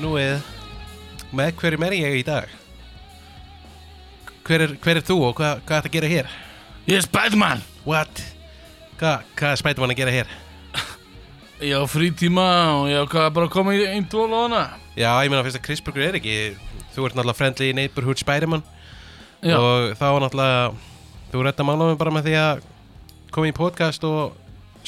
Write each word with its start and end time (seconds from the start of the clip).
snúið 0.00 0.44
með 1.36 1.50
hverjum 1.60 1.82
er 1.84 1.94
ég 1.98 2.14
í 2.20 2.24
dag? 2.24 2.48
Hver 4.46 4.64
er, 4.64 4.72
hver 4.80 4.98
er 4.98 5.04
þú 5.04 5.16
og 5.28 5.34
hvað, 5.38 5.60
hvað 5.68 5.76
er 5.76 5.88
að 5.88 5.96
gera 5.96 6.10
hér? 6.10 6.30
Ég 6.88 6.96
er 6.96 7.04
Spiderman 7.04 7.60
What? 7.84 8.22
Hvað, 9.00 9.26
hvað 9.36 9.52
er 9.52 9.60
Spiderman 9.60 9.92
að 9.92 10.00
gera 10.00 10.14
hér? 10.14 10.32
Ég 11.60 11.76
á 11.76 11.84
frítíma 11.84 12.46
og 12.78 12.88
ég 12.88 13.04
á 13.04 13.10
hvað 13.12 13.28
bara 13.36 13.50
að 13.50 13.54
koma 13.58 13.76
í 13.76 13.84
einn 13.84 14.08
dól 14.08 14.30
og 14.30 14.46
hana 14.46 14.62
Já, 14.96 15.12
ég 15.20 15.28
meina 15.28 15.44
fyrst 15.44 15.60
að 15.60 15.66
Chris 15.68 15.84
Burger 15.84 16.08
er 16.08 16.18
ekki 16.20 16.38
Þú 16.94 17.04
ert 17.06 17.18
náttúrulega 17.18 17.36
friendly 17.42 17.70
neighborhood 17.76 18.22
Spiderman 18.22 18.64
Já, 19.44 19.58
Og 19.60 19.92
þá 20.00 20.06
náttúrulega 20.24 20.72
Þú 21.30 21.66
mála 21.68 21.90
mig 21.92 22.00
bara 22.00 22.16
með 22.16 22.30
því 22.30 22.38
að 22.40 22.64
koma 23.36 23.52
í 23.52 23.54
podcast 23.54 24.08
og 24.08 24.32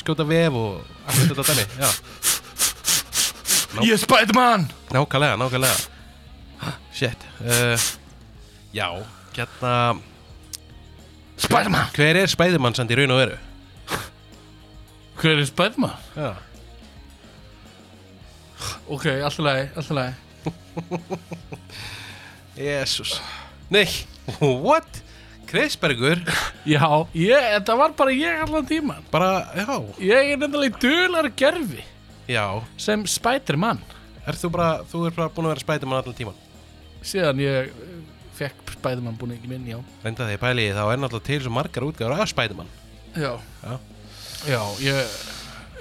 skjóta 0.01 0.25
vef 0.27 0.57
og 0.57 0.81
allt 1.05 1.29
þetta 1.29 1.53
dæmi 1.53 1.69
Já, 1.77 1.91
ég 3.81 3.93
er 3.93 4.01
Spiderman! 4.01 4.69
Nákvæmlega, 4.93 5.37
nákvæmlega. 5.37 5.77
Shit. 6.93 7.27
Uh, 7.41 7.79
Já, 8.75 8.89
hérna 9.37 9.73
Spiderman! 11.37 11.87
Hver 11.97 12.17
er 12.23 12.27
Spiderman 12.31 12.75
samt 12.77 12.93
í 12.93 12.99
raun 13.01 13.11
og 13.15 13.21
veru? 13.23 13.39
Hver 15.21 15.39
er 15.41 15.47
Spiderman? 15.49 15.95
Já. 16.17 16.33
Ok, 18.89 19.07
alltaf 19.07 19.39
lagi, 19.43 19.69
alltaf 19.77 19.97
lagi. 19.97 20.15
Jésús 22.57 23.17
Nei, 23.73 23.87
what? 24.41 25.01
Chris 25.49 25.77
Bergur 25.77 26.21
Já, 26.69 26.85
ég, 27.17 27.37
þetta 27.57 27.77
var 27.79 27.93
bara 27.97 28.15
ég 28.17 28.41
allan 28.45 28.67
tíman 28.69 29.05
Bara, 29.13 29.47
já, 29.57 29.77
Ég 30.01 30.33
er 30.35 30.41
nefnilega 30.41 30.73
í 30.73 30.81
dular 30.83 31.29
gerfi 31.37 31.85
já. 32.31 32.45
Sem 32.81 33.05
Spiderman. 33.07 33.83
Er 34.27 34.39
þú 34.39 34.53
bara, 34.55 34.71
þú 34.87 35.07
er 35.09 35.17
bara 35.17 35.33
búin 35.35 35.49
að 35.49 35.55
vera 35.57 35.65
Spiderman 35.67 36.03
allan 36.03 36.19
tíman 36.19 36.41
síðan 37.07 37.43
ég 37.43 37.71
uh, 37.73 37.93
fekk 38.39 38.75
Spiderman 38.77 39.19
búin 39.19 39.35
ekki 39.37 39.51
minn, 39.51 39.67
já. 39.69 39.79
Reynda 40.05 40.29
því 40.29 40.39
pæli 40.43 40.69
þá 40.75 40.83
er 40.87 41.03
náttúrulega 41.03 41.29
til 41.29 41.41
svo 41.45 41.55
margar 41.55 41.87
útgáður 41.89 42.23
af 42.23 42.31
Spiderman. 42.31 42.71
Já. 43.13 43.35
Já. 43.63 43.75
Já, 44.49 44.63
ég 44.83 45.15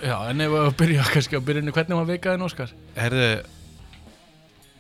Já, 0.02 0.16
en 0.32 0.42
ef 0.42 0.54
að 0.58 0.72
byrja 0.80 1.04
kannski 1.14 1.38
að 1.38 1.46
byrja 1.46 1.74
hvernig 1.76 1.98
var 2.00 2.08
vikaðin 2.10 2.46
Óskar? 2.46 2.72
Herðu 2.98 3.32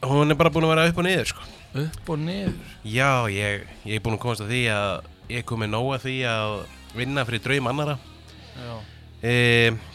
Hún 0.01 0.33
er 0.33 0.37
bara 0.37 0.49
búin 0.49 0.65
að 0.65 0.71
vera 0.73 0.85
upp 0.89 0.97
og 0.97 1.05
niður 1.05 1.27
sko. 1.29 1.43
Upp 1.77 2.07
og 2.09 2.21
niður? 2.23 2.55
Já, 2.89 3.29
ég, 3.29 3.67
ég 3.85 3.99
er 3.99 4.01
búin 4.01 4.17
að 4.17 4.23
komast 4.23 4.41
að 4.45 4.53
því 4.53 4.61
að 4.73 5.09
Ég 5.31 5.43
er 5.43 5.45
komið 5.47 5.69
nóg 5.71 5.91
að 5.95 6.07
því 6.07 6.15
að 6.27 6.55
vinna 6.97 7.25
fyrir 7.29 7.43
draum 7.45 7.69
annara 7.71 7.97
Já. 8.57 8.73
E, 9.21 9.35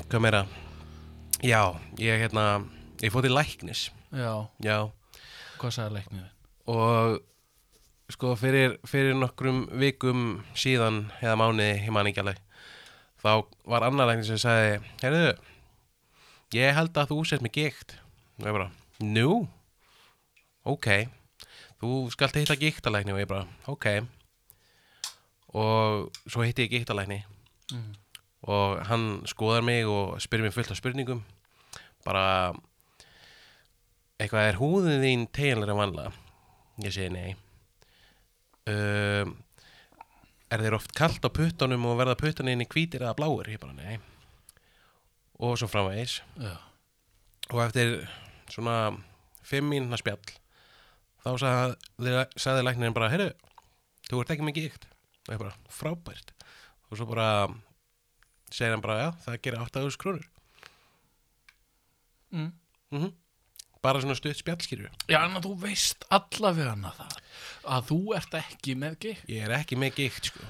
Hvað 0.06 0.22
meira? 0.22 0.44
Já, 1.44 1.76
ég 2.00 2.20
hérna 2.24 2.64
Ég 3.04 3.12
fótt 3.12 3.26
í 3.28 3.32
læknis. 3.32 3.90
Já, 4.08 4.48
Já. 4.64 4.88
Hvað 5.60 5.72
sagði 5.74 5.98
leiknið? 5.98 6.32
og 6.66 7.20
sko 8.10 8.32
fyrir, 8.38 8.72
fyrir 8.88 9.14
nokkrum 9.14 9.66
vikum 9.78 10.42
síðan 10.58 11.04
eða 11.20 11.36
mánuði, 11.38 11.84
ég 11.84 11.92
man 11.94 12.08
ekki 12.10 12.22
alveg 12.24 12.40
þá 13.22 13.30
var 13.68 13.86
annar 13.86 14.08
læknir 14.10 14.26
sem 14.28 14.40
sagði 14.40 14.80
heyrðu, 15.02 15.30
ég 16.56 16.74
held 16.76 16.98
að 16.98 17.12
þú 17.12 17.20
sett 17.28 17.44
mig 17.44 17.54
gikt. 17.56 17.96
Og 18.38 18.48
ég 18.48 18.56
bara, 18.56 18.70
nú? 19.02 19.46
Ok. 20.66 20.88
Þú 21.80 21.92
skalt 22.12 22.36
hitta 22.38 22.56
giktalækni. 22.58 23.14
Og 23.14 23.20
ég 23.22 23.30
bara, 23.30 23.46
ok. 23.70 23.86
Og 25.56 26.10
svo 26.26 26.44
hitti 26.44 26.66
ég 26.66 26.74
giktalækni. 26.76 27.22
Mm. 27.72 27.94
Og 28.46 28.84
hann 28.86 29.24
skoðar 29.26 29.64
mig 29.66 29.86
og 29.90 30.20
spyrir 30.22 30.46
mig 30.46 30.54
fullt 30.54 30.70
af 30.70 30.78
spurningum. 30.78 31.24
Bara 32.06 32.54
eitthvað 34.20 34.52
er 34.52 34.60
húðin 34.60 35.02
þín 35.02 35.26
teginlega 35.34 35.76
vanlega 35.76 36.14
ég 36.84 36.92
segi 36.92 37.12
nei. 37.12 37.34
Um, 38.66 39.36
er 40.52 40.62
þér 40.62 40.76
oft 40.78 40.94
kalt 40.96 41.24
á 41.24 41.30
puttunum 41.32 41.86
og 41.88 41.98
verða 42.00 42.18
puttuninni 42.20 42.66
hvítir 42.68 43.04
eða 43.04 43.16
bláir? 43.18 43.50
Ég 43.54 43.62
bara 43.62 43.76
nei. 43.76 43.98
Og 45.42 45.56
svo 45.60 45.68
framvegis. 45.70 46.20
Já. 46.40 46.56
Og 47.52 47.62
eftir 47.62 47.98
svona 48.50 48.96
fimm 49.46 49.70
mínuna 49.70 49.98
spjall 50.00 50.22
þá 51.22 51.30
sagði, 51.42 52.14
sagði 52.38 52.64
læknirinn 52.66 52.94
bara 52.94 53.10
heyrðu, 53.10 53.32
þú 54.06 54.20
ert 54.22 54.32
ekki 54.34 54.46
með 54.46 54.58
gíkt 54.60 54.84
og 55.26 55.32
ég 55.34 55.40
bara, 55.42 55.54
frábært. 55.70 56.32
Og 56.86 56.98
svo 56.98 57.06
bara 57.10 57.28
segir 58.50 58.74
hann 58.74 58.84
bara, 58.84 58.98
já, 59.02 59.10
það 59.26 59.38
gerir 59.46 59.62
8.000 59.66 60.02
krónur. 60.02 60.26
Mm. 62.34 62.50
mm 62.94 63.14
bara 63.86 64.00
svona 64.02 64.16
stutt 64.18 64.40
spjallskýru 64.40 64.88
Já, 65.10 65.20
en 65.22 65.36
þú 65.44 65.52
veist 65.62 66.06
allavega 66.14 66.74
það 66.96 67.18
að 67.76 67.84
þú 67.90 67.98
ert 68.18 68.36
ekki 68.40 68.74
með 68.78 68.96
gig 69.04 69.20
ég 69.30 69.44
er 69.46 69.54
ekki 69.60 69.78
með 69.78 70.00
gíkt 70.00 70.30
sko. 70.32 70.46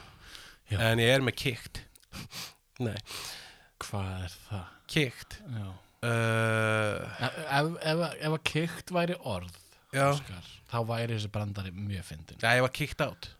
Já. 0.71 0.79
en 0.89 1.03
ég 1.03 1.13
er 1.15 1.25
með 1.25 1.37
kíkt 1.43 1.83
nei, 2.87 2.97
Hvað 3.85 4.09
er 4.25 4.33
það? 4.49 4.71
kíkt 4.93 5.39
Já. 5.53 5.67
Uh, 6.07 6.99
Ef, 7.27 7.37
ef, 7.51 8.03
ef, 8.21 8.33
að 8.33 8.43
kikt 8.47 8.93
væri 8.95 9.17
orð 9.27 9.55
Óskar, 9.97 10.49
þá 10.69 10.79
væri 10.91 11.15
þessi 11.17 11.31
brandari 11.33 11.73
mjög 11.73 12.05
fyndin 12.11 12.41
já, 12.43 12.51
ég 12.59 12.65
var 12.67 12.75
kíkt 12.77 13.01
átt 13.05 13.31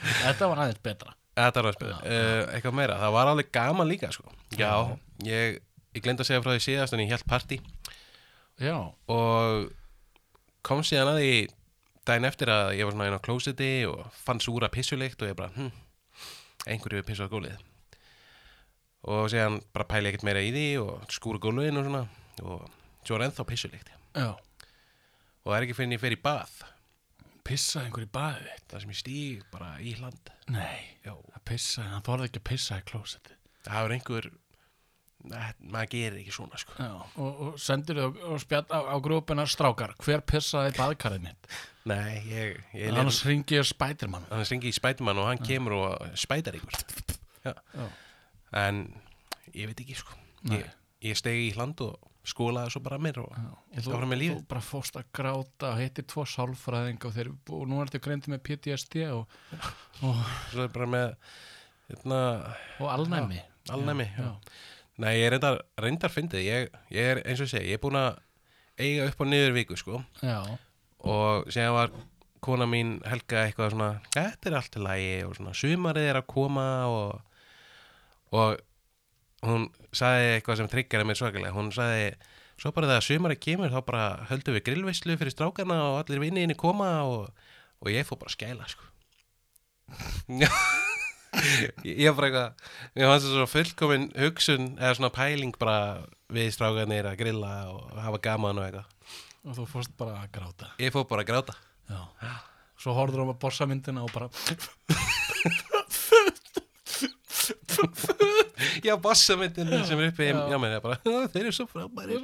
Þetta 0.00 0.48
var 0.50 0.62
aðeins 0.64 0.82
betra. 0.84 1.14
Þetta 1.40 1.62
var 1.62 1.70
að 1.70 1.76
spila, 1.78 1.98
uh, 2.04 2.42
eitthvað 2.54 2.76
meira. 2.76 2.98
Það 3.00 3.14
var 3.16 3.30
alveg 3.30 3.50
gaman 3.54 3.88
líka 3.88 4.10
sko. 4.12 4.32
Já, 4.58 4.72
ég, 5.24 5.60
ég 5.96 6.04
glemt 6.04 6.20
að 6.20 6.28
segja 6.28 6.42
frá 6.44 6.52
því 6.54 6.64
síðast 6.66 6.96
en 6.96 7.04
ég 7.04 7.12
held 7.14 7.26
partí. 7.30 7.60
Já, 8.60 8.76
og 9.08 9.70
kom 10.66 10.82
síðan 10.84 11.14
að 11.14 11.22
því 11.22 11.34
daginn 12.08 12.28
eftir 12.28 12.52
að 12.52 12.74
ég 12.76 12.88
var 12.88 12.96
svona 12.96 13.08
inn 13.08 13.16
á 13.16 13.24
klósiti 13.24 13.70
og 13.88 14.02
fann 14.16 14.42
súra 14.42 14.68
pissuleikt 14.72 15.22
og 15.22 15.30
ég 15.30 15.38
bara, 15.38 15.52
hm, 15.54 15.70
einhverju 16.66 17.06
pissu 17.06 17.24
á 17.24 17.32
gólið 17.32 17.56
og 19.08 19.30
síðan 19.32 19.60
bara 19.72 19.88
pæli 19.88 20.10
ekkert 20.10 20.26
meira 20.28 20.42
í 20.44 20.50
því 20.52 20.66
og 20.82 21.06
skúra 21.14 21.40
gólfiðin 21.40 21.80
og 21.80 21.86
svona. 21.86 22.02
Og 22.44 22.66
svo 23.06 23.16
er 23.16 23.26
ennþá 23.28 23.46
pissuleikt 23.48 23.88
og 25.40 25.48
það 25.48 25.56
er 25.56 25.64
ekki 25.64 25.76
fyrir 25.78 25.88
en 25.88 25.96
ég 25.96 26.02
fer 26.02 26.16
í 26.16 26.20
bað 26.20 26.52
Pissa 27.50 27.82
einhver 27.84 28.06
í 28.06 28.10
baðið 28.14 28.46
þitt? 28.50 28.66
Það 28.70 28.84
sem 28.84 28.92
ég 28.94 29.00
stíg 29.00 29.46
bara 29.52 29.70
í 29.82 29.94
hland 29.98 30.30
Nei, 30.54 30.78
Já, 31.06 31.14
að 31.14 31.42
pissa, 31.50 31.86
hann 31.90 32.06
þorði 32.06 32.30
ekki 32.30 32.42
að 32.42 32.48
pissa 32.52 32.78
í 32.80 32.86
klósetti 32.90 33.36
það 33.66 33.82
er 33.88 33.96
einhver 33.98 34.30
Nei, 35.20 35.50
maður 35.68 35.88
gerir 35.92 36.14
ekki 36.22 36.32
svona 36.32 36.56
sko. 36.56 36.72
Já, 36.80 36.92
og, 37.20 37.40
og 37.44 37.56
sendir 37.60 37.98
þau 38.00 38.30
og 38.32 38.38
spjall 38.40 38.64
á, 38.72 38.80
á 38.88 38.96
grúpina 39.04 39.44
strákar 39.44 39.92
Hver 40.00 40.22
pissaði 40.24 40.72
baðkarið 40.78 41.26
mitt? 41.26 41.50
Nei, 41.90 42.22
ég, 42.30 42.60
ég 42.72 42.94
Annars 42.94 43.18
ringi 43.28 43.58
ég 43.58 43.66
Spiderman. 43.68 44.24
Hann 44.30 44.46
ringi 44.48 44.70
í 44.70 44.76
spætumann 44.76 45.20
og 45.20 45.28
hann 45.28 45.42
kemur 45.44 45.76
og 45.76 46.16
spætar 46.16 46.56
ykkur 46.56 46.80
Já. 47.44 47.52
Já. 47.52 47.86
en 48.64 48.80
ég 49.52 49.68
veit 49.68 49.80
ekki 49.84 49.96
sko. 50.00 50.16
Ég, 50.52 50.64
ég 51.04 51.20
stegi 51.20 51.50
í 51.50 51.54
hland 51.56 51.80
og 51.84 52.09
skólaði 52.26 52.74
svo 52.74 52.82
bara 52.84 52.98
mér 53.00 53.22
og 53.22 53.30
Það 53.74 53.92
var 53.94 54.08
með 54.10 54.20
lífið. 54.22 54.40
Þú 54.40 54.48
bara 54.50 54.64
fórst 54.64 54.98
að 55.00 55.06
gráta 55.16 55.70
og 55.70 55.78
hittir 55.80 56.06
tvo 56.10 56.24
sálfræðing 56.28 57.06
og, 57.08 57.14
þeir, 57.16 57.30
og 57.56 57.62
nú 57.70 57.80
ertu 57.84 58.00
greindi 58.02 58.32
með 58.32 58.42
PTSD 58.48 59.06
og, 59.14 59.38
og, 60.04 60.20
svo 60.52 60.66
er 60.66 60.74
bara 60.74 60.90
með 60.90 61.14
hérna, 61.88 62.20
og 62.78 62.90
alnæmi. 62.92 63.40
Alnæmi 63.70 64.08
Já, 64.10 64.26
já. 64.26 64.32
Nei, 65.00 65.14
ég 65.16 65.30
reyndar, 65.32 65.62
reyndar 65.80 66.12
fyndið. 66.12 66.44
Ég, 66.44 66.74
ég 66.92 67.14
er 67.14 67.22
eins 67.24 67.40
og 67.40 67.48
segi, 67.48 67.70
ég 67.72 67.78
er 67.78 67.82
búin 67.82 67.96
að 67.96 68.18
eiga 68.80 69.06
upp 69.08 69.22
og 69.24 69.30
niður 69.30 69.54
viku 69.56 69.78
sko. 69.80 70.02
Já, 70.20 70.42
og 71.08 71.48
síðan 71.48 71.76
var 71.76 71.94
kona 72.44 72.66
mín 72.68 72.98
Helga 73.08 73.46
eitthvað 73.46 73.74
svona, 73.74 73.90
þetta 74.12 74.50
er 74.50 74.56
allt 74.58 74.76
í 74.76 74.82
lagi 74.84 75.14
og 75.24 75.36
svona, 75.38 75.54
sumarið 75.56 76.08
er 76.10 76.18
að 76.20 76.28
koma 76.32 76.66
og, 76.88 77.40
og 78.36 78.60
hún 79.46 79.62
sagði 79.96 80.26
eitthvað 80.36 80.58
sem 80.60 80.68
tryggjari 80.70 81.06
mér 81.08 81.18
svakalega, 81.18 81.54
hún 81.56 81.70
sagði 81.74 82.06
svo 82.60 82.68
bara 82.76 82.90
þegar 82.90 83.06
sumarið 83.06 83.40
kemur 83.46 83.72
þá 83.72 83.80
bara 83.86 84.04
höldum 84.28 84.56
við 84.58 84.66
grillveislu 84.68 85.12
fyrir 85.20 85.34
strákana 85.34 85.76
og 85.86 85.94
allir 86.02 86.22
vinniðinni 86.26 86.56
koma 86.60 86.90
og, 87.08 87.22
og 87.80 87.86
ég 87.92 88.06
fór 88.08 88.18
bara 88.20 88.30
að 88.32 88.36
skæla 88.36 88.64
sko. 88.70 88.84
Ég 91.30 91.70
ég 91.86 92.10
var 92.10 92.16
bara 92.18 92.26
eitthvað 92.26 92.50
mér 92.98 93.06
fannst 93.06 93.26
það 93.28 93.36
svo 93.36 93.44
fullkomin 93.52 94.06
hugsun 94.18 94.64
eða 94.80 94.96
svona 94.98 95.14
pæling 95.14 95.54
bara 95.62 95.76
við 96.34 96.48
strákanir 96.56 97.06
að 97.06 97.20
grilla 97.22 97.52
og 97.70 97.78
hafa 98.02 98.18
gaman 98.24 98.58
og 98.58 98.64
eitthvað. 98.66 98.88
Og 99.46 99.52
þú 99.56 99.64
fórst 99.70 99.92
bara 99.98 100.14
að 100.24 100.32
gráta. 100.34 100.66
Ég 100.82 100.90
fór 100.94 101.06
bara 101.10 101.22
að 101.22 101.30
gráta. 101.30 101.54
Já. 101.86 102.00
Svo 102.82 102.90
horfður 102.98 103.22
hún 103.24 103.34
að 103.34 103.42
bossa 103.46 103.64
myndina 103.70 104.00
og 104.02 104.10
bara 104.10 104.26
Já, 108.86 108.96
bossamyndin 109.00 109.70
sem 109.88 110.00
er 110.00 110.10
uppi 110.10 110.28
Já. 110.30 110.40
Já, 110.52 110.58
menn, 110.62 110.74
ég 110.76 110.84
bara, 110.84 110.98
þeir 111.32 111.46
eru 111.46 111.54
svo 111.56 111.66
frábæri 111.70 112.20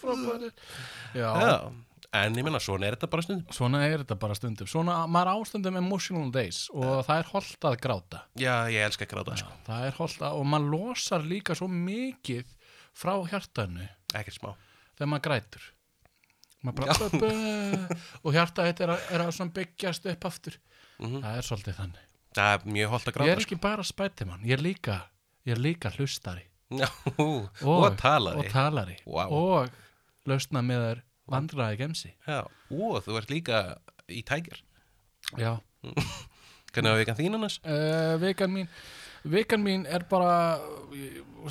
frábæri 0.00 0.50
Já, 1.14 1.28
Já, 1.40 1.54
en 2.20 2.38
ég 2.38 2.46
menna, 2.46 2.60
svona 2.62 2.88
er 2.88 2.96
þetta 2.96 3.10
bara 3.10 3.26
stundum. 3.26 3.54
Svona 3.54 3.82
er 3.88 3.96
þetta 4.04 4.18
bara 4.22 4.38
stundum. 4.38 4.70
Svona, 4.70 4.98
maður 5.10 5.32
ástundum 5.34 5.78
emotional 5.80 6.30
days 6.34 6.64
og 6.74 7.04
það 7.08 7.22
er 7.22 7.30
holdt 7.32 7.68
að 7.70 7.78
gráta. 7.86 8.24
Já, 8.38 8.54
ég 8.72 8.86
elska 8.86 9.06
að 9.08 9.14
gráta, 9.14 9.38
sko. 9.42 9.54
Það 9.66 9.86
er 9.88 9.96
holdt 9.98 10.22
að, 10.22 10.40
og 10.40 10.50
maður 10.52 10.74
losar 10.76 11.26
líka 11.26 11.56
svo 11.58 11.70
mikið 11.70 12.52
frá 12.94 13.16
hjartanu. 13.32 13.88
Ekkert 14.14 14.38
smá. 14.38 14.52
Þegar 14.94 15.10
maður 15.10 15.26
grætur. 15.28 15.70
Maður 16.64 16.78
bara 16.80 17.88
og 18.24 18.32
hjarta 18.32 18.64
þetta 18.70 18.86
er 18.86 18.92
að, 18.94 19.08
er 19.12 19.24
að 19.26 19.50
byggjast 19.58 20.06
upp 20.14 20.28
aftur. 20.30 20.60
Mm 21.02 21.18
það 21.24 21.40
er 21.40 21.48
svolítið 21.48 21.80
þannig. 21.80 22.04
Það 22.34 22.52
er 22.54 22.70
mjög 22.76 22.92
holdt 22.94 23.08
að 23.08 23.10
ég 23.10 23.16
gráta 23.18 23.34
er 23.34 23.42
ekki 23.44 23.58
bara 23.62 23.84
spætimann, 23.86 24.46
ég 24.46 24.56
er 24.56 24.62
líka 24.62 24.96
ég 25.46 25.54
er 25.56 25.60
líka 25.62 25.90
hlustari. 25.96 26.44
Já, 26.74 26.88
og, 27.20 27.86
talari. 28.00 28.38
og 28.40 28.48
talari. 28.50 28.96
Vá. 29.06 29.24
og 29.28 29.68
lausna 30.26 30.62
með 30.64 30.84
þær 30.88 31.02
vandræði 31.34 31.78
gemsi. 31.82 32.10
Og 32.72 32.98
þú 33.04 33.18
ert 33.20 33.30
líka 33.32 33.60
í 34.08 34.22
tækir 34.26 34.62
já, 35.40 35.54
Hvernig 36.74 36.90
var 36.90 36.98
vikan 37.04 37.16
þín 37.20 37.36
annars? 37.38 37.60
uh, 37.62 38.16
vikan 38.20 38.50
mín 38.50 38.66
vikan 39.24 39.62
mín 39.62 39.84
er 39.86 40.02
bara 40.10 40.58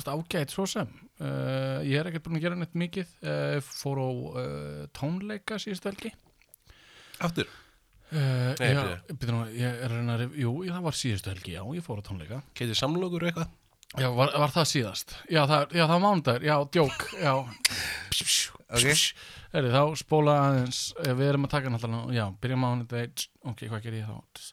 ágætt 0.04 0.52
svo 0.52 0.66
sem. 0.68 0.90
Uh, 1.18 1.80
ég 1.86 1.96
er 2.02 2.10
ekkert 2.10 2.26
búin 2.26 2.36
að 2.38 2.44
gera 2.44 2.58
neitt 2.58 2.74
mikið. 2.78 3.10
Uh, 3.24 3.58
fór 3.64 4.02
á 4.04 4.10
tónleika 4.94 5.56
síðust 5.62 5.86
helgi. 5.88 6.12
Aftur? 7.24 7.48
Nei, 8.14 8.54
já, 8.58 8.78
byrju. 8.78 9.16
byrju 9.18 9.34
nú, 9.34 9.40
ég 9.58 9.78
er 9.80 9.88
að 9.88 9.96
reyna 9.96 10.14
að 10.14 10.20
rif- 10.22 10.36
jú, 10.38 10.50
það 10.68 10.84
var 10.84 10.96
síðustu 11.00 11.30
helgi, 11.32 11.54
já, 11.56 11.62
ég 11.74 11.82
fór 11.86 11.98
á 11.98 12.06
tónleika. 12.06 12.42
Keitir 12.54 12.78
samlokur 12.78 13.24
eitthvað? 13.26 13.48
Já, 14.00 14.08
var, 14.16 14.34
var 14.42 14.52
það 14.54 14.68
síðast? 14.72 15.14
Já, 15.30 15.40
það, 15.50 15.64
já, 15.70 15.84
það 15.84 15.94
var 15.94 16.04
mánudagur, 16.04 16.46
já, 16.48 16.56
djók 16.76 17.06
já, 17.20 17.34
Ok. 18.74 18.88
Heri, 19.54 19.70
þá 19.70 19.82
spóla 20.00 20.32
aðeins 20.48 20.78
eh, 21.04 21.12
við 21.14 21.28
erum 21.30 21.44
að 21.46 21.52
taka 21.52 21.70
náttúrulega, 21.70 22.14
já, 22.16 22.24
byrja 22.42 22.56
mánudag 22.58 23.26
ok, 23.46 23.66
hvað 23.70 23.84
ger 23.84 23.98
ég 24.00 24.08
þá? 24.08 24.48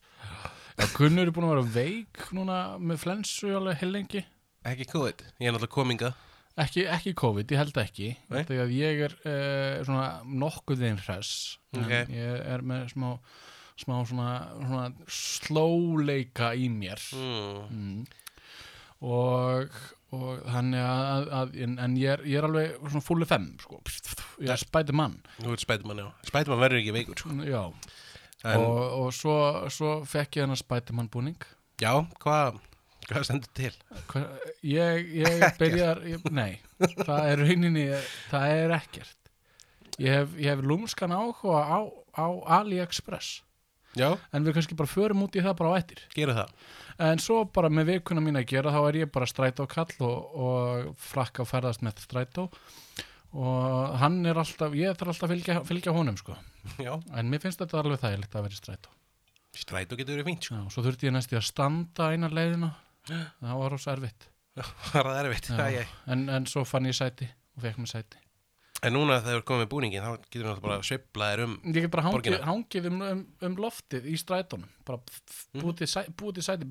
Já, 0.78 0.86
Gunnur 0.94 1.26
er 1.26 1.34
búin 1.34 1.48
að 1.48 1.56
vera 1.56 1.70
veik 1.74 2.28
núna 2.38 2.58
með 2.78 3.02
flensu 3.06 3.50
alveg 3.58 3.82
heilengi 3.82 4.22
Ekki 4.68 4.86
COVID, 4.92 5.24
ég 5.42 5.50
er 5.50 5.56
náttúrulega 5.56 5.74
komingað 5.74 6.20
ekki, 6.60 6.84
ekki 6.92 7.14
COVID, 7.18 7.52
ég 7.54 7.62
held 7.62 7.80
ekki. 7.82 8.10
Nei. 8.32 8.44
þegar 8.48 8.74
ég 8.76 9.06
er 9.08 9.16
uh, 9.24 9.80
svona 9.88 10.08
nokkuð 10.28 10.84
þeim 10.84 11.00
hress 11.06 11.58
en 11.76 11.86
Ok. 11.86 11.94
ég 12.14 12.44
er 12.54 12.66
með 12.68 12.92
smá 12.94 13.16
smá 13.82 13.96
svona, 14.06 14.32
svona 14.60 14.84
slóleika 15.10 16.52
í 16.54 16.68
mér. 16.70 17.02
Mm. 17.18 17.62
mm. 17.72 18.02
Og, 19.02 19.78
og 20.16 20.42
þannig 20.46 20.84
að, 20.86 21.30
að, 21.40 21.54
en, 21.66 21.78
en 21.86 21.98
ég, 22.00 22.16
er, 22.16 22.26
ég 22.30 22.42
er 22.42 22.48
alveg 22.48 22.76
svona 22.86 23.04
fulli 23.06 23.28
fem 23.30 23.48
sko. 23.62 23.82
ég 24.42 24.54
er 24.54 24.62
spæti 24.62 24.96
mann 24.96 25.20
Þú 25.42 25.56
ert 25.56 25.66
spætumann, 25.66 26.04
já. 26.04 26.10
Spætumann 26.30 26.64
verður 26.64 26.82
ekki 26.82 26.96
veikur 26.98 27.22
sko. 27.24 27.38
já, 27.48 27.62
en, 28.44 28.66
og, 28.66 28.82
og 29.02 29.14
svo, 29.16 29.38
svo 29.74 29.96
fekk 30.10 30.40
ég 30.42 30.46
hennar 30.48 30.60
spæti 30.60 30.96
mann 30.98 31.10
búning. 31.12 31.40
Já, 31.82 31.96
hvað 32.22 32.60
Hvað 33.12 33.26
stendur 33.28 33.50
til? 33.58 33.74
Hva, 34.12 34.22
ég, 34.64 35.08
ég 35.24 35.42
byrjar 35.60 36.04
ég, 36.08 36.28
nei, 36.32 36.62
það 37.02 37.26
er 37.32 37.42
rauninni 37.42 37.86
það 38.30 38.54
er 38.60 38.74
ekkert. 38.78 39.18
Ég 40.00 40.16
hef, 40.16 40.36
hef 40.40 40.62
lúmskan 40.64 41.12
áhuga 41.12 41.64
á, 41.66 41.80
á 42.16 42.26
AliExpress 42.62 43.42
Já, 44.00 44.08
en 44.32 44.46
við 44.46 44.56
kannski 44.56 44.76
bara 44.80 44.88
förum 44.88 45.26
út 45.26 45.36
í 45.36 45.44
það 45.44 45.58
bara 45.60 45.74
á 45.76 45.80
ettir 45.82 46.04
gerum 46.16 46.38
það. 46.38 46.52
En 47.08 47.20
svo 47.20 47.42
bara 47.52 47.72
með 47.74 47.90
vikuna 47.96 48.24
mín 48.24 48.40
að 48.40 48.48
gera 48.54 48.72
þá 48.72 48.80
er 48.86 49.00
ég 49.02 49.12
bara 49.12 49.28
strætó 49.28 49.66
kall 49.68 49.92
og, 50.08 50.38
og 50.46 50.94
frakka 51.02 51.44
og 51.44 51.50
ferðast 51.50 51.84
með 51.84 52.00
strætó. 52.06 52.48
Og 53.32 53.94
hann 54.00 54.22
er 54.28 54.40
alltaf, 54.40 54.74
ég 54.76 54.96
þarf 55.00 55.14
alltaf 55.14 55.28
að 55.28 55.36
fylgja, 55.36 55.60
fylgja 55.68 55.96
honum 55.96 56.18
sko. 56.20 56.36
Já, 56.84 56.94
en 57.16 57.32
mér 57.32 57.44
finnst 57.44 57.64
þetta 57.64 57.80
alveg 57.82 58.02
þægilegt 58.04 58.36
að 58.36 58.48
vera 58.48 58.58
í 58.58 58.62
strætó. 58.62 58.96
Strætó 59.56 60.00
getur 60.00 60.16
verið 60.18 60.32
fínt 60.32 60.48
sko. 60.48 60.60
Já, 60.60 60.66
svo 60.76 60.84
þurfti 60.88 61.08
ég 61.10 61.16
næst 61.16 61.36
í 61.36 61.40
að 61.40 61.48
standa 61.48 62.12
eina 62.12 62.32
leiðina. 62.32 62.74
Það 63.44 63.64
var 63.64 63.76
rosa 63.76 63.96
erfitt. 63.96 64.28
Það 64.92 65.14
er 65.16 65.32
erfitt. 65.32 65.54
Æ. 65.56 65.86
en, 66.12 66.28
en 66.32 66.48
svo 66.48 66.64
fann 66.68 66.88
ég 66.88 66.96
sæti 66.96 67.28
og 67.56 67.64
fekk 67.64 67.80
mér 67.80 67.92
sæti 67.92 68.20
En 68.82 68.94
núna 68.96 69.20
þegar 69.22 69.36
er 69.42 69.44
komið 69.46 69.62
með 69.62 69.70
búningin 69.76 70.02
þá 70.06 70.12
getur 70.26 70.48
náttúrulega 70.48 70.62
bara 70.66 70.86
sveiflaðir 70.88 71.44
um 71.46 71.52
ég 71.70 71.76
get 71.84 71.92
bara 71.94 72.06
hangið, 72.08 72.38
hangið 72.48 72.88
um, 72.90 73.02
um, 73.06 73.20
um 73.46 73.58
loftið 73.62 74.08
í 74.10 74.16
strætónum 74.18 74.72
bara 74.88 74.98
Mhm. 75.54 75.62
búið 75.62 75.76
til, 75.84 76.34
til 76.34 76.44
sæti 76.44 76.66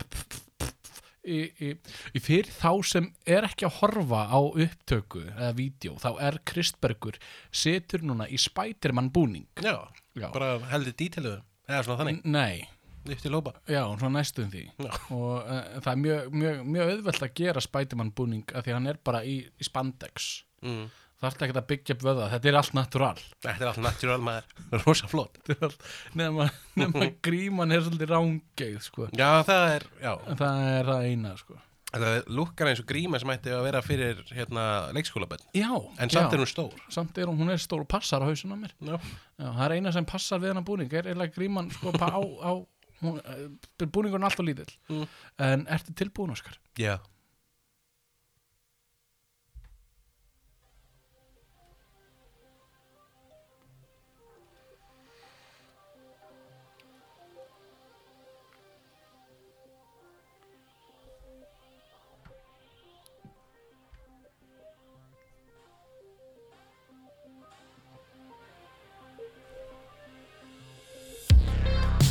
fyrir 2.25 2.49
þá 2.57 2.71
sem 2.87 3.07
er 3.29 3.45
ekki 3.49 3.67
að 3.69 3.75
horfa 3.81 4.23
á 4.33 4.41
upptöku 4.41 5.23
eða 5.29 5.53
vídeo, 5.59 5.95
þá 6.01 6.11
er 6.27 6.39
Kristbergur 6.49 7.19
situr 7.53 8.03
núna 8.07 8.27
í 8.29 8.39
Spiderman 8.41 9.11
búning 9.13 9.47
Já, 9.61 9.77
Já. 10.17 10.31
bara 10.33 10.55
heldur 10.73 10.97
dítiluðu 10.97 11.43
Eða 11.71 11.85
svona 11.87 11.99
þannig, 12.03 12.23
N- 12.25 12.33
Nei, 12.35 12.69
upp 13.07 13.21
til 13.23 13.31
lópa 13.35 13.53
já, 13.69 13.85
svona 14.01 14.19
næstum 14.19 14.49
því 14.51 14.65
Já. 14.81 14.91
og 15.15 15.45
uh, 15.45 15.81
það 15.85 15.93
er 15.93 16.01
mjög, 16.07 16.33
mjög, 16.41 16.65
mjög 16.75 16.95
auðvelt 16.97 17.23
að 17.29 17.35
gera 17.43 17.61
Spiderman 17.69 18.11
búning 18.17 18.45
af 18.57 18.65
því 18.67 18.73
að 18.75 18.79
hann 18.81 18.91
er 18.95 18.99
bara 19.05 19.23
í, 19.23 19.37
í 19.61 19.69
spandex 19.69 20.31
mm. 20.65 20.89
Það 21.21 21.31
er 21.43 21.47
ekki 21.51 21.59
að 21.61 21.67
byggja 21.71 21.95
upp 21.97 22.05
vöða, 22.07 22.29
þetta 22.35 22.49
er 22.51 22.59
allt 22.61 22.75
natural. 22.79 23.17
Þetta 23.45 23.65
er 23.65 23.71
allt 23.71 23.83
natural 23.85 24.21
maður. 24.25 24.53
Rosa 24.85 25.09
flott 25.11 25.41
Þetta 25.45 25.57
er 25.59 25.67
allt- 25.69 25.89
nema, 26.21 26.47
nema 26.81 27.09
gríman 27.27 27.73
er 27.77 27.83
svolítið 27.85 28.15
rángeið 28.15 28.79
sko. 28.87 29.09
Já, 29.17 29.31
það 29.49 29.67
er, 29.75 29.85
já. 30.05 30.13
Það 30.41 30.63
er 30.77 30.89
það 30.95 31.09
eina 31.11 31.35
sko. 31.41 31.59
Það 31.91 32.29
lukkar 32.31 32.69
eins 32.71 32.79
og 32.81 32.87
gríma 32.87 33.19
sem 33.19 33.31
ætti 33.35 33.51
að 33.51 33.65
vera 33.67 33.81
fyrir 33.83 34.19
hérna 34.31 34.65
leikskólabönn 34.95 35.41
Já, 35.59 35.73
En 35.99 36.07
samt 36.13 36.31
já. 36.31 36.37
er 36.37 36.43
hún 36.45 36.47
stór. 36.47 36.77
Samt 36.95 37.19
er 37.19 37.27
hún, 37.27 37.41
hún 37.43 37.51
er 37.51 37.59
stór 37.59 37.83
og 37.83 37.89
passar 37.91 38.23
á 38.23 38.31
hausinn 38.31 38.55
á 38.55 38.59
mér. 38.61 38.71
Já, 38.79 38.95
já, 38.95 39.49
það 39.49 39.65
er 39.65 39.75
eina 39.75 39.93
sem 39.97 40.07
passar 40.07 40.39
við 40.39 40.53
hennar 40.53 40.63
búning. 40.69 40.93
Er 40.95 41.09
eiginlega 41.11 41.35
gríman 41.35 41.73
sko 41.75 41.91
á, 41.99 42.15
á 42.47 42.53
eh, 42.55 43.43
búningurinn 43.91 44.23
er 44.23 44.29
alltaf 44.31 44.47
lítill. 44.47 44.71
Mm. 44.87 45.09
en 45.49 45.67
ertu 45.67 45.97
tilbúin 45.99 46.31
Óskar? 46.37 46.61
já 46.79 46.95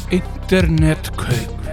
Internetkaup. 0.09 1.67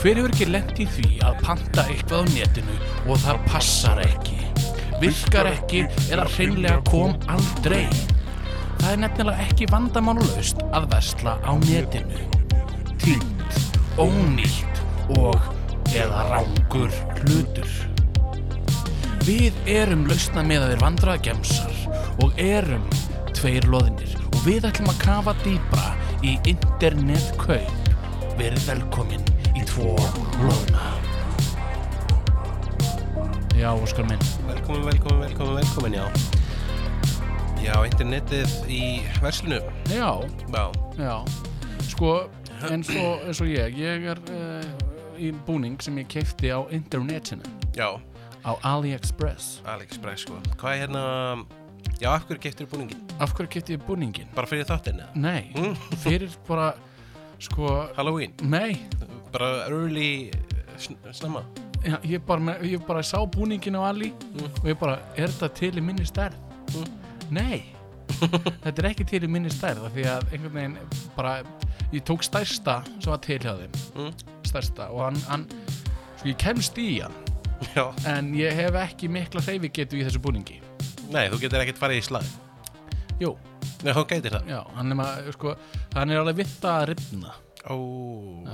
Hver 0.00 0.16
hefur 0.18 0.32
ekki 0.32 0.46
lent 0.48 0.78
í 0.82 0.86
því 0.90 1.10
að 1.22 1.36
panta 1.44 1.84
eitthvað 1.86 2.24
á 2.26 2.30
netinu 2.32 2.78
og 3.04 3.20
það 3.22 3.44
passar 3.46 4.00
ekki? 4.02 4.38
Virkar 4.98 5.46
ekki 5.52 5.84
eða 6.08 6.24
hreinlega 6.32 6.80
kom 6.88 7.14
aldrei? 7.30 7.84
Það 8.80 8.88
er 8.90 8.98
nefnilega 9.04 9.46
ekki 9.46 9.68
vandamánulaust 9.70 10.64
að 10.74 10.88
versla 10.96 11.36
á 11.46 11.52
netinu. 11.62 12.26
Týnt, 13.04 13.62
ónýtt 14.02 14.82
og 15.20 15.38
eða 15.94 16.26
rángur 16.32 16.90
hlutur. 17.20 17.70
Við 19.28 19.54
erum 19.70 20.08
lausna 20.10 20.42
með 20.42 20.64
að 20.66 20.74
þeir 20.74 20.84
vandraðgemsar 20.88 21.80
og 22.26 22.42
erum 22.50 22.90
tveir 23.30 23.70
loðinir 23.70 24.18
og 24.26 24.42
við 24.42 24.66
ætlum 24.72 24.90
að 24.90 25.02
kafa 25.06 25.38
dýbra 25.44 25.89
í 26.26 26.36
internetkaup. 26.50 27.88
Verið 28.40 28.66
velkomin 28.70 29.22
í 29.56 29.64
tvo 29.68 29.94
loðna. 30.40 30.88
Já, 33.60 33.70
Óskar 33.76 34.06
minn. 34.08 34.20
Velkomin, 34.48 34.86
velkomin, 34.88 35.20
velkomin, 35.26 35.56
velkomin, 35.60 35.92
já 35.98 36.06
Já, 37.60 37.74
internetið 37.84 38.52
í 38.72 39.02
verslunu 39.20 39.58
Já, 39.92 40.14
Já, 40.48 40.62
já. 40.96 41.16
Sko, 41.90 42.12
eins 42.70 42.88
og, 42.94 43.26
eins 43.28 43.42
og 43.44 43.50
ég, 43.52 43.76
ég 43.76 44.06
er 44.14 44.22
uh, 44.32 44.64
í 45.20 45.28
búning 45.44 45.76
sem 45.84 45.98
ég 46.00 46.08
keipti 46.08 46.48
á 46.48 46.64
internetinu, 46.72 47.44
já, 47.76 47.90
á 48.48 48.52
AliExpress. 48.64 49.58
AliExpress 49.68 50.24
sko 50.24 50.40
Hvað 50.56 50.72
er 50.72 50.80
hérna 50.86 51.04
Já, 52.00 52.14
af 52.16 52.24
hverju 52.30 52.40
getur 52.48 52.70
búningin? 52.72 53.02
Af 53.20 53.34
hverju 53.36 53.50
keipti 53.52 53.74
ég 53.76 53.82
búningin? 53.86 54.28
Bara 54.34 54.48
fyrir 54.48 54.64
þáttinn 54.68 55.00
eða? 55.02 55.14
Nei, 55.16 55.50
Mm. 55.54 55.74
fyrir 56.04 56.30
bara, 56.48 56.74
sko, 57.38 57.88
Halloween 57.96 58.32
nei, 58.42 58.80
Bara 59.32 59.66
early 59.68 60.30
sn 60.78 60.96
snemma 61.12 61.42
Já, 61.84 61.96
ég 62.04 62.24
bara, 62.26 62.56
ég 62.64 62.82
bara 62.86 63.00
sá 63.02 63.18
búningin 63.30 63.76
á 63.76 63.88
Ali 63.88 64.10
Mm. 64.12 64.44
og 64.44 64.64
ég 64.64 64.78
bara, 64.80 64.98
er 65.16 65.28
þetta 65.28 65.54
til 65.54 65.72
í 65.72 65.82
minni 65.82 66.04
stærð? 66.04 66.34
Mm. 66.74 66.88
Nei, 67.30 67.62
þetta 68.64 68.78
er 68.78 68.88
ekki 68.90 69.06
til 69.06 69.22
í 69.24 69.28
minni 69.30 69.48
stærð 69.50 69.90
því 69.94 70.04
að 70.04 70.32
einhvern 70.32 70.52
veginn 70.52 70.78
bara, 71.16 71.42
ég 71.92 72.02
tók 72.04 72.22
stærsta 72.24 72.82
sem 73.00 73.10
var 73.12 73.18
til 73.18 73.38
hjá 73.38 73.54
þeim, 73.56 73.80
mm. 73.96 74.12
stærsta 74.44 74.90
og 74.90 75.04
hann, 75.04 75.20
hann 75.28 75.46
sko 76.16 76.28
ég 76.28 76.36
kemst 76.38 76.76
í 76.78 77.00
hann 77.02 77.12
Já 77.76 77.90
en 78.08 78.32
ég 78.34 78.52
hef 78.56 78.72
ekki 78.74 79.08
mikla 79.12 79.40
hreyfi 79.44 79.68
getu 79.68 79.98
í 80.00 80.04
þessu 80.06 80.18
búningi. 80.24 80.60
Nei, 81.12 81.28
þú 81.28 81.40
getur 81.42 81.60
ekkert 81.60 81.76
farið 81.78 81.98
í 82.00 82.04
slag 82.06 82.24
Jú, 83.20 83.34
Nei, 83.84 83.92
þú 83.92 84.02
gætir 84.08 84.32
það 84.32 84.46
já, 84.48 84.58
hann 84.76 84.92
er 84.92 84.96
maður, 84.96 85.34
sko, 85.36 85.54
hann 85.92 86.12
er 86.12 86.20
alveg 86.22 86.48
það 86.48 86.76
að 86.78 86.84
ripna. 86.90 87.32
Ó, 87.68 87.76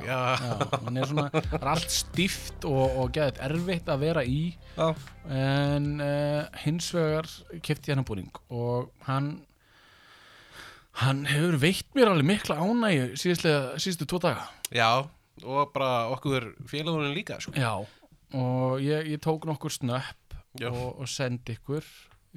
já, 0.02 0.16
Já, 0.42 0.54
hann 0.82 0.96
er 0.98 1.06
svona, 1.06 1.26
það 1.36 1.52
er 1.60 1.68
allt 1.70 1.92
stíft 1.94 2.64
og, 2.66 2.96
og 2.98 3.12
geðið 3.14 3.38
erfitt 3.46 3.90
að 3.94 4.00
vera 4.02 4.24
í 4.26 4.40
já. 4.74 4.88
en 5.30 5.86
uh, 6.02 6.48
hins 6.64 6.88
vegar 6.96 7.28
kefti 7.62 7.92
ég 7.92 8.00
hann 8.00 8.08
búning 8.08 8.40
og 8.50 8.88
hann 9.06 9.28
hann 11.04 11.22
hefur 11.30 11.60
veitt 11.62 11.94
mér 11.94 12.10
alveg 12.10 12.26
mikla 12.32 12.58
síðustlega, 13.14 13.76
síðustu 13.78 14.10
tvo 14.10 14.22
daga 14.26 14.48
Já, 14.74 15.06
og 15.44 15.70
bara 15.76 16.08
okkur 16.16 16.50
félagunum 16.66 17.14
líka, 17.14 17.38
sko. 17.38 17.54
Já, 17.54 17.76
og 18.34 18.82
ég, 18.82 19.12
ég 19.14 19.22
tók 19.22 19.46
nokkur 19.46 19.70
snöpp 19.70 20.34
Já. 20.58 20.72
og, 20.72 20.98
og 20.98 21.06
sendi 21.06 21.54
ykkur 21.54 21.86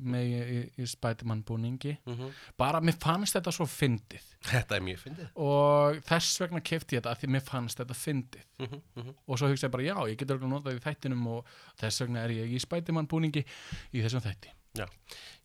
með 0.03 0.23
í, 0.29 0.59
í, 0.79 0.85
Spiderman 0.87 1.43
búningi 1.43 1.97
Mhm. 2.05 2.29
bara 2.57 2.79
mér 2.81 2.97
fannst 2.99 3.35
þetta 3.35 3.51
svo 3.51 3.65
fyndið 3.65 4.21
Þetta 4.43 4.75
er 4.75 4.81
mjög 4.81 4.99
fyndið. 5.03 5.29
og 5.35 5.95
þess 6.07 6.39
vegna 6.39 6.61
kefti 6.61 6.95
ég 6.95 7.01
þetta 7.01 7.11
af 7.11 7.21
því 7.21 7.27
mér 7.35 7.41
fannst 7.43 7.77
þetta 7.79 7.95
fyndið 7.95 8.45
Mhm, 8.59 8.81
mhm. 8.95 9.13
og 9.27 9.37
svo 9.39 9.47
hugsa 9.49 9.67
ég 9.67 9.71
bara 9.71 9.83
já, 9.83 9.95
ég 10.09 10.17
get 10.17 10.27
örgulega 10.29 10.53
notað 10.61 10.79
í 10.79 10.83
þættinum 10.85 11.27
og 11.27 11.45
þess 11.79 12.01
vegna 12.05 12.23
er 12.23 12.29
ég 12.29 12.53
í 12.55 12.59
Spiderman 12.59 13.07
búningi 13.07 13.45
í 13.93 14.01
þessum 14.01 14.21
þætti 14.21 14.49
Já, 14.77 14.85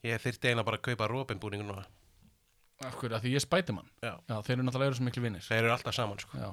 ég 0.05 0.21
þyrfti 0.21 0.51
eina 0.51 0.63
bara 0.63 0.77
að 0.77 0.83
kaupa 0.83 1.09
Robin 1.09 1.39
búningu 1.41 1.65
núna. 1.65 1.85
Akkur, 2.83 3.11
því 3.23 3.31
ég 3.35 3.39
er 3.39 3.85
Já. 4.03 4.15
já, 4.29 4.43
þeir 4.43 4.57
eru 4.59 4.63
náttúrulega 4.67 4.87
eru 4.91 4.95
svo 4.99 5.05
miklu 5.07 5.23
vinnir 5.23 5.43
Þeir 5.47 5.63
eru 5.63 5.73
alltaf 5.73 5.95
saman, 5.95 6.19
sko. 6.19 6.39
já, 6.39 6.51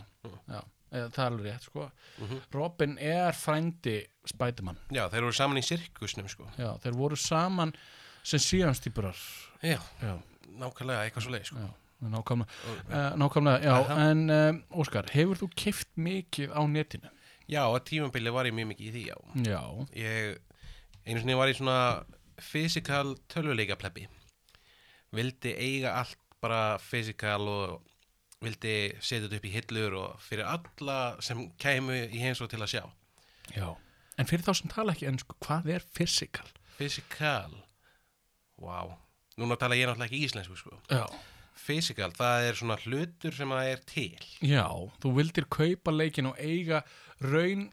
já, 0.47 0.61
eða, 0.91 1.09
það 1.09 1.23
er 1.25 1.31
alveg 1.31 1.45
rétt 1.49 1.63
sko. 1.65 1.91
Mhm. 2.19 2.41
Robin 2.53 2.97
er 2.99 3.31
frændi 3.33 3.95
Spiderman 4.25 4.77
Já, 4.91 5.07
þeir 5.09 5.23
eru 5.23 5.31
saman 5.33 5.57
í 5.57 5.65
sirkusnum, 5.65 6.29
sko. 6.29 6.47
já, 6.57 6.77
þeir 6.83 6.93
voru 6.93 7.15
saman 7.17 7.73
sem 8.23 8.39
síðanstýpurar 8.39 9.17
Já, 9.63 9.79
já, 10.01 10.13
nákvæmlega 10.61 11.07
eitthvað 11.09 11.25
svo 11.25 11.31
leið, 11.31 11.45
sko. 11.45 11.57
já 11.57 11.71
Nákvæmlega, 12.01 12.49
uh, 12.89 13.15
nákvæmlega 13.17 13.59
já, 13.61 13.97
en 14.09 14.29
um, 14.33 14.63
Óskar, 14.81 15.05
hefur 15.13 15.37
þú 15.37 15.49
keift 15.53 15.89
mikið 16.01 16.49
á 16.49 16.61
netinu? 16.65 17.09
Já, 17.45 17.61
á 17.61 17.77
tímabili 17.85 18.31
var 18.33 18.45
ég 18.49 18.55
mjög 18.57 18.71
mikið 18.71 18.87
í 18.87 18.93
því, 18.95 19.03
já. 19.05 19.17
Já, 19.45 19.61
Ég, 19.93 20.39
einu 21.05 21.19
sinni 21.21 21.35
var 21.37 21.51
ég 21.51 21.59
svona 21.59 21.75
physical 22.41 23.13
tölvuleika 23.29 23.75
plebbi. 23.77 24.07
Vildi 25.15 25.51
eiga 25.59 25.95
allt 25.99 26.19
bara 26.41 26.77
physical 26.81 27.47
og 27.51 27.81
vildi 28.41 28.75
setja 29.03 29.27
þetta 29.27 29.37
upp 29.37 29.47
í 29.47 29.53
hillur 29.53 29.97
og 29.99 30.21
fyrir 30.23 30.47
alla 30.49 30.99
sem 31.23 31.43
kæmu 31.61 31.97
í 32.07 32.21
heimsók 32.23 32.49
til 32.51 32.61
að 32.61 32.71
sjá. 32.73 32.83
já 33.55 33.67
En 34.19 34.27
fyrir 34.29 34.45
þá 34.45 34.53
sem 34.57 34.71
tala 34.71 34.93
ekki 34.95 35.07
ennsku, 35.09 35.35
hvað 35.41 35.69
er 35.75 35.85
physical? 35.97 36.47
Physical, 36.77 37.53
wow. 38.61 38.95
Núna 39.39 39.57
tala 39.57 39.77
ég 39.79 39.87
náttúrulega 39.87 40.11
ekki 40.11 40.25
íslensku, 40.27 40.57
sko. 40.59 40.81
Já 40.91 41.05
Physical, 41.61 42.09
það 42.17 42.47
er 42.47 42.57
svona 42.57 42.77
hlutur 42.81 43.35
sem 43.37 43.51
að 43.53 43.67
er 43.69 43.81
til. 43.85 44.23
Já, 44.41 44.65
þú 45.03 45.11
vildir 45.19 45.45
kaupa 45.51 45.93
leikin 45.93 46.31
og 46.31 46.39
eiga 46.41 46.81
raun, 47.21 47.67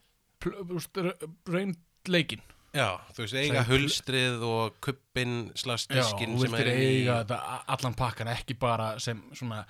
raun 1.49 1.73
leikin 2.09 2.43
Já, 2.79 2.87
þú 3.17 3.25
veist, 3.25 3.37
eiga 3.41 3.63
Sem- 3.65 3.71
hulstrið 3.73 4.43
og 4.47 4.77
kuppin 4.85 5.37
slast 5.59 5.91
Já, 5.91 5.99
diskin 6.03 6.37
þú 6.39 6.45
sem 6.47 6.57
er 6.61 6.69
í... 6.71 6.75
eiga 7.03 7.17
þetta 7.25 7.39
allan 7.75 7.97
pakkan 7.99 8.31
ekki 8.37 8.55
bara 8.61 8.91
sem 9.03 9.23
svona, 9.35 9.65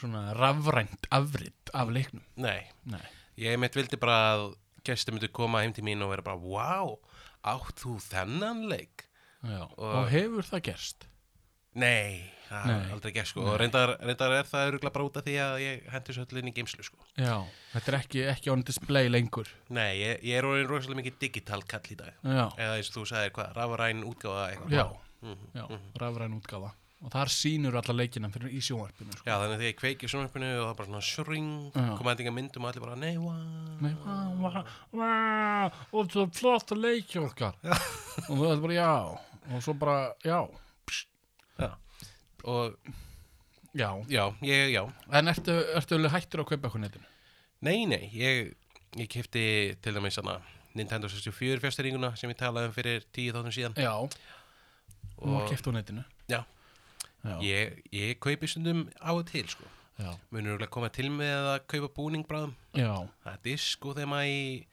svona 0.00 0.24
rafrænt 0.38 1.06
afritt 1.14 1.70
af 1.76 1.92
leiknum 1.94 2.24
Nei, 2.42 2.60
Nei, 2.90 3.04
ég 3.38 3.58
mitt 3.62 3.76
vildi 3.78 4.00
bara 4.00 4.18
að 4.34 4.48
gestur 4.88 5.14
myndi 5.14 5.28
koma 5.30 5.60
heim 5.62 5.74
til 5.76 5.84
mín 5.86 6.02
og 6.02 6.10
vera 6.14 6.24
bara, 6.32 6.40
wow, 6.40 6.96
átt 7.46 7.84
þú 7.84 7.98
þennan 8.08 8.64
leik? 8.72 9.04
já, 9.44 9.62
og, 9.68 9.78
Og- 10.02 10.10
hefur 10.10 10.42
það 10.50 10.64
gerst? 10.72 11.06
Nei, 11.74 12.24
það 12.48 12.64
Nei. 12.66 12.76
er 12.80 12.92
aldrei 12.94 13.12
gert 13.12 13.28
sko 13.28 13.42
og 13.44 13.58
reyndar, 13.60 13.92
reyndar 14.00 14.32
er 14.38 14.46
það 14.48 14.70
öruglega 14.70 14.92
bara 14.94 15.04
út 15.04 15.16
af 15.20 15.24
því 15.26 15.34
að 15.44 15.58
ég 15.62 15.90
hendi 15.92 16.14
svo 16.16 16.24
allir 16.24 16.40
inn 16.42 16.48
í 16.48 16.54
geimslu 16.56 16.82
sko. 16.86 16.96
Já, 17.20 17.34
þetta 17.74 17.92
er 17.92 17.98
ekki, 18.00 18.22
ekki 18.32 18.50
on 18.54 18.62
display 18.66 19.08
lengur 19.12 19.48
Nei, 19.68 19.98
ég, 20.00 20.22
ég 20.24 20.38
er 20.40 20.48
orðin 20.48 20.66
rosalega 20.70 21.02
mikið 21.02 21.18
digital 21.20 21.62
kall 21.68 21.92
í 21.92 21.96
dag. 22.00 22.14
Já, 22.24 22.46
Eða 22.56 22.76
eins 22.80 22.88
og 22.90 22.96
þú 23.02 23.06
sagðir 23.12 23.34
hvað, 23.36 23.52
rafræn 23.60 24.04
útgáfa 24.08 24.50
eitthvað. 24.50 24.76
já, 24.80 24.86
Mhm. 25.22 25.48
já 25.54 25.64
rafræn 26.00 26.40
útgáfa 26.40 26.72
og 26.98 27.10
þar 27.14 27.28
sýnur 27.30 27.76
alla 27.78 27.94
leikina 27.94 28.28
fyrir 28.28 28.50
í 28.50 28.58
sjónvarpinu 28.58 29.12
sko. 29.12 29.22
Já, 29.28 29.36
þannig 29.38 29.54
að 29.54 29.60
því 29.60 29.68
ég 29.68 29.76
kveiki 29.78 30.08
sjónvarpinu 30.10 30.48
og 30.58 30.64
það 30.64 30.70
er 30.70 30.74
bara 30.74 30.88
svona 30.88 31.04
sjöring, 31.06 31.72
koma 31.98 32.14
þetta 32.16 32.32
myndum 32.34 32.64
og 32.64 32.72
allir 32.72 32.80
bara, 32.82 32.96
nei. 32.96 33.14
Nei, 33.78 33.94
vá, 34.02 34.16
vá, 34.34 34.64
vá, 34.92 35.72
og 35.92 36.10
svo 36.10 36.26
flott 36.34 36.72
að 36.74 36.80
leikja 36.82 37.22
okkar 37.22 37.54
og 37.62 38.34
það 38.34 38.50
er 38.56 38.60
bara 38.64 38.74
já 38.74 39.18
og 39.54 39.62
svo 39.62 39.74
bara 39.78 40.14
já 40.24 40.48
Já. 41.58 41.70
Og, 42.44 42.76
já, 43.74 43.90
já, 44.08 44.24
ég, 44.46 44.72
já. 44.74 44.82
en 45.12 45.28
ertu, 45.28 45.54
ertu 45.76 45.98
hættur 46.08 46.44
að 46.44 46.50
kaupa 46.52 46.68
eitthvað 46.68 46.84
netinu? 46.86 47.08
Nei, 47.66 47.86
nei, 47.90 48.04
ég, 48.14 48.52
ég 48.96 49.08
kefti 49.10 49.42
til 49.82 49.94
dæmis 49.96 50.14
svona 50.18 50.38
Nintendo 50.78 51.08
64 51.10 51.58
fjárstæringuna 51.64 52.12
sem 52.16 52.30
ég 52.30 52.38
talaði 52.38 52.70
um 52.70 52.76
fyrir 52.76 53.02
10.000 53.16 53.54
síðan. 53.56 53.74
Já, 53.80 53.92
og 53.98 55.34
Og 55.34 55.48
keftu 55.50 55.72
á 55.74 55.78
netinu 55.80 56.04
Já. 56.30 56.44
Já, 57.24 57.34
ég, 57.42 57.82
ég 57.90 58.18
kaupi 58.22 58.46
stundum 58.46 58.86
á 59.02 59.10
og 59.10 59.26
til, 59.26 59.48
sko. 59.50 59.66
Munur 60.30 60.54
örugglega 60.54 60.70
koma 60.70 60.88
til 60.94 61.08
með 61.10 61.48
að 61.56 61.56
kaupa 61.66 61.88
búning 61.96 62.22
bráðum. 62.26 62.54
já. 62.78 62.94
Það 63.24 63.32
er 63.32 63.40
disco 63.42 63.94
þema 63.96 64.20
í 64.30 64.66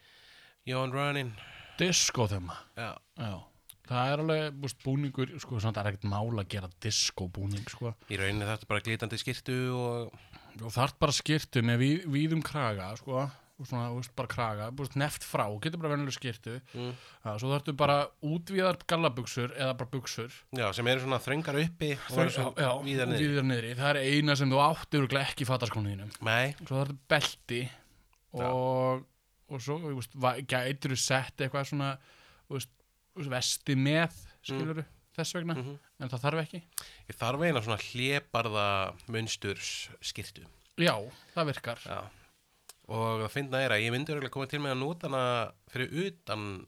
Jón 0.70 0.94
Running. 0.94 1.32
Disco 1.80 2.28
þema 2.30 2.54
Já, 2.78 2.94
Já, 3.18 3.42
það 3.90 4.12
er 4.14 4.24
alveg 4.26 4.60
búst, 4.64 4.80
búningur, 4.84 5.34
sko, 5.42 5.60
það 5.64 5.82
er 5.84 5.92
ekkert 5.94 6.10
mál 6.12 6.30
að 6.42 6.50
gera 6.56 6.70
disco 6.84 7.28
búning, 7.32 7.66
sko. 7.70 7.94
Í 8.10 8.20
rauninni 8.22 8.48
þetta 8.50 8.70
bara 8.72 8.86
glitandi 8.86 9.22
skirtu 9.22 9.58
og 9.76 10.16
og 10.64 10.72
þarf 10.72 10.94
bara 11.02 11.12
skirtu 11.12 11.60
með 11.68 11.82
víð, 11.82 12.06
víðum 12.14 12.44
kraga, 12.46 12.94
sko 13.00 13.26
og 13.56 13.68
svona, 13.70 13.88
veist, 13.96 14.12
bara 14.18 14.28
kraga, 14.28 14.66
búst, 14.76 14.98
neft 15.00 15.24
frá 15.24 15.46
getur 15.64 15.80
bara 15.80 15.94
venjuleg 15.94 16.16
skirtu 16.18 16.58
mm, 16.76 16.90
Já, 17.24 17.30
svo 17.40 17.52
þarftu 17.54 17.76
bara 17.80 17.98
útvíðar 18.28 18.82
gallabuxur 18.84 19.54
eða 19.56 19.78
bara 19.80 19.92
buxur. 19.94 20.36
Já, 20.56 20.66
sem 20.76 20.90
eru 20.92 21.06
svona 21.06 21.22
þröngar 21.24 21.60
uppi 21.62 21.94
svo 22.10 22.26
já, 22.60 22.70
víðar 22.84 23.48
niðri. 23.48 23.72
Það 23.80 23.92
er 23.94 24.02
eina 24.04 24.36
sem 24.36 24.52
þú 24.52 24.60
áttu 24.66 25.00
örugglega 25.00 25.30
ekki 25.32 25.48
þínum. 25.48 26.12
Nei, 26.28 26.52
Svo 26.60 26.82
þarftu 26.82 26.98
belti 27.16 27.62
og, 28.44 29.06
og 29.48 29.64
svo 29.64 29.80
va- 30.20 30.38
gætir 30.44 30.92
þú 30.92 31.00
sett 31.00 31.46
eitthvað 31.46 31.72
svona 31.72 31.94
veist, 32.52 32.75
vesti 33.16 33.76
með 33.76 34.12
skilur 34.44 34.84
þess 35.16 35.34
vegna 35.34 35.54
Mhm. 35.56 35.78
en 36.00 36.10
það 36.10 36.20
þarf 36.26 36.42
ekki 36.44 36.62
ég 37.10 37.16
þarf 37.16 37.42
eina 37.48 37.62
svona 37.62 37.78
hlébarða 37.80 38.96
munsturs 39.08 39.90
skirtu. 40.02 40.44
Já, 40.78 40.96
það 41.36 41.46
virkar 41.54 41.80
Já. 41.86 42.10
Og 42.88 43.22
það 43.24 43.32
finna 43.32 43.58
er 43.64 43.70
að 43.72 43.82
ég 43.82 43.92
myndi 43.92 44.12
örugglega 44.14 44.32
koma 44.32 44.46
til 44.48 44.60
með 44.60 44.72
að 44.76 44.80
nota 44.84 45.08
hana 45.08 45.52
fyrir 45.72 45.90
utan 46.06 46.68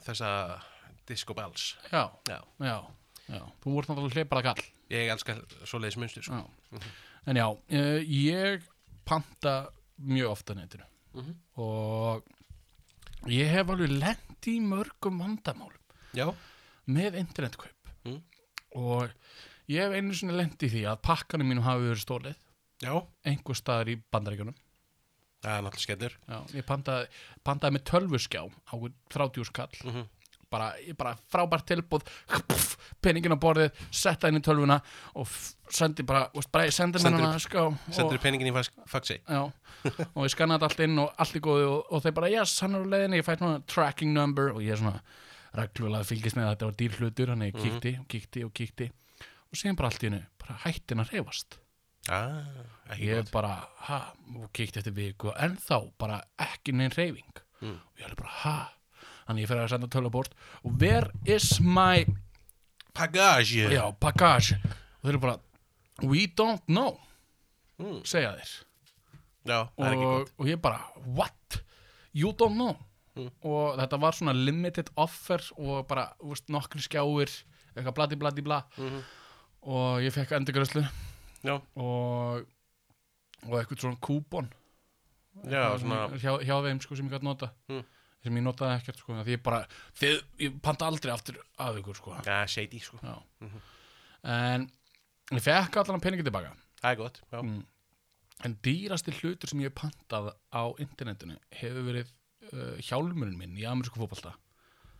þessa 0.00 0.60
disco 1.06 1.34
bells. 1.34 1.76
Já, 1.92 2.10
Já, 2.26 2.40
já, 2.58 2.80
já 3.28 3.42
Þú 3.62 3.70
voru 3.74 3.86
náttúrulega 3.86 4.14
hlipara 4.24 4.42
kall 4.42 4.64
ég 4.90 5.08
elska 5.12 5.34
svoleiðis 5.64 5.96
munstur, 5.98 6.22
sko. 6.22 6.34
já. 6.72 6.80
En 7.26 7.36
já, 7.36 7.46
eh, 7.68 8.00
ég 8.08 8.62
panta 9.04 9.68
mjög 10.00 10.30
ofta 10.30 10.54
á 10.54 10.56
netinu 10.56 10.84
Mhm. 11.14 11.34
og 11.58 12.24
ég 13.26 13.46
hef 13.50 13.66
alveg 13.68 13.90
lent 14.00 14.40
í 14.46 14.58
mörgum 14.60 15.20
vandamálum 15.20 15.78
Já, 16.16 16.26
með 16.92 17.20
internetkaup. 17.22 17.90
Mm. 18.02 18.18
og 18.74 19.12
ég 19.70 19.84
hef 19.84 19.92
einu 19.94 20.16
sinni 20.18 20.34
lent 20.34 20.64
í 20.66 20.70
því 20.72 20.80
að 20.90 21.02
pakkanum 21.06 21.46
mínum 21.46 21.62
hafi 21.66 21.84
verið 21.86 22.00
stólið 22.02 22.38
já, 22.82 22.94
einhver 23.30 23.58
staðar 23.58 23.92
í 23.92 23.98
bandaríkjunum. 24.10 24.56
Það 25.42 25.52
er 25.52 25.62
náttúrulega 25.66 25.84
skellur. 25.84 26.16
Ég 26.54 26.66
pantaði, 26.66 27.06
pantaði 27.46 27.76
með 27.76 27.84
tölvuskjá 27.90 28.42
á 28.46 28.74
30 29.14 29.48
skall 29.50 29.78
Mm 29.82 30.10
bara, 30.52 30.68
ég 30.84 30.96
bara 30.98 31.14
frábært 31.32 31.66
tilbúð 31.70 32.04
puff, 32.48 32.76
peningin 33.04 33.34
á 33.34 33.38
borðið, 33.40 33.72
setta 33.94 34.30
inn 34.30 34.40
í 34.40 34.44
tölvuna 34.44 34.78
og 35.18 35.30
sendi 35.72 36.04
bara, 36.06 36.26
bara 36.52 36.68
Sendir 37.88 38.18
og, 38.18 38.22
peningin 38.24 38.50
í 38.50 38.54
fax- 38.54 38.72
faxi. 38.90 39.18
og 40.14 40.24
ég 40.26 40.34
skannaði 40.34 40.68
allt 40.68 40.84
inn 40.86 40.98
og 41.02 41.12
allt 41.22 41.38
í 41.38 41.42
góðu 41.44 41.68
og, 41.70 41.80
og 41.90 42.04
þeir 42.04 42.16
bara, 42.18 42.32
yes, 42.32 42.56
hann 42.64 42.76
er 42.78 42.86
á 42.86 42.92
leiðinni. 42.94 43.22
Ég 43.22 43.28
fætt 43.28 43.42
svona 43.42 43.62
tracking 43.70 44.14
number 44.16 44.52
og 44.52 44.62
ég 44.64 44.76
er 44.76 44.82
svona 44.82 45.00
reglulega 45.54 46.04
fylgist 46.08 46.36
með 46.36 46.46
að 46.46 46.52
þetta 46.54 46.68
var 46.70 46.76
dýr 46.80 46.96
hlutur 46.98 47.32
þannig 47.32 47.52
ég 47.54 47.62
kíkti 47.62 47.92
og 48.00 48.06
kíkti 48.08 48.44
og 48.46 48.52
kíkti. 48.56 48.90
Og 49.52 49.58
síðan 49.60 49.76
bara 49.76 49.88
allt 49.92 50.02
í 50.02 50.08
hennu, 50.08 50.22
bara 50.40 50.58
hættin 50.64 51.02
að 51.04 51.10
reyfast 51.12 51.58
Ah, 52.10 52.42
ég 52.98 53.20
gott. 53.20 53.30
bara, 53.30 53.50
ha, 53.86 53.98
og 54.34 54.48
kíkti 54.52 54.80
eftir 54.80 54.92
viku 54.96 55.28
og 55.30 55.36
ennþá 55.38 55.76
bara 55.98 56.22
ekki 56.38 56.72
neinn 56.74 56.90
reyfing 56.96 57.36
Mm. 57.62 57.76
og 57.78 58.00
ég 58.00 58.08
er 58.10 58.14
bara, 58.18 58.28
ha 58.42 58.72
þannig 59.28 59.44
ég 59.44 59.48
fer 59.48 59.60
að 59.62 59.68
senda 59.70 59.86
tölvuport 59.86 60.32
og 60.64 60.80
where 60.80 61.10
is 61.24 61.60
my 61.60 62.04
Pagage. 62.94 63.54
já, 63.70 63.84
bagage 64.00 64.58
og 64.64 65.04
þeir 65.04 65.08
eru 65.14 65.18
bara, 65.20 65.38
we 66.02 66.26
don't 66.26 66.60
know. 66.66 66.98
Mm. 67.78 68.02
segja 68.04 68.32
þeir. 68.36 68.50
Já, 69.46 69.60
og, 69.78 70.28
og 70.38 70.46
ég 70.46 70.60
bara, 70.60 70.80
what? 71.06 71.62
You 72.12 72.32
don't 72.32 72.54
know 72.58 72.76
Mm. 73.16 73.30
og 73.44 73.76
þetta 73.78 73.98
var 74.00 74.12
svona 74.16 74.32
limited 74.32 74.88
offer 74.96 75.42
og 75.58 75.86
bara, 75.88 76.14
þú 76.20 76.28
veist, 76.32 76.46
nokkri 76.48 76.80
skjáir 76.80 77.28
eitthvað 77.76 77.94
bladi 77.94 78.16
bladi 78.16 78.42
bla 78.42 78.62
Mhm. 78.78 79.02
og 79.62 80.00
ég 80.00 80.12
fekk 80.12 80.32
endurgræslu 80.38 80.82
Já, 81.44 81.60
og 81.76 82.46
og 83.44 83.54
eitthvað 83.58 83.80
svona 83.80 84.00
kúpon 84.00 84.48
Já, 85.44 85.76
svona- 85.78 86.08
hjá, 86.16 86.38
hjá 86.44 86.56
þeim 86.62 86.80
sko 86.80 86.94
sem 86.96 87.08
ég 87.08 87.12
gæti 87.12 87.22
nota 87.24 87.50
Mm. 87.68 87.84
sem 88.22 88.34
ég 88.36 88.42
notaði 88.42 88.78
ekkert 88.80 88.96
sko 88.98 89.12
því 89.12 89.36
ég 89.36 89.42
bara, 89.42 89.66
þið, 89.98 90.22
ég 90.38 90.60
panta 90.62 90.86
aldrei 90.86 91.12
aftur 91.12 91.36
að 91.58 91.82
ykkur 91.82 91.94
sko 91.96 92.16
Ja, 92.26 92.46
shady. 92.46 92.78
Já. 92.78 93.22
en 94.24 94.70
ég 95.32 95.42
fekk 95.42 95.76
allan 95.76 96.00
peningi 96.00 96.22
tilbaka 96.24 96.54
Það 96.82 96.90
er 96.92 96.96
gott. 96.96 97.20
Mm. 97.32 97.64
en 98.44 98.54
dýrasti 98.62 99.12
hlutur 99.20 99.48
sem 99.48 99.60
ég 99.60 99.70
hef 99.70 99.74
pantað 99.74 100.32
á 100.52 100.62
internetinu 100.78 101.36
hefur 101.52 101.84
verið 101.92 102.08
uh, 102.52 102.76
hjálmurinn 102.82 103.38
minn 103.38 103.56
í 103.58 103.64
amerísku 103.68 104.00
fótbolta 104.02 104.34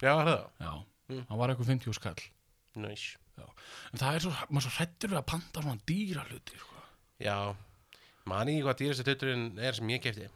Já, 0.03 0.15
er 0.21 0.27
það. 0.27 0.47
já, 0.61 0.73
Mm. 1.13 1.25
hann 1.29 1.39
var 1.39 1.51
eitthvað 1.51 1.67
50 1.75 1.93
skall 1.99 2.21
Næs. 2.79 3.17
en 3.93 3.99
það 3.99 4.15
er 4.15 4.21
svo, 4.25 4.31
maður 4.49 4.65
svo 4.69 4.71
hrættur 4.79 5.11
við 5.13 5.19
að 5.19 5.27
panta 5.27 5.61
svona 5.63 5.81
dýra 5.87 6.23
hluti 6.29 6.57
sko. 6.57 6.83
Já, 7.21 7.55
man 8.31 8.49
ekki 8.49 8.63
hvað 8.65 8.79
dýrasti 8.81 9.05
hluturinn 9.11 9.59
er 9.59 9.73
sem 9.77 9.89
ég 9.93 10.01
kefti. 10.05 10.29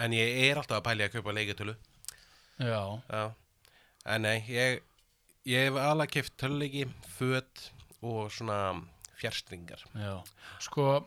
En 0.00 0.14
ég 0.16 0.32
er 0.48 0.56
alltaf 0.58 0.80
að 0.80 0.86
pæli 0.88 1.04
að 1.06 1.12
kaupa 1.18 1.34
leikatölu. 1.36 1.74
já, 2.58 3.02
Já. 3.12 3.34
En 4.06 4.22
nei, 4.22 4.40
ég, 4.48 4.80
ég 5.46 5.68
hef 5.68 5.76
alveg 5.78 6.10
keft 6.10 6.36
töluleiki, 6.40 6.88
föt 7.18 7.68
og 8.02 8.32
svona 8.32 8.82
fjärstringar. 9.20 9.84
já, 9.94 10.24
sko 10.58 11.06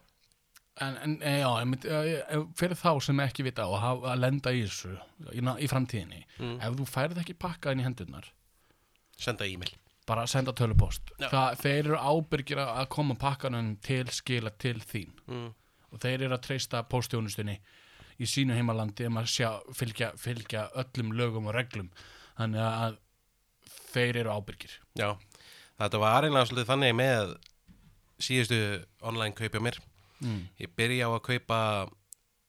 en, 0.81 0.97
en 1.03 1.13
e, 1.23 1.33
já, 1.39 1.49
mynd, 1.65 1.85
e, 1.85 1.99
e, 2.35 2.39
fyrir 2.59 2.75
þá 2.75 2.91
sem 3.03 3.19
ekki 3.23 3.43
vita 3.47 3.63
hafa 3.79 4.11
að 4.13 4.19
lenda 4.25 4.51
í 4.51 4.63
þessu 4.65 4.95
í, 5.31 5.39
í 5.63 5.67
framtíðinni 5.71 6.23
Mm. 6.39 6.57
ef 6.61 6.73
þú 6.81 6.85
færð 6.91 7.21
ekki 7.21 7.33
pakka 7.39 7.71
inn 7.71 7.79
í 7.79 7.85
hendurnar 7.87 8.25
Senda 9.17 9.45
e-mail. 9.47 9.71
bara 10.05 10.25
senda 10.27 10.51
tölupost 10.53 11.01
Já. 11.19 11.29
það, 11.31 11.55
þeir 11.61 11.79
eru 11.85 11.95
ábyrgir 11.97 12.59
að 12.65 12.89
koma 12.89 13.15
pakkanum 13.15 13.77
til 13.81 14.05
skila 14.11 14.51
til 14.57 14.75
þín 14.83 15.13
Mm. 15.27 15.53
og 15.91 15.99
þeir 15.99 16.21
eru 16.27 16.35
að 16.35 16.41
treysta 16.49 16.83
póstjónustunni 16.83 17.59
í 18.19 18.23
sínu 18.27 18.53
heimalandi 18.55 19.07
um 19.07 19.17
að 19.17 19.25
sjá, 19.31 19.49
fylgja, 19.73 20.11
fylgja 20.17 20.69
öllum 20.75 21.13
lögum 21.15 21.47
og 21.47 21.55
reglum 21.55 21.89
þannig 22.37 22.59
að 22.61 22.97
þeir 23.93 24.15
eru 24.25 24.29
ábyrgir 24.35 24.75
Já, 24.99 25.15
þetta 25.79 25.99
var 25.99 26.23
einlega 26.27 26.45
svolítið 26.51 26.69
þannig 26.73 26.95
með 26.99 27.35
síðustu 28.19 28.59
online 29.01 29.35
kaupi 29.35 29.59
á 29.59 29.63
mér. 29.63 29.79
Mm. 30.25 30.41
Ég 30.59 30.69
byrja 30.75 31.07
á 31.07 31.11
að 31.15 31.21
kaupa 31.29 31.59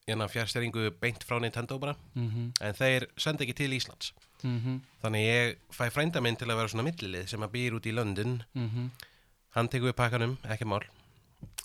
hérna 0.07 0.27
fjärstringu 0.31 0.89
beint 1.01 1.23
frá 1.27 1.39
Nintendo 1.41 1.77
bara, 1.79 1.95
Mm 2.15 2.29
-hmm. 2.31 2.51
en 2.67 2.73
þeir 2.73 3.07
senda 3.17 3.43
ekki 3.43 3.53
til 3.55 3.71
Íslands. 3.73 4.13
Mm 4.43 4.59
-hmm. 4.61 4.79
Þannig 5.03 5.23
ég 5.27 5.55
fæ 5.71 5.89
frænda 5.91 6.21
minn 6.21 6.35
til 6.35 6.47
að 6.47 6.55
vera 6.55 6.67
svona 6.67 6.83
millilið 6.83 7.27
sem 7.27 7.41
að 7.41 7.51
býr 7.51 7.73
út 7.73 7.85
í 7.85 7.91
London. 7.93 8.43
Mm 8.55 8.91
Hann 9.55 9.67
tekur 9.69 9.87
við 9.89 9.93
pakkanum, 9.95 10.37
ekki 10.45 10.65
mál. 10.65 10.83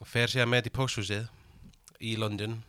Og 0.00 0.06
fer 0.06 0.26
síðan 0.28 0.48
með 0.48 0.66
í 0.66 0.70
pósthúsið 0.70 1.28
í 2.00 2.16
London. 2.16 2.62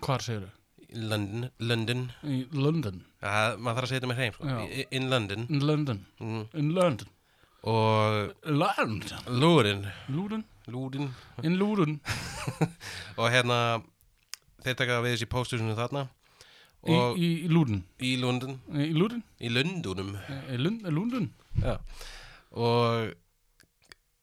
hvar 0.00 0.20
segir 0.22 0.48
Í 0.88 0.98
London, 1.00 1.50
London. 1.58 2.12
London 2.52 3.04
Það, 3.20 3.56
maður 3.58 3.74
þarf 3.76 3.82
að 3.82 3.88
segja 3.88 4.00
þetta 4.00 4.06
með 4.06 4.16
hreim, 4.16 4.32
sko. 4.32 4.86
In 4.90 5.10
London. 5.10 5.46
in 5.50 5.60
London, 5.66 6.06
Mm. 6.20 6.46
in 6.54 6.74
London 6.74 7.08
Og 7.62 8.34
London, 8.44 9.02
lúrin, 9.26 9.86
Lúrun 10.08 10.44
lúrin. 10.66 11.10
in 11.42 11.56
Lúrun 11.60 11.98
Og 13.20 13.28
hérna, 13.32 13.58
þeir 14.64 14.76
taka 14.80 15.00
við 15.04 15.16
þessi 15.16 15.28
pósthúsinu 15.30 15.76
þarna. 15.78 16.06
í, 16.86 16.94
í, 16.94 17.28
í 17.46 17.48
Lúrun 17.50 17.84
í 18.02 18.14
London, 18.22 18.58
í 18.74 18.90
Lúrun, 18.94 19.22
í 19.42 19.50
Lundunum. 19.50 20.12
í 20.52 20.58
Lund, 20.60 20.82
Lúrun 20.92 21.30
Já. 21.62 21.78
Og 22.56 23.14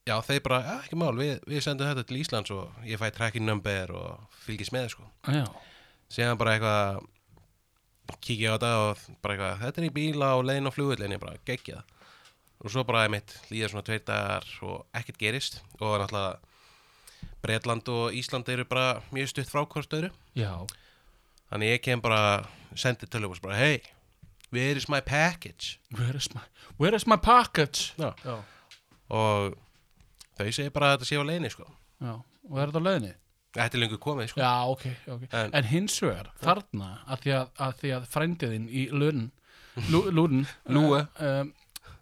já, 0.08 0.16
þeir 0.28 0.42
bara, 0.46 0.60
ja, 0.68 0.76
ekki 0.84 0.98
mál, 1.00 1.14
við, 1.18 1.38
við 1.50 1.64
sendum 1.66 1.88
þetta 1.90 2.04
til 2.08 2.20
Íslands 2.22 2.52
og 2.54 2.86
ég 2.88 3.00
fæ 3.02 3.08
tracking 3.16 3.46
number 3.48 3.92
og 3.96 4.38
fylgist 4.46 4.74
með, 4.76 4.90
sko. 4.96 5.08
já, 5.28 5.44
Síðan 6.14 6.38
bara 6.38 6.54
eitthvað, 6.58 7.06
kíkja 8.22 8.54
á 8.54 8.56
þetta 8.60 8.72
og 8.84 9.04
bara 9.24 9.34
eitthvað, 9.36 9.62
þetta 9.64 9.82
er 9.82 9.88
í 9.88 9.94
bíla 9.96 10.32
og 10.38 10.44
leiðin 10.46 10.70
á 10.70 10.76
flugullinni, 10.76 11.18
bara 11.22 11.40
geggja 11.48 11.80
það. 11.82 12.03
Og 12.64 12.72
svo 12.72 12.84
bara, 12.88 13.06
einmitt, 13.08 13.34
líða 13.52 13.70
svona 13.74 13.84
tveir 13.84 14.04
dagar 14.08 14.46
og 14.62 14.86
ekkert 14.96 15.18
gerist. 15.20 15.62
Og 15.82 15.98
náttúrulega, 16.00 16.38
Bretland 17.44 17.90
og 17.92 18.14
Ísland 18.16 18.48
eru 18.50 18.64
bara 18.66 19.02
mjög 19.12 19.28
stutt 19.34 19.50
frá 19.52 19.66
hvort 19.66 19.94
öðru. 19.98 20.12
já 20.36 20.54
Þannig 21.52 21.70
ég 21.76 21.82
kem 21.86 22.02
bara, 22.02 22.48
sendi 22.76 23.06
tölvupúst 23.06 23.42
bara, 23.44 23.56
hey, 23.56 23.82
where 24.52 24.76
is 24.78 24.88
my 24.90 25.02
package? 25.02 25.78
where 25.98 26.16
is 26.18 26.30
my, 26.34 26.42
where 26.80 26.96
is 26.96 27.06
my 27.08 27.18
package 27.18 27.94
Já. 27.98 28.14
já, 28.26 28.44
Og 29.10 29.54
þau 30.40 30.52
segir 30.52 30.72
bara 30.74 30.94
að 30.94 30.98
þetta 31.04 31.06
sé 31.12 31.20
á 31.20 31.24
leiðinni, 31.28 31.52
sko. 31.52 31.68
og 32.02 32.58
er 32.60 32.72
þetta 32.72 32.80
á 32.82 32.88
leiðinni 32.88 33.14
Þetta 33.54 33.78
er 33.78 33.82
lengur 33.84 34.00
komið, 34.02 34.30
sko. 34.32 34.40
já, 34.42 34.66
ok, 34.66 34.86
ok, 35.14 35.28
En- 35.34 35.54
en, 35.54 35.64
hins 35.64 36.00
vegar 36.02 36.32
þarna, 36.42 36.88
að 37.08 37.20
því 37.22 37.36
að, 37.38 37.52
að, 37.68 37.84
að 38.00 38.08
frændiðinn 38.16 38.70
í 38.72 38.88
Lúrun 38.90 39.32
Lú, 39.90 40.02
Lúrun 40.12 40.48
uh, 40.66 41.42
um, 41.42 41.54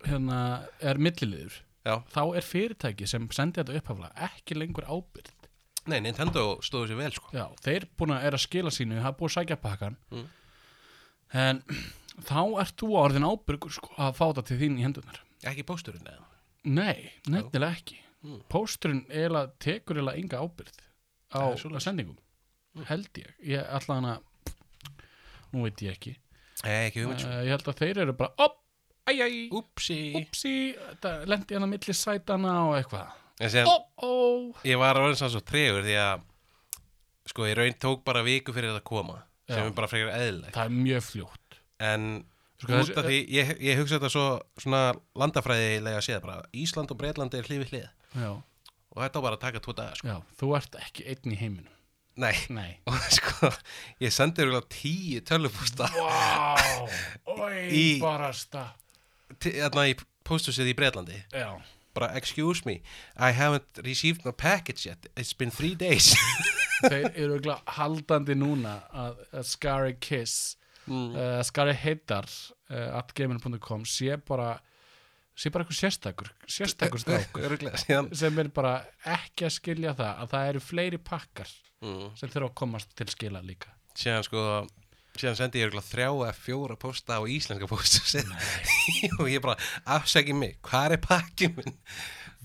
hérna, 0.08 0.40
er 0.82 0.98
milliliður 1.02 1.60
Já. 1.86 1.96
þá 2.14 2.22
er 2.38 2.46
fyrirtæki 2.46 3.08
sem 3.10 3.28
sendi 3.34 3.62
þetta 3.62 3.78
upphafla 3.82 4.12
ekki 4.30 4.58
lengur 4.60 4.86
ábyrð 4.90 5.32
Nei, 5.90 5.98
Nintendo 6.06 6.60
stóðu 6.62 6.92
sér 6.92 6.98
vel, 7.00 7.12
sko. 7.16 7.32
Já, 7.34 7.48
þeir 7.66 7.88
búin 7.98 8.12
að 8.14 8.26
er 8.28 8.36
að 8.38 8.44
skila 8.44 8.70
sínu, 8.70 9.00
hafa 9.02 9.18
búin 9.18 9.32
að 9.32 9.38
sækja 9.40 9.58
pakkan 9.64 9.96
Mm. 10.14 10.28
en 11.34 11.64
þá 12.28 12.42
ert 12.62 12.76
þú 12.78 12.90
orðin 13.02 13.26
ábyrgur 13.26 13.72
sko, 13.74 13.90
að 13.98 14.14
fá 14.20 14.26
þetta 14.30 14.44
til 14.52 14.58
þín 14.62 14.78
í 14.78 14.86
hendunar 14.86 15.22
Ekki 15.42 15.64
pósturinn, 15.66 16.06
eða? 16.06 16.28
Nei, 16.70 17.12
nefnilega 17.28 17.74
ekki 17.80 17.98
Mm. 18.22 18.44
Pósturinn 18.54 19.00
eiginlega 19.10 19.50
tekur 19.58 19.98
eiginlega 19.98 20.20
enga 20.22 20.38
ábyrð 20.46 20.76
á 21.34 21.42
Það 21.58 21.74
er 21.74 21.84
sendingum 21.88 22.18
held 22.86 23.08
ég, 23.18 23.32
ég 23.42 23.66
ætla 23.74 23.96
hana 23.98 24.12
nú 25.52 25.64
veit 25.66 25.82
ég 25.82 25.96
ekki 25.98 26.14
Nei, 26.62 26.76
ekki 26.92 27.02
sko. 27.08 27.26
uh, 27.26 27.40
ég 27.42 27.50
held 27.56 27.66
að 27.72 27.80
þeir 27.82 27.98
eru 28.06 28.14
bara 28.14 28.36
op, 28.46 28.61
æj, 29.10 29.18
æj, 29.26 29.38
Úpsi. 29.58 30.00
upsi 30.22 30.54
lendi 31.26 31.56
hann 31.58 31.66
að 31.66 31.72
milli 31.74 31.94
sætana 31.98 32.54
og 32.70 32.76
eitthvað 32.78 33.18
ó, 33.66 33.76
ó 34.06 34.12
ég 34.68 34.78
var 34.78 35.00
orðin 35.02 35.18
sann 35.18 35.32
svo 35.34 35.42
tregur 35.42 35.82
því 35.86 35.96
að, 35.98 36.22
sko, 37.32 37.48
ég 37.50 37.58
raun 37.58 37.74
tók 37.82 38.04
bara 38.06 38.22
viku 38.24 38.54
fyrir 38.54 38.70
þetta 38.72 38.84
að 38.84 38.90
koma, 38.92 39.18
sem 39.50 39.64
Já. 39.64 39.66
er 39.66 39.74
bara 39.78 39.88
frekar 39.90 40.14
eðlilegt. 40.20 40.54
það 40.56 40.66
er 40.70 40.76
mjög 40.82 41.08
fljótt 41.10 41.38
En 41.82 42.26
Sko, 42.62 42.78
út 42.78 42.92
af 43.02 43.06
því, 43.08 43.16
ég, 43.34 43.56
ég 43.66 43.80
hugsa 43.80 43.98
þetta 43.98 44.10
svo 44.14 44.24
svona 44.62 44.94
landafræðilega 45.18 46.02
séð 46.06 46.20
bara, 46.22 46.44
Ísland 46.54 46.92
og 46.94 46.98
Breitland 47.00 47.34
er 47.34 47.48
hlið 47.50 47.64
við 47.64 47.72
hlið. 47.74 47.88
já, 48.22 48.30
Og 48.92 49.00
þetta 49.02 49.18
á 49.18 49.26
bara 49.26 49.38
að 49.40 49.42
taka 49.48 49.60
tvo 49.66 49.74
daga, 49.74 49.96
sko. 49.98 50.08
já, 50.12 50.18
þú 50.38 50.50
ert 50.60 50.76
ekki 50.78 51.08
einn 51.10 51.34
í 51.34 51.40
heiminum 51.42 51.74
Nei, 52.22 52.36
Nei 52.54 52.78
og 52.92 53.00
sko, 53.18 53.50
ég 54.04 54.14
sendi 54.14 54.46
ykkur 54.46 54.68
tíu 54.70 55.24
tölvupústa 55.26 55.90
oi, 57.34 57.66
Í- 57.74 58.00
barasta 58.04 58.68
þarna 59.39 59.88
í 59.91 59.96
pósthúsið 60.28 60.72
í 60.74 60.78
Breitlandi. 60.78 61.22
Já, 61.34 61.54
Bara, 61.94 62.08
excuse 62.15 62.63
me, 62.65 62.78
I 63.20 63.34
haven't 63.36 63.82
received 63.84 64.24
my 64.24 64.32
package 64.32 64.86
yet. 64.88 65.08
It's 65.17 65.34
been 65.34 65.52
three 65.52 65.76
days. 65.76 66.13
þeir 66.88 67.10
eru 67.20 67.41
haldandi 67.78 68.34
núna 68.39 68.78
að, 68.96 69.17
að 69.36 69.44
Scary 69.46 69.96
Kiss 70.00 70.58
Mm. 70.89 71.12
uh, 71.13 71.44
Scary 71.46 71.76
Heitar 71.78 72.26
uh, 72.72 72.98
at 72.98 73.12
gmail.com 73.13 73.84
sé 73.86 74.15
bara 74.26 74.56
sé 75.38 75.52
bara 75.54 75.62
eitthvað 75.63 75.78
sérstakur 75.78 76.32
sérstakur 76.50 77.00
strák 77.04 77.38
Öruglega, 77.46 77.78
síðan. 77.78 78.10
sem 78.17 78.39
er 78.41 78.50
bara 78.50 78.72
ekki 79.06 79.46
að 79.46 79.54
skilja 79.60 79.94
það 80.00 80.24
að 80.24 80.32
það 80.34 80.48
eru 80.56 80.63
fleiri 80.72 80.98
pakkar 81.06 81.52
Mm. 81.86 82.10
sem 82.17 82.30
þurfa 82.34 82.50
að 82.50 82.58
komast 82.63 82.91
til 82.98 83.08
skila 83.13 83.39
líka 83.46 83.70
síðan 83.98 84.26
sko 84.26 84.41
síðan 85.19 85.38
sendi 85.39 85.62
ég 85.63 85.76
þrjá 85.76 86.08
eða 86.10 86.34
fjóra 86.38 86.78
posta 86.80 87.19
á 87.19 87.21
íslenska 87.28 87.69
postu 87.69 88.24
og 89.19 89.30
ég 89.30 89.43
bara 89.43 89.58
afsæki 89.97 90.36
mig, 90.38 90.58
hvað 90.65 90.97
er 90.97 91.04
pakkin 91.04 91.56
minn? 91.58 91.80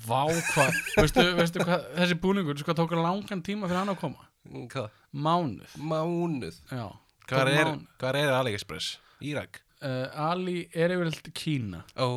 Vá 0.06 0.26
hvað, 0.28 0.80
veistu, 0.98 1.26
veistu 1.38 1.64
hvað 1.64 1.86
þessi 1.96 2.18
búningur, 2.20 2.58
sko 2.60 2.74
tók 2.76 2.96
langan 2.98 3.42
tíma 3.46 3.68
fyrir 3.70 3.80
hann 3.80 3.94
að 3.94 4.00
koma? 4.02 4.26
Hvað? 4.72 4.90
Mánuð. 5.16 5.76
Mánuð? 5.80 6.58
Já, 6.68 6.90
hvað 7.30 7.52
er, 7.54 7.70
hvað 8.00 8.20
er 8.20 8.34
AliExpress? 8.40 8.98
Írak? 9.24 9.62
uh, 9.84 10.30
Ali 10.30 10.66
er 10.74 10.94
yfirleitt 10.94 11.30
Kína. 11.36 11.82
Ó, 11.96 12.08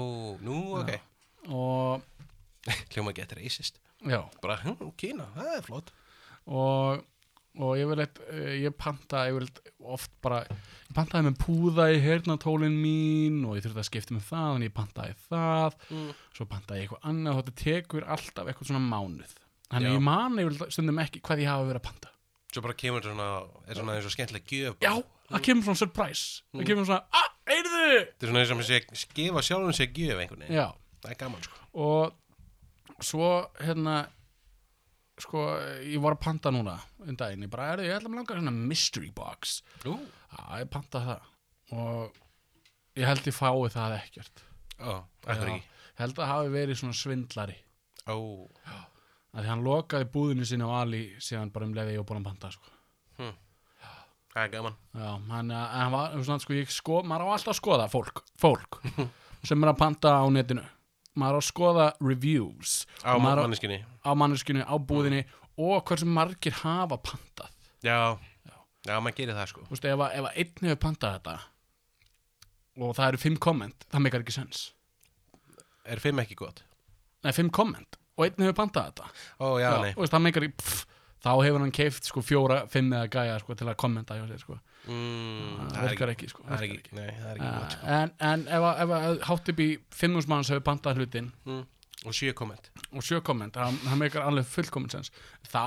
nú, 0.44 0.60
ok. 0.80 0.92
Og 1.50 2.04
hljóma 2.94 3.14
getur 3.18 3.42
racist. 3.42 3.80
Já, 4.06 4.22
bara, 4.44 4.60
hm, 4.64 4.92
Kína, 5.00 5.30
það 5.36 5.56
er 5.56 5.66
flott. 5.66 5.94
Og, 6.50 7.04
og 7.58 7.74
ég 7.80 7.90
vil 7.90 8.02
eitt, 8.04 8.20
ég 8.62 8.76
panta 8.78 9.24
ég 9.28 9.40
vil 9.40 9.48
oft 9.90 10.12
bara 10.24 10.44
ég 10.46 10.94
pantaði 10.96 11.28
með 11.28 11.40
púða 11.42 11.88
í 11.92 11.98
hernatólin 12.04 12.76
mín 12.78 13.42
og 13.48 13.58
ég 13.58 13.66
þurfti 13.66 13.82
að 13.82 13.88
skipta 13.90 14.16
með 14.16 14.28
það 14.30 14.52
en 14.54 14.66
ég 14.68 14.76
pantaði 14.76 15.16
það, 15.26 15.80
mm. 15.90 16.12
svo 16.38 16.48
pantaði 16.52 16.84
ég 16.84 16.88
eitthvað 16.88 17.10
annað 17.12 17.34
og 17.34 17.42
þetta 17.42 17.64
tekur 17.64 18.08
alltaf 18.16 18.52
eitthvað 18.52 18.72
svona 18.72 18.84
mánuð. 18.86 19.34
Þannig 19.70 19.90
Já. 19.90 19.96
ég 19.96 20.06
man 20.06 20.40
ég 20.42 20.50
vil 20.50 20.72
stundum 20.76 21.02
ekki 21.04 21.24
hvað 21.26 21.44
ég 21.44 21.52
hafa 21.52 21.68
verið 21.70 21.82
að 21.82 21.88
panta. 21.90 22.14
Svo 22.50 22.64
bara 22.66 22.78
kemur 22.82 23.06
svona, 23.06 23.32
er 23.70 23.78
svona 23.78 23.98
eins 23.98 24.08
og 24.10 24.14
skemmtileg 24.16 24.46
gjöf 24.50 24.80
já, 24.82 24.94
það 25.30 25.44
kemur 25.46 25.68
svona 25.68 25.82
surprise. 25.84 26.46
Mm. 26.50 26.62
það 26.62 26.70
kemur 26.72 26.88
svona, 26.90 27.04
ah, 27.20 27.28
heyrðu! 27.50 27.90
Þetta 28.00 28.26
er 28.26 28.32
svona 28.32 28.46
eins 28.46 28.54
og 28.56 28.64
sé 28.70 29.10
gefa 29.20 29.44
sjálfum 29.46 29.76
sér 29.78 29.92
gjöf 29.94 30.24
einhvern 30.24 30.46
veginn. 30.46 30.58
Já, 30.58 30.72
það 31.04 31.14
er 31.14 31.20
gaman 31.20 31.46
sko. 31.46 31.62
Og 31.86 33.06
svo 33.06 33.30
hérna 33.62 34.00
sko, 35.24 35.44
ég 35.86 36.02
var 36.04 36.16
að 36.16 36.24
panta 36.24 36.52
núna 36.54 36.78
um 37.06 37.16
daginn, 37.18 37.46
ég 37.46 37.52
bara, 37.52 37.72
ég 37.84 37.96
ætla 37.98 38.10
að 38.12 38.18
langa 38.20 38.38
svona 38.38 38.54
mystery 38.56 39.12
box. 39.16 39.60
Já, 39.84 40.44
ég 40.62 40.70
panta 40.72 41.02
það. 41.06 41.28
Og 41.76 42.20
ég 43.00 43.10
held 43.10 43.30
ég 43.30 43.36
fái 43.36 43.70
það 43.76 43.98
ekkert. 44.00 44.44
Já. 44.80 44.96
ekki? 45.36 45.58
Ég 45.60 46.02
held 46.04 46.22
að 46.24 46.32
hafi 46.32 46.54
verið 46.54 46.80
svona 46.82 46.96
svindlari. 46.98 47.58
Að 48.10 49.44
því 49.44 49.50
hann 49.52 49.66
lokaði 49.66 50.10
búðinu 50.14 50.48
sinni 50.48 50.66
á 50.66 50.72
Ali 50.80 51.04
síðan 51.22 51.52
bara 51.54 51.68
um 51.68 51.76
leiði 51.78 51.94
ég 51.98 52.02
var 52.02 52.10
búin 52.10 52.24
að 52.24 52.30
panta 52.32 52.52
sko. 52.56 52.76
það 54.34 54.44
er 54.46 54.52
gaman. 54.54 54.76
Já, 54.96 55.10
hann, 55.30 55.52
en 55.52 55.54
hann 55.54 55.94
var, 55.94 56.18
svona, 56.24 56.42
sko, 56.42 56.56
ég 56.58 56.74
sko, 56.74 57.04
maður 57.06 57.30
á 57.30 57.34
alltaf 57.36 57.54
að 57.54 57.60
skoða 57.60 57.88
fólk, 57.92 58.24
fólk 58.40 58.80
sem 59.48 59.64
er 59.64 59.72
að 59.74 59.82
panta 59.84 60.16
á 60.22 60.26
netinu 60.34 60.66
maður 61.18 61.38
á 61.38 61.42
að 61.42 61.48
skoða 61.50 61.86
reviews 62.04 62.74
Á 63.04 64.12
manneskinni 64.14 64.64
á 64.66 64.70
á 64.70 64.76
búðinni 64.78 65.24
og 65.60 65.84
hversu 65.88 66.08
margir 66.08 66.56
hafa 66.62 66.98
pantað. 67.04 67.52
Já, 67.84 68.16
já, 68.88 68.96
maður 69.00 69.16
gerir 69.18 69.38
það 69.38 69.50
sko. 69.52 69.64
Þú 69.68 69.76
veist, 69.76 69.88
ef, 69.90 70.04
ef 70.20 70.30
einn 70.34 70.70
hefur 70.70 70.82
pantað 70.86 71.18
þetta 71.18 71.38
og 72.80 72.94
það 72.96 73.08
eru 73.10 73.20
fimm 73.20 73.40
komment 73.44 73.88
það 73.92 74.06
meikar 74.06 74.24
ekki 74.24 74.36
sens. 74.38 74.62
Er 75.90 76.00
fimm 76.04 76.22
ekki 76.24 76.38
gott? 76.40 76.64
Nei, 77.26 77.34
fimm 77.36 77.52
komment 77.52 78.00
og 78.16 78.28
einn 78.28 78.46
hefur 78.46 78.58
pantað 78.62 78.92
þetta. 78.92 79.12
Ó, 79.44 79.48
já, 79.60 79.70
þú 79.96 80.04
veist, 80.06 80.18
meikar 80.24 80.48
pff, 80.54 80.86
þá 81.24 81.32
hefur 81.44 81.64
hann 81.64 81.76
keift 81.76 82.08
sko 82.08 82.24
fjóra, 82.24 82.62
fimm 82.72 82.94
eða 82.96 83.12
gæja 83.12 83.40
sko, 83.44 83.58
til 83.60 83.68
að 83.68 83.80
kommenta 83.84 84.18
hjá 84.20 84.28
sér 84.30 84.44
sko. 84.44 84.60
Mm, 84.90 85.70
það 85.74 85.88
virkar 85.90 86.12
ekki, 86.16 86.30
sko, 86.34 86.44
Það 86.50 86.64
ekki, 86.68 86.94
nei, 86.98 87.10
það 87.20 87.32
ekki 87.36 87.50
gott 87.56 87.76
sko. 87.78 87.88
en, 88.00 88.14
en 88.32 88.46
ef, 88.58 88.68
ef 88.86 88.94
að 89.00 89.20
hátt 89.30 89.52
upp 89.54 89.60
í 89.64 89.70
fimmúsmanns 90.02 90.50
hefur 90.54 90.66
pantað 90.72 91.02
hlutin 91.04 91.32
mm. 91.46 91.64
Og 92.08 92.14
sjö 92.16 92.32
komment 92.34 92.70
og 92.96 93.04
sjö 93.04 93.18
komment, 93.28 93.58
það, 93.60 93.80
það 93.86 93.98
meikar 94.00 94.24
alveg 94.30 94.46
fullkomment 94.48 94.94
sens 94.96 95.10
þá 95.52 95.66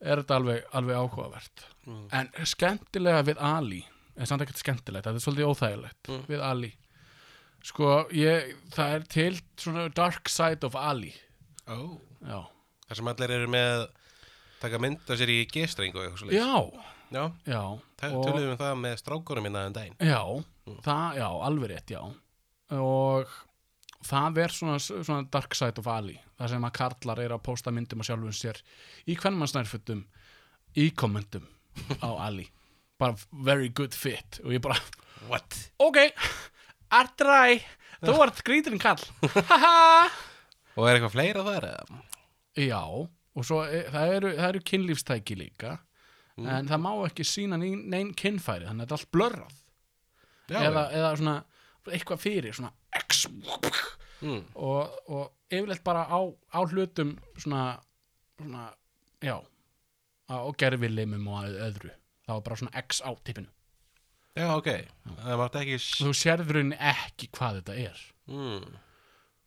er 0.00 0.20
þetta 0.22 0.36
alveg, 0.40 0.64
alveg 0.80 1.00
áhugavert 1.04 1.66
Mm. 1.90 2.02
en 2.12 2.28
skemmtilega 2.46 3.22
við 3.24 3.38
Ali 3.40 3.78
er 4.14 4.28
samt 4.28 4.42
ekkert 4.44 4.58
skemmtilegt, 4.60 5.06
þetta 5.06 5.16
er 5.16 5.24
svolítið 5.24 5.48
óþægilegt 5.48 6.10
Mm. 6.12 6.20
við 6.28 6.42
Ali 6.44 6.68
sko, 7.64 7.88
ég, 8.14 8.50
það 8.76 8.92
er 8.98 9.06
til 9.16 9.38
svona 9.56 9.86
dark 9.96 10.28
side 10.28 10.62
of 10.68 10.76
Ali 10.76 11.14
já, 11.66 12.44
Það 12.90 12.96
sem 13.00 13.08
allir 13.14 13.30
eru 13.38 13.48
með 13.50 13.86
taka 14.60 14.78
mynd 14.82 15.08
af 15.08 15.18
sér 15.20 15.32
í 15.32 15.38
gestring 15.50 15.94
og 15.96 16.04
eitthvað 16.04 16.20
svoleiðis. 16.20 16.44
já, 16.44 16.84
Já, 17.10 17.24
já 17.46 17.60
og- 17.60 18.24
töluðum 18.24 18.52
við 18.54 18.58
það 18.62 18.80
með 18.84 18.96
strákurum 19.02 19.42
minna 19.48 19.66
en 19.66 19.76
daginn. 19.76 19.96
Já, 20.00 20.22
það, 20.86 21.16
já, 21.18 21.28
alveg 21.50 21.70
rétt, 21.72 21.90
já. 21.96 22.02
Og 22.78 23.26
það 24.06 24.38
er 24.44 24.54
svona, 24.54 24.78
svona 24.80 25.24
dark 25.30 25.54
side 25.58 25.78
of 25.82 25.88
Ali 25.90 26.16
það 26.40 26.54
sem 26.54 26.64
að 26.64 26.76
karlar 26.78 27.20
eru 27.20 27.36
að 27.36 27.42
posta 27.50 27.72
myndum 27.74 28.00
á 28.00 28.04
sjálfum 28.08 28.32
sér 28.36 28.60
í 29.10 29.16
hvernmannsnærfuttum 29.20 30.04
í 30.80 30.86
kommentum 30.96 31.44
á 32.00 32.08
Ali 32.28 32.46
bara 33.00 33.16
very 33.32 33.68
good 33.68 33.92
fit 33.96 34.40
og 34.44 34.54
ég 34.54 34.62
bara, 34.64 34.78
What? 35.28 35.58
ok 35.80 35.98
Artræ, 36.90 37.60
þú 38.02 38.16
ert 38.24 38.40
gríturinn 38.46 38.80
kall 38.82 39.02
Og 40.78 40.86
er 40.86 40.96
eitthvað 40.96 41.12
fleira 41.12 41.42
þar? 41.44 41.66
Já, 42.56 42.80
og 42.86 43.44
svo 43.46 43.60
e, 43.66 43.82
það 43.90 44.12
eru, 44.16 44.30
það 44.38 44.48
eru 44.48 44.62
kynlífstæki 44.70 45.36
líka 45.38 45.76
en 46.48 46.68
það 46.70 46.82
má 46.84 46.90
ekki 47.06 47.26
sína 47.26 47.58
neinn 47.60 47.86
nein 47.92 48.12
kynfæri 48.16 48.68
þannig 48.68 48.84
að 48.84 48.86
þetta 48.86 48.96
er 48.96 49.00
allt 49.00 49.12
blörrað. 49.16 49.56
Já, 50.50 50.58
eða, 50.66 50.84
eða 50.98 51.10
svona 51.20 51.36
eitthvað 51.90 52.22
fyrir 52.22 52.56
svona 52.56 52.72
X 53.00 53.26
mm. 53.30 54.42
og, 54.54 54.98
og 55.10 55.24
yfirleitt 55.50 55.84
bara 55.86 56.04
á, 56.10 56.20
á 56.26 56.60
hlutum 56.66 57.14
svona, 57.38 57.64
svona 58.38 58.66
já 59.24 59.36
á 60.30 60.38
gerfilimum 60.58 61.26
og 61.30 61.40
að 61.44 61.56
öðru. 61.68 61.94
Þá 62.26 62.34
er 62.36 62.44
bara 62.46 62.60
svona 62.60 62.84
X 62.84 63.00
á 63.02 63.10
tippinu. 63.26 63.50
Já, 64.38 64.46
ok. 64.54 64.68
Það 65.24 65.40
mátti 65.40 65.60
ekki 65.64 65.78
þú 65.82 66.12
sérður 66.14 66.60
henni 66.60 66.78
ekki 66.92 67.28
hvað 67.34 67.60
þetta 67.60 67.78
er. 67.88 68.04
Mm. 68.30 68.78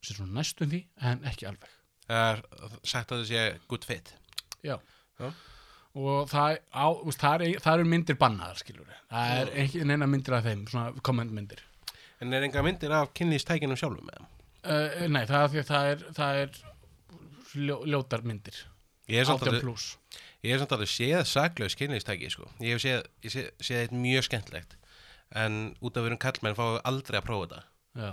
sér 0.04 0.18
svona 0.20 0.42
næstum 0.42 0.74
því 0.74 0.82
en 1.08 1.24
ekki 1.30 1.48
alveg. 1.48 1.78
Það 2.04 2.26
er 2.34 2.42
sagt 2.84 3.14
að 3.14 3.22
það 3.22 3.30
sé 3.30 3.44
good 3.72 3.88
fit. 3.88 4.12
Já, 4.64 4.76
Já. 5.22 5.30
Og 5.94 6.30
það, 6.32 6.58
á, 6.74 6.86
veist, 7.06 7.22
það, 7.22 7.46
er, 7.46 7.60
það 7.62 7.80
eru 7.80 7.90
myndir 7.94 8.18
bannaðar 8.22 8.60
skilur 8.62 8.94
það 9.14 9.40
er 9.42 9.52
ekki 9.64 9.84
neina 9.86 10.10
myndir 10.10 10.38
af 10.40 10.48
þeim 10.48 10.66
svona 10.72 11.06
kommentmyndir 11.06 11.62
En 12.24 12.32
er 12.32 12.46
enga 12.46 12.62
myndir 12.64 12.94
af 12.96 13.10
kynlýstækinum 13.18 13.78
sjálfum 13.80 14.08
með 14.08 14.22
uh, 14.24 15.02
nei, 15.12 15.26
það 15.28 15.58
er 15.60 15.66
það 15.68 15.90
er, 15.92 16.06
það 16.16 16.38
er 16.44 16.62
ljó, 17.54 17.80
ljótar 17.86 18.24
myndir. 18.26 18.62
Ég 19.12 19.20
er 19.20 19.28
samt 19.28 19.44
18 19.44 19.52
alveg, 19.52 19.66
plus 19.66 19.88
ég 20.44 20.56
er 20.56 20.62
samt 20.62 20.76
alveg 20.76 20.92
séð 20.92 21.24
saklaus 21.28 21.76
kynlýstæki 21.80 22.30
sko. 22.32 22.48
Ég 22.64 22.78
hef 22.78 22.84
séð, 22.84 23.10
ég 23.26 23.34
séð, 23.34 23.50
séð 23.60 23.82
eitt 23.84 23.98
mjög 23.98 24.28
skemmtlegt 24.30 24.78
En 25.34 25.74
út 25.82 25.98
af 25.98 26.04
við 26.06 26.12
erum 26.12 26.22
kallmenn 26.22 26.56
fáum 26.58 26.76
við 26.76 26.84
aldrei 26.86 27.18
að 27.18 27.26
prófa 27.26 27.46
þetta. 27.48 27.62
Já, 27.98 28.10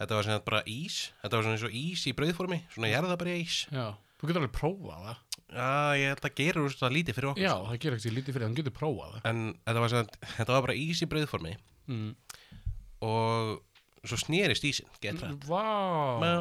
Þetta 0.00 0.16
var 0.18 0.26
sagt 0.26 0.46
bara 0.48 0.62
ís. 0.66 0.96
Þetta 1.22 1.36
var 1.36 1.44
svona 1.46 1.54
eins 1.54 1.66
og 1.68 1.76
ís 1.78 2.00
í 2.10 2.14
brauðformi 2.18 2.58
Svona 2.74 2.90
jarðabari 2.90 3.36
ís 3.44 3.60
já, 3.70 3.84
þú 4.18 4.28
getur 4.28 4.42
alveg 4.42 4.56
prófað 4.56 5.04
það 5.08 5.33
Já, 5.54 5.68
ég 6.00 6.08
held 6.12 6.26
að 6.28 6.34
gera 6.40 6.64
úr 6.64 6.74
það 6.74 6.94
lítið 6.96 7.16
fyrir 7.18 7.28
okkur 7.30 7.44
Já, 7.44 7.52
það 7.68 7.78
gerir 7.84 7.98
ekki 8.00 8.12
lítið 8.16 8.34
fyrir 8.34 8.42
það, 8.44 8.48
hann 8.50 8.58
getur 8.58 8.74
prófað 8.80 9.12
það. 9.14 9.22
En 9.30 9.42
þetta 9.68 9.84
var, 9.84 9.92
sem, 9.94 10.04
sagt- 10.08 10.28
þetta 10.38 10.56
var 10.56 10.66
bara 10.66 10.76
ís 10.82 11.02
í 11.04 11.08
brauðformi. 11.14 11.54
Mm. 11.88 12.10
Og 13.04 14.08
svo 14.08 14.18
snerist 14.20 14.64
ísinn 14.68 14.88
Get 15.02 15.20
rætt 15.22 15.44
Vá, 15.48 15.64
Já. 16.24 16.34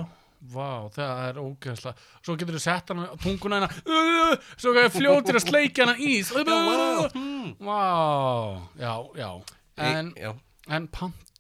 vá, 0.54 0.70
það 0.96 1.22
er 1.28 1.40
ógeðslega 1.44 2.08
Svo 2.24 2.36
getur 2.40 2.58
þú 2.58 2.62
sett 2.64 2.92
hann 2.92 3.04
á 3.08 3.16
tunguna 3.24 3.60
hennar 3.60 3.76
uh, 3.88 4.36
Svo 4.60 4.74
er 4.80 4.90
fljótir 4.94 5.40
að 5.40 5.46
sleikja 5.48 5.88
hann 5.90 6.00
ís. 6.04 6.32
Uh, 6.32 6.44
vá, 6.48 7.10
mm. 7.16 7.54
Vá, 7.64 7.82
já, 8.80 8.94
já. 9.20 9.30
En, 9.84 10.14
Já, 10.20 10.32
en 10.70 10.88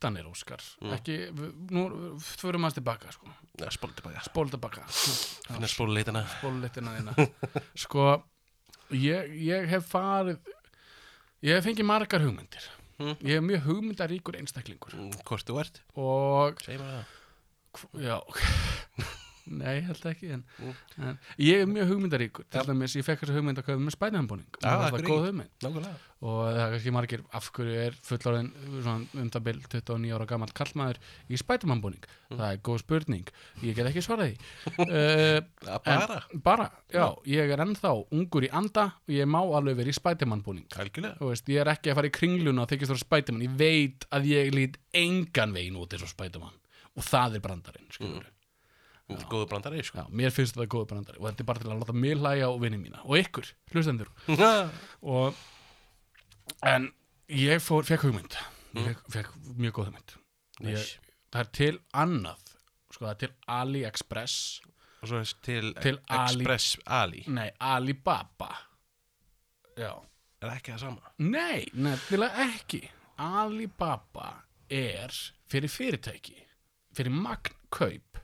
pantanir, 0.04 0.28
Óskar. 0.28 0.60
Ekki, 0.98 1.16
við- 1.32 1.72
nú 1.72 1.84
förum 2.20 2.66
að 2.68 2.76
tilbaka 2.80 3.12
sko. 3.12 3.28
ja, 3.60 3.70
spóla 3.72 3.94
tilbaka. 3.96 4.24
Ból 4.34 4.50
tilbaka. 4.50 4.84
Finna 5.48 5.68
spóla 5.68 5.94
litina 5.96 6.26
Bólulitina 6.42 6.96
þína. 6.98 7.28
Sko, 7.76 8.24
ég, 8.92 9.32
ég 9.48 9.68
hef 9.70 9.88
farið 9.92 10.40
Ég 11.44 11.58
hef 11.58 11.66
fengið 11.66 11.84
margar 11.86 12.22
hugmyndir. 12.24 12.64
Mm. 13.00 13.18
Ég 13.20 13.34
hef 13.36 13.44
mjög 13.44 13.66
hugmyndaríkur 13.68 14.38
einstaklingur. 14.40 14.94
Hvort 15.28 15.44
þú 15.50 15.58
ert. 15.60 15.82
Og 16.00 16.62
Segir 16.64 16.80
maður 16.80 17.04
það. 17.04 18.00
Já 18.00 18.20
Nei, 19.46 19.74
ég 19.82 19.88
held 19.90 20.06
ekki 20.08 20.30
en, 20.32 20.44
Mm. 20.60 20.74
en 21.04 21.18
Ég 21.38 21.62
er 21.62 21.66
mjög 21.68 21.90
hugmyndaríkur. 21.92 22.46
Já. 22.54 22.64
dæmis, 22.66 22.96
ég 22.96 23.04
fekk 23.04 23.20
þessa 23.26 23.36
hugmynd 23.36 23.58
að 23.60 23.66
köpa 23.68 23.84
með 23.84 23.96
spæðanbúning 23.98 24.48
Já, 24.62 24.70
Það 24.70 24.94
ekki. 25.00 25.10
góð 25.12 25.26
hugmynd. 25.28 25.50
Nákvæmlega. 25.64 25.96
Og 26.24 26.38
það 26.48 26.60
er 26.64 26.72
kannski 26.72 26.92
margir 26.96 27.24
af 27.34 27.50
hverju 27.52 27.74
er 27.84 27.92
fullorðin 28.08 28.52
um 29.20 29.30
það 29.30 29.44
bil 29.44 29.60
29 29.68 30.14
ára 30.16 30.26
gammal 30.30 30.48
kallmaður 30.56 30.98
í 31.30 31.36
spætumannbúning 31.42 32.06
Mm. 32.34 32.38
Það 32.40 32.54
er 32.54 32.58
góð 32.66 32.80
spurning. 32.80 33.28
Ég 33.62 33.76
get 33.76 33.86
ekki 33.92 34.02
svarað 34.02 34.32
því. 34.32 34.38
Uh, 34.94 35.42
Það 35.64 35.84
bara. 35.84 36.24
En, 36.34 36.40
bara, 36.42 36.72
já, 36.90 37.06
ég 37.28 37.52
er 37.54 37.60
ennþá 37.66 37.92
ungur 38.12 38.44
í 38.48 38.50
anda 38.52 38.86
og 39.04 39.12
ég 39.14 39.28
má 39.30 39.40
alveg 39.44 39.76
verið 39.78 39.94
í 39.94 39.98
Þú 41.20 41.30
veist, 41.30 41.46
ég 41.52 41.62
er 41.62 41.68
ekki 41.76 41.92
að 41.92 41.96
fara 42.00 42.08
í 42.10 42.16
kringluna 42.16 42.62
og 42.64 42.70
þykist 42.72 42.92
þóra 42.94 43.04
spætumann 43.04 43.44
ég 43.46 43.58
veit 43.60 44.06
að 44.10 44.26
ég 44.32 44.54
lít 44.56 44.78
engan 44.94 45.54
veginn 45.54 45.76
út 45.78 45.94
og 46.08 46.10
spætumann 46.16 46.58
og 46.96 47.04
það 47.04 47.36
er 47.36 47.40
brandarinn, 47.44 47.90
skilur 47.92 48.26
Þetta 49.14 49.26
er 49.28 49.32
góðu 49.34 49.48
brandari 49.52 49.84
sko. 49.86 49.98
Já, 50.04 50.06
mér 50.22 50.34
finnst 50.36 50.56
þetta 50.58 50.70
góða 50.74 50.90
brandari 50.92 51.20
og 51.22 51.28
þetta 51.30 51.44
er 51.44 51.50
bara 51.52 51.64
til 51.64 51.72
að 51.72 51.82
láta 51.84 51.96
mig 52.04 52.18
hlæja 52.20 52.50
og 52.50 52.60
vinni 52.64 52.80
mína 52.82 53.02
og 53.06 53.18
ykkur, 53.22 53.50
hlustendur. 53.74 54.10
Og 55.14 55.36
en 56.68 56.90
ég 57.30 57.62
fór, 57.64 57.86
fekk 57.88 58.08
hugmynd. 58.08 58.38
Ég 58.78 58.88
fekk, 58.90 59.04
fekk 59.18 59.34
mjög 59.62 59.76
góð 59.80 59.90
hugmynd. 59.92 60.16
Ég, 60.64 60.78
Nice. 60.78 61.00
það 61.34 61.40
er 61.46 61.52
til 61.58 61.80
annað 62.04 62.50
sko 62.94 63.06
það 63.08 63.12
er 63.16 63.20
til 63.24 63.32
AliExpress. 63.58 64.38
Og 65.04 65.10
svo 65.12 65.20
er 65.20 65.32
til, 65.44 65.74
Til 65.84 65.98
Ali. 66.08 66.38
Express 66.40 66.68
Ali. 66.88 67.24
Nei, 67.28 67.50
Alibaba. 67.60 68.52
Já, 69.76 69.92
Er 70.44 70.50
það 70.50 70.58
ekki 70.60 70.72
það 70.74 70.80
sama? 70.84 71.12
nei, 71.24 71.66
nefnilega 71.74 72.46
ekki. 72.54 72.82
Alibaba 73.24 74.30
er 74.70 75.12
fyrir 75.52 75.70
fyrirtæki 75.72 76.36
fyrir 76.94 77.14
magnkaup. 77.16 78.20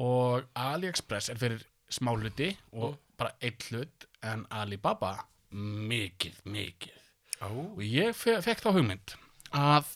Og 0.00 0.46
AliExpress 0.56 1.30
er 1.32 1.40
fyrir 1.40 1.64
smá 1.92 2.12
hluti 2.16 2.50
og 2.72 2.96
bara 3.20 3.34
eitt 3.44 3.66
hlut 3.68 4.06
en 4.24 4.46
Alibaba 4.54 5.16
mikið, 5.52 6.38
mikið. 6.48 6.96
Ó. 7.40 7.50
Og 7.74 7.82
ég 7.84 8.14
fe 8.16 8.36
fekk 8.44 8.62
þá 8.64 8.70
hugmynd 8.76 9.14
að 9.56 9.94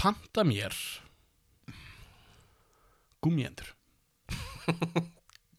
panta 0.00 0.44
mér 0.46 0.74
gummiendur 3.20 3.74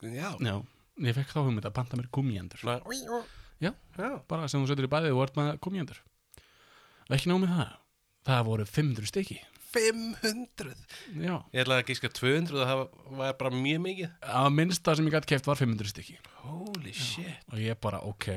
Já. 0.02 0.32
Já, 0.42 0.56
ég 1.04 1.18
fekk 1.18 1.36
þá 1.36 1.42
hugmynd 1.44 1.68
að 1.68 1.76
panta 1.78 2.00
mér 2.00 2.10
gummiendur 2.16 2.64
Svona 2.64 2.80
Já. 3.62 3.76
Já. 4.00 4.12
Bara 4.26 4.48
sem 4.50 4.64
þú 4.64 4.72
setur 4.72 4.88
í 4.88 4.92
bæðið 4.92 5.14
og 5.18 5.24
ert 5.28 5.38
með 5.38 5.52
gummiendur 5.62 6.00
og 7.12 7.16
ekki 7.18 7.28
nóg 7.30 7.44
með 7.44 7.52
það. 7.58 7.72
Það 8.26 8.46
voru 8.48 8.66
500 8.70 9.10
stykki 9.12 9.38
500 9.72 10.76
Já, 11.22 11.36
Ég 11.54 11.64
ætla 11.64 11.78
að 11.80 11.88
gíska 11.92 12.12
200 12.14 12.58
og 12.60 12.68
það 12.68 12.84
var 13.22 13.38
bara 13.40 13.54
mjög 13.56 13.82
mikið. 13.86 14.12
Að 14.42 14.50
minnsta 14.58 14.96
sem 14.98 15.08
ég 15.08 15.16
gæti 15.16 15.32
keft 15.34 15.50
var 15.50 15.60
500 15.60 15.92
stykki. 15.94 16.18
Holy 16.44 16.94
shit. 16.96 17.42
Og 17.52 17.60
ég 17.64 17.80
bara, 17.82 18.02
ok, 18.08 18.28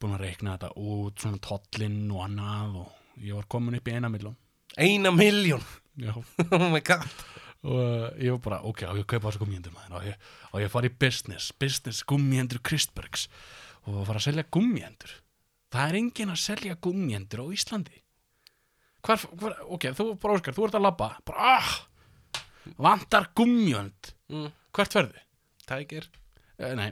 búin 0.00 0.16
að 0.16 0.24
reikna 0.26 0.56
þetta 0.56 0.72
út, 0.76 1.22
svona 1.22 1.40
tollinn 1.46 2.04
og 2.12 2.24
annað 2.26 2.78
og 2.82 3.22
ég 3.24 3.38
var 3.38 3.48
komin 3.56 3.78
upp 3.78 3.88
í 3.88 3.94
eina 3.96 4.10
millón 4.12 4.36
Eina 4.76 5.12
miljón 5.14 5.62
Já, 5.96 6.12
Oh 6.52 6.66
my 6.68 6.82
god. 6.84 7.06
Og 7.66 7.78
uh, 7.80 8.08
ég 8.20 8.34
var 8.34 8.42
bara, 8.44 8.58
ok, 8.68 8.82
á 8.84 8.92
ég 8.92 9.06
að 9.06 9.08
kaupa 9.14 9.30
þessu 9.30 9.40
gummiendur 9.42 9.72
maður, 9.74 9.96
á 9.96 10.00
ég, 10.04 10.18
á 10.52 10.54
ég 10.60 10.68
að 10.68 10.74
fara 10.74 10.90
í 10.90 10.96
business 11.00 11.48
business 11.56 12.02
gummiendur 12.06 12.60
Kristbergs 12.62 13.24
og 13.88 14.02
fara 14.06 14.20
að 14.20 14.26
selja 14.28 14.44
gummiendur 14.52 15.14
það 15.72 15.88
er 15.88 15.98
enginn 16.02 16.34
að 16.34 16.42
selja 16.44 16.76
gummiendur 16.84 17.42
á 17.42 17.46
Íslandi 17.56 18.02
hvar, 19.06 19.22
hvar 19.40 19.56
ok, 19.76 19.86
þú 19.96 20.06
bara 20.22 20.36
Óskar, 20.38 20.56
þú 20.56 20.66
ert 20.68 20.78
að 20.78 20.84
labba 20.86 21.08
bara, 21.28 21.56
ah, 21.56 21.72
vantar 22.82 23.28
gummiend 23.38 24.12
mm. 24.32 24.48
hvert 24.76 24.96
verði? 25.00 25.22
Tiger 25.66 26.08
Eh, 26.56 26.72
nei, 26.78 26.88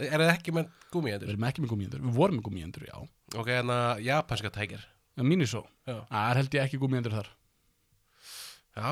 Er 0.00 0.16
það 0.18 0.30
ekki 0.32 0.52
með 0.56 0.64
við 0.70 0.90
gúmiendur? 0.94 1.28
erum 1.34 1.44
ekki 1.46 1.60
með 1.62 1.70
gummiendur, 1.74 2.00
við 2.06 2.14
vorum 2.16 2.38
með 2.38 2.46
gummiendur, 2.46 2.86
já 2.88 2.96
Ok, 3.38 3.48
en 3.52 3.72
að 3.74 4.00
japanska 4.06 4.50
tiger 4.54 4.86
en 5.20 5.28
Miniso, 5.28 5.60
Já, 5.86 5.98
það 6.08 6.30
er 6.30 6.38
held 6.40 6.56
ég 6.56 6.64
ekki 6.64 6.80
gummiendur 6.82 7.12
þar 7.18 7.28
Já. 8.74 8.88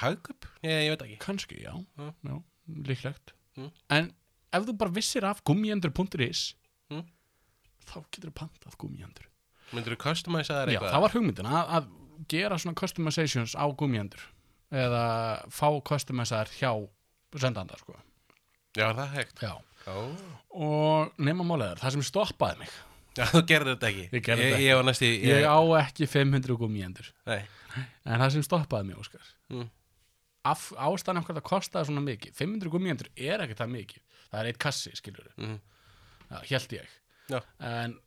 Hagkup? 0.00 0.48
Ég, 0.64 0.80
ég 0.88 0.90
veit 0.94 1.04
ekki 1.06 1.18
kannski, 1.22 1.60
já, 1.62 1.74
Já. 2.00 2.08
já 2.24 2.36
líklegt 2.88 3.34
Mm. 3.54 3.68
en 3.94 4.08
ef 4.52 4.64
þú 4.66 4.72
bara 4.80 4.90
vissir 4.90 5.22
af 5.28 5.44
gummiendur.is 5.46 6.54
Mm. 6.90 7.04
þá 7.86 8.00
getur 8.10 8.30
þú 8.32 8.34
pantað 8.40 8.74
gummiendur 8.80 9.28
Myndur 9.72 9.96
þú 9.96 10.00
customisa 10.04 10.60
þær 10.60 10.72
Já, 10.72 10.76
eitthvað? 10.76 10.94
það 10.94 11.04
var 11.06 11.14
hugmyndin 11.16 11.50
að, 11.50 11.74
að 11.78 11.92
gera 12.30 12.58
svona 12.60 12.78
customizations 12.78 13.54
á 13.56 13.64
gummiendur 13.72 14.24
eða 14.74 15.04
fá 15.54 15.68
customizaðar 15.86 16.50
hjá 16.58 16.70
sendanda 17.40 17.78
sko. 17.80 17.96
Já, 18.74 18.88
er 18.90 18.98
það 18.98 19.14
hægt 19.18 19.42
Já. 19.42 19.54
Já, 19.84 19.94
og 20.56 21.16
nema 21.20 21.44
málega 21.46 21.76
það 21.82 21.96
sem 21.98 22.04
stoppaði 22.08 22.62
mig 22.64 22.74
Já 23.14 23.26
þú 23.30 23.42
gerði 23.46 23.74
þetta 23.74 23.90
ekki 23.90 24.04
Ég 24.16 24.28
ég, 24.40 24.54
ég 24.64 24.78
var 24.78 24.86
næstu 24.88 25.10
ég 25.10 25.44
á 25.46 25.58
ekki 25.82 26.08
500 26.10 26.56
gummiendur 26.58 27.10
en 27.28 28.22
það 28.22 28.30
sem 28.34 28.46
stoppaði 28.46 28.88
mig 28.88 29.02
Óskar 29.02 29.28
mm. 29.52 29.68
Ástæðan 30.44 31.20
af 31.20 31.28
hvað 31.28 31.38
það 31.38 31.46
kostaði 31.50 31.88
svona 31.90 32.02
mikið 32.04 32.34
500 32.40 32.72
gummiendur 32.72 33.10
er 33.14 33.44
ekki 33.44 33.58
það 33.60 33.74
mikið 33.74 34.02
það 34.30 34.40
er 34.40 34.50
eitt 34.50 34.60
kassi, 34.64 34.94
skilur 34.98 35.30
Mm. 35.36 35.60
Já, 36.30 36.38
held 36.48 36.74
ég 36.78 36.90
Já. 37.30 37.38
en, 37.60 37.98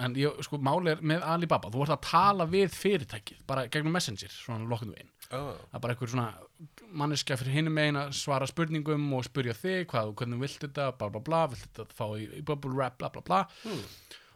en 0.00 0.14
ég, 0.16 0.38
sko, 0.46 0.56
máli 0.62 0.94
er 0.94 1.02
með 1.04 1.24
Alibaba. 1.28 1.70
Þú 1.72 1.82
ert 1.84 1.96
að 1.96 2.04
tala 2.08 2.46
við 2.48 2.72
fyrirtækið 2.72 3.42
bara 3.48 3.66
gegnum 3.68 3.92
Messenger, 3.92 4.32
svona 4.32 4.68
lokkinu 4.70 4.96
einn 4.96 5.10
oh. 5.32 5.52
það 5.70 5.76
er 5.76 5.82
bara 5.84 5.94
einhver 5.94 6.10
svona 6.12 6.86
manneskja 7.02 7.38
fyrir 7.40 7.56
hinum 7.58 7.76
megin 7.76 7.98
að 8.00 8.14
svara 8.16 8.48
spurningum 8.48 9.04
og 9.16 9.26
spurja 9.26 9.54
þig 9.56 9.86
hvað, 9.90 10.10
þú- 10.10 10.16
hvernig 10.20 10.42
vilt 10.44 10.64
þetta, 10.66 10.88
bla 10.98 11.10
bla 11.12 11.22
bla 11.28 11.42
vilt 11.52 11.68
þetta 11.68 11.98
fá 11.98 12.06
í, 12.16 12.26
í 12.38 12.42
bubble 12.46 12.74
wrap, 12.76 12.98
bla 13.00 13.10
bla 13.12 13.24
bla. 13.26 13.42
Hmm. 13.64 13.84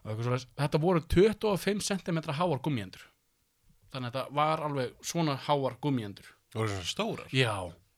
og 0.07 0.23
þetta 0.57 0.83
voru 0.83 1.03
25 1.03 1.83
cm 1.87 2.23
háar 2.39 2.63
gummiendur 2.63 3.09
þannig 3.93 4.13
að 4.13 4.21
þetta 4.21 4.39
var 4.39 4.63
alveg 4.69 4.95
svona 5.03 5.37
háar 5.49 5.81
gummiendur 5.83 6.33
Það 6.53 6.63
voru 6.63 6.73
svona 6.77 6.93
stórar? 6.93 7.35
Já, 7.35 7.57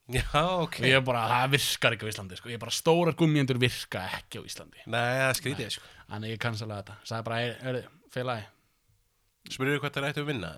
Já, 0.09 0.25
ok. 0.64 0.79
Og 0.81 0.87
ég 0.88 0.97
er 0.97 1.03
bara, 1.05 1.27
það 1.29 1.51
virkar 1.53 1.94
ekki 1.94 2.07
á 2.09 2.11
Íslandi 2.11 2.37
sko. 2.38 2.49
ég 2.49 2.57
er 2.57 2.62
bara, 2.62 2.73
stórar 2.73 3.12
gummiendur 3.12 3.59
virka 3.61 4.07
ekki 4.16 4.40
á 4.40 4.42
Íslandi. 4.49 4.81
Nei, 4.88 5.18
það 5.21 5.35
skrítið 5.37 5.75
sko 5.75 5.98
þannig 6.09 6.35
ég 6.35 6.40
kansalaði 6.42 6.83
þetta, 6.83 6.97
sagði 7.11 7.27
bara, 7.29 7.40
er, 7.73 7.81
félagi. 8.14 8.47
Spurðu 9.53 9.79
hvað 9.83 9.94
það 9.97 10.09
ættu 10.11 10.25
að 10.25 10.31
vinna 10.33 10.51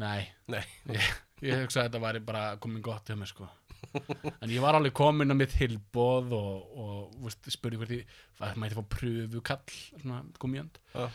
nei, 0.00 0.22
Nei. 0.50 0.62
Ég, 0.96 1.08
ég 1.42 1.62
hugsaði 1.64 1.82
að 1.82 1.88
þetta 1.88 2.00
væri 2.04 2.20
bara 2.28 2.42
komin 2.62 2.82
gott 2.84 3.08
hjá 3.10 3.16
mig 3.18 3.28
sko. 3.30 3.48
En 4.44 4.50
ég 4.52 4.60
var 4.62 4.76
alveg 4.76 4.92
komin 4.94 5.32
að 5.32 5.38
mitt 5.40 5.54
tilbóð 5.56 6.34
og, 6.36 6.78
og 6.84 7.14
veist, 7.24 7.48
spurði 7.50 7.78
hvert 7.80 7.94
ég 7.96 8.14
hvað 8.38 8.58
mætti 8.60 8.76
fá 8.76 8.82
pröfu 8.92 9.40
kall 9.48 9.74
svona 10.02 10.18
gummiönd 10.38 10.76
Já. 10.92 11.06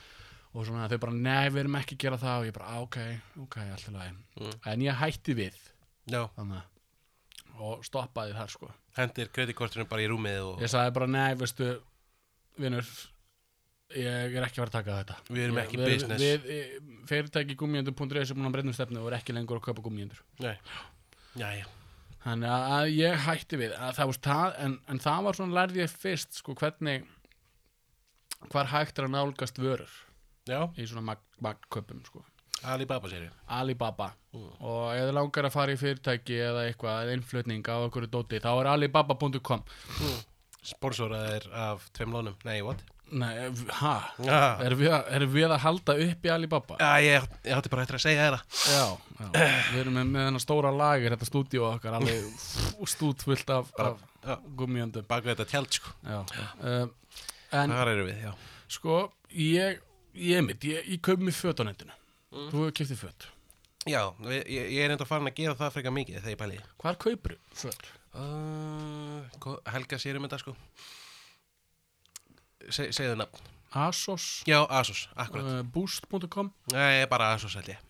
og 0.51 0.65
svona 0.65 0.87
þau 0.91 0.97
bara 1.05 1.13
nei 1.19 1.45
við 1.53 1.61
erum 1.63 1.77
ekki 1.79 1.95
að 1.99 2.01
gera 2.07 2.19
það. 2.23 2.39
Og 2.41 2.49
ég 2.49 2.55
bara 2.57 2.71
"Ah, 2.73 2.81
ok, 2.83 2.97
ok, 3.45 3.57
allt 3.75 3.89
í 3.91 3.93
lagi. 3.95 4.15
Mm. 4.41 4.55
en 4.73 4.85
ég 4.87 4.99
hætti 5.03 5.37
við. 5.37 5.59
Já, 6.09 6.21
þannig 6.35 6.57
að- 6.59 7.61
og 7.69 7.85
stoppaði 7.87 8.33
þar 8.35 8.49
sko. 8.57 8.71
Hendir 8.97 9.29
kreditkortinu 9.31 9.85
bara 9.87 10.01
í 10.03 10.09
rúmið 10.11 10.41
og 10.49 10.61
ég 10.65 10.73
sagði 10.73 10.93
bara 10.97 11.07
nei, 11.07 11.35
veistu 11.39 11.69
vinnur 12.59 12.83
ég 13.93 14.35
er 14.35 14.43
ekki 14.47 14.61
fara 14.63 14.71
að 14.71 14.77
taka 14.79 14.97
þetta. 15.03 15.15
Við 15.29 15.43
erum 15.45 15.57
ekki 15.61 15.77
við, 15.77 15.89
business. 15.93 16.21
við, 16.21 16.45
við 16.49 17.07
fyrirtæki 17.11 17.55
gummiöndur.is 17.59 18.31
er 18.31 18.37
búin 18.39 18.49
að 18.49 18.55
breytnum 18.57 18.73
stefnu 18.77 19.01
og 19.03 19.11
er 19.11 19.17
ekki 19.19 19.35
lengur 19.37 19.59
að 19.61 19.65
Nei. 20.41 20.55
Jæja. 21.37 21.65
Þannig 22.25 22.49
að- 22.49 22.93
ég 22.97 23.19
hætti 23.27 23.57
við. 23.61 23.75
Að 23.77 23.93
það, 23.99 24.13
það, 24.25 24.55
en, 24.65 24.79
en 24.89 24.99
það 24.99 25.23
var 25.27 25.33
svona 25.37 25.57
lærði 25.59 25.83
ég 25.83 25.91
fyrst 26.01 26.39
sko 26.39 26.55
hvernig 26.57 27.05
hvar 28.51 28.65
hægt 28.73 28.97
er 28.99 29.05
að 29.07 29.13
nálgast 29.13 29.57
vörur 29.61 29.91
Já, 30.49 30.65
í 30.77 30.85
svona 30.85 31.01
mag- 31.13 31.27
magköpum 31.41 32.01
sko. 32.05 32.23
Alibaba 32.65 33.09
séri 33.11 33.29
Alibaba. 33.47 34.11
Mm. 34.33 34.49
og 34.59 34.93
ef 34.95 35.03
þið 35.05 35.13
langar 35.13 35.45
að 35.45 35.53
fara 35.53 35.73
í 35.75 35.77
fyrirtæki 35.79 36.37
eða 36.41 36.63
eitthvað, 36.69 36.97
eða 37.05 37.13
innflutning 37.19 37.67
á 37.69 37.75
okkur 37.85 38.07
dóti, 38.09 38.39
þá 38.41 38.49
er 38.61 38.69
alibaba.com 38.73 39.63
Sponsoraðir 40.65 41.45
af 41.53 41.85
tveim 41.93 42.13
lónum 42.15 42.35
Nei, 42.47 42.61
what? 42.65 42.81
Nei, 43.11 43.33
hæ? 43.69 43.91
Já, 44.25 44.37
Erum 44.65 44.79
við, 44.81 44.89
erum 45.13 45.29
við 45.35 45.45
að 45.53 45.59
halda 45.61 45.93
upp 46.07 46.23
í 46.25 46.31
Alibaba? 46.33 46.77
Já 46.81 46.93
ég, 47.05 47.27
ég 47.45 47.53
átti 47.59 47.69
bara 47.69 47.83
eftir 47.85 47.97
að 47.99 48.03
segja 48.05 48.23
það 48.25 48.39
Já, 48.73 48.85
já. 49.19 49.27
við 49.69 49.79
erum 49.83 49.93
með, 49.99 50.07
með 50.15 50.25
þennan 50.25 50.43
stóra 50.43 50.71
lager 50.73 51.13
þetta 51.15 51.27
stúdíu 51.29 51.63
okkar 51.69 51.97
alveg 51.99 52.25
stút 52.89 53.21
fullt 53.27 53.53
af, 53.53 53.69
af 53.77 54.41
gummiöndum 54.57 55.05
Baka 55.07 55.29
þetta 55.35 55.45
tjald 55.53 55.77
sko 55.77 55.93
Já, 56.01 56.17
uh, 56.65 56.87
en 57.61 57.75
Þar 57.77 57.93
eru 57.93 58.07
við, 58.09 58.23
já 58.25 58.33
Sko, 58.75 58.97
ég, 59.37 59.77
ég 60.17 60.41
mitt, 60.47 60.65
ég, 60.65 60.89
ég 60.95 61.01
kaup 61.05 61.21
mér 61.21 61.35
föt 61.37 61.61
á 61.61 61.63
netinu. 61.69 61.93
Mm. 62.33 62.47
Þú 62.49 62.63
hefur 62.63 62.73
kiftið 62.81 62.97
föt. 63.05 63.27
Já, 63.85 64.01
við- 64.25 64.47
ég, 64.49 64.71
er 64.81 64.95
enda 64.95 65.05
farin 65.05 65.29
að 65.29 65.37
gera 65.37 65.53
það 65.59 65.75
frekar 65.77 65.93
mikið 65.93 66.17
þegar 66.25 66.33
ég 66.33 66.39
pæli 66.41 66.57
Hvar 66.81 66.97
kaupir 67.05 67.35
föt? 67.53 67.85
uh, 68.17 69.21
hva- 69.45 69.59
Helga 69.75 69.99
sér 70.01 70.17
um 70.17 70.25
þetta 70.25 70.41
sko 70.41 70.55
Se, 72.69 72.89
Segðu 72.95 73.15
nafn 73.21 73.51
Asos, 73.75 74.43
Já, 74.47 74.61
Asos, 74.71 75.09
akkurat 75.19 75.43
uh, 75.51 75.63
boost.com. 75.67 76.51
Nei, 76.71 77.05
bara 77.11 77.33
Asos 77.35 77.55
held 77.59 77.67
ég 77.73 77.81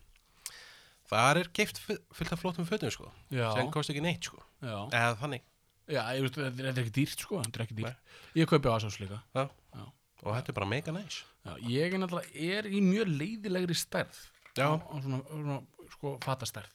Það 1.06 1.38
er 1.42 1.50
keift 1.54 1.78
fu- 1.78 2.00
fullt 2.18 2.32
af 2.34 2.40
flottum 2.42 2.66
fötum 2.66 2.90
sko 2.90 3.10
Já, 3.30 3.52
sem 3.54 3.68
kosti 3.70 3.94
ekki 3.94 4.02
neitt 4.02 4.26
sko 4.26 4.40
já. 4.62 4.78
eða 4.90 5.12
þannig 5.20 5.44
Já, 5.86 6.00
ég 6.16 6.24
veist, 6.24 6.34
þetta 6.34 6.64
er- 6.66 6.80
ekki 6.82 6.90
dýrt, 6.96 7.20
sko. 7.22 7.38
Þetta 7.44 7.60
er 7.60 7.62
ekki 7.62 7.76
dýrt. 7.78 7.98
Ég 8.34 8.48
kaupi 8.50 8.66
Asos 8.72 8.96
líka. 8.98 9.20
Já. 9.36 9.44
Já. 9.76 9.84
og 10.24 10.32
þetta 10.34 10.50
er 10.50 10.56
bara 10.56 10.66
mega 10.66 10.90
næs 10.96 11.20
Já, 11.46 11.52
ég 11.62 11.94
er 11.94 12.00
náttúrulega, 12.02 12.32
er 12.56 12.66
í 12.66 12.80
mjög 12.82 13.12
leiðilegri 13.20 13.76
stærð. 13.78 14.18
Já. 14.58 14.66
Á 14.82 14.94
svona, 14.98 15.20
svona, 15.30 15.60
sko, 15.92 16.16
fatastærð. 16.26 16.72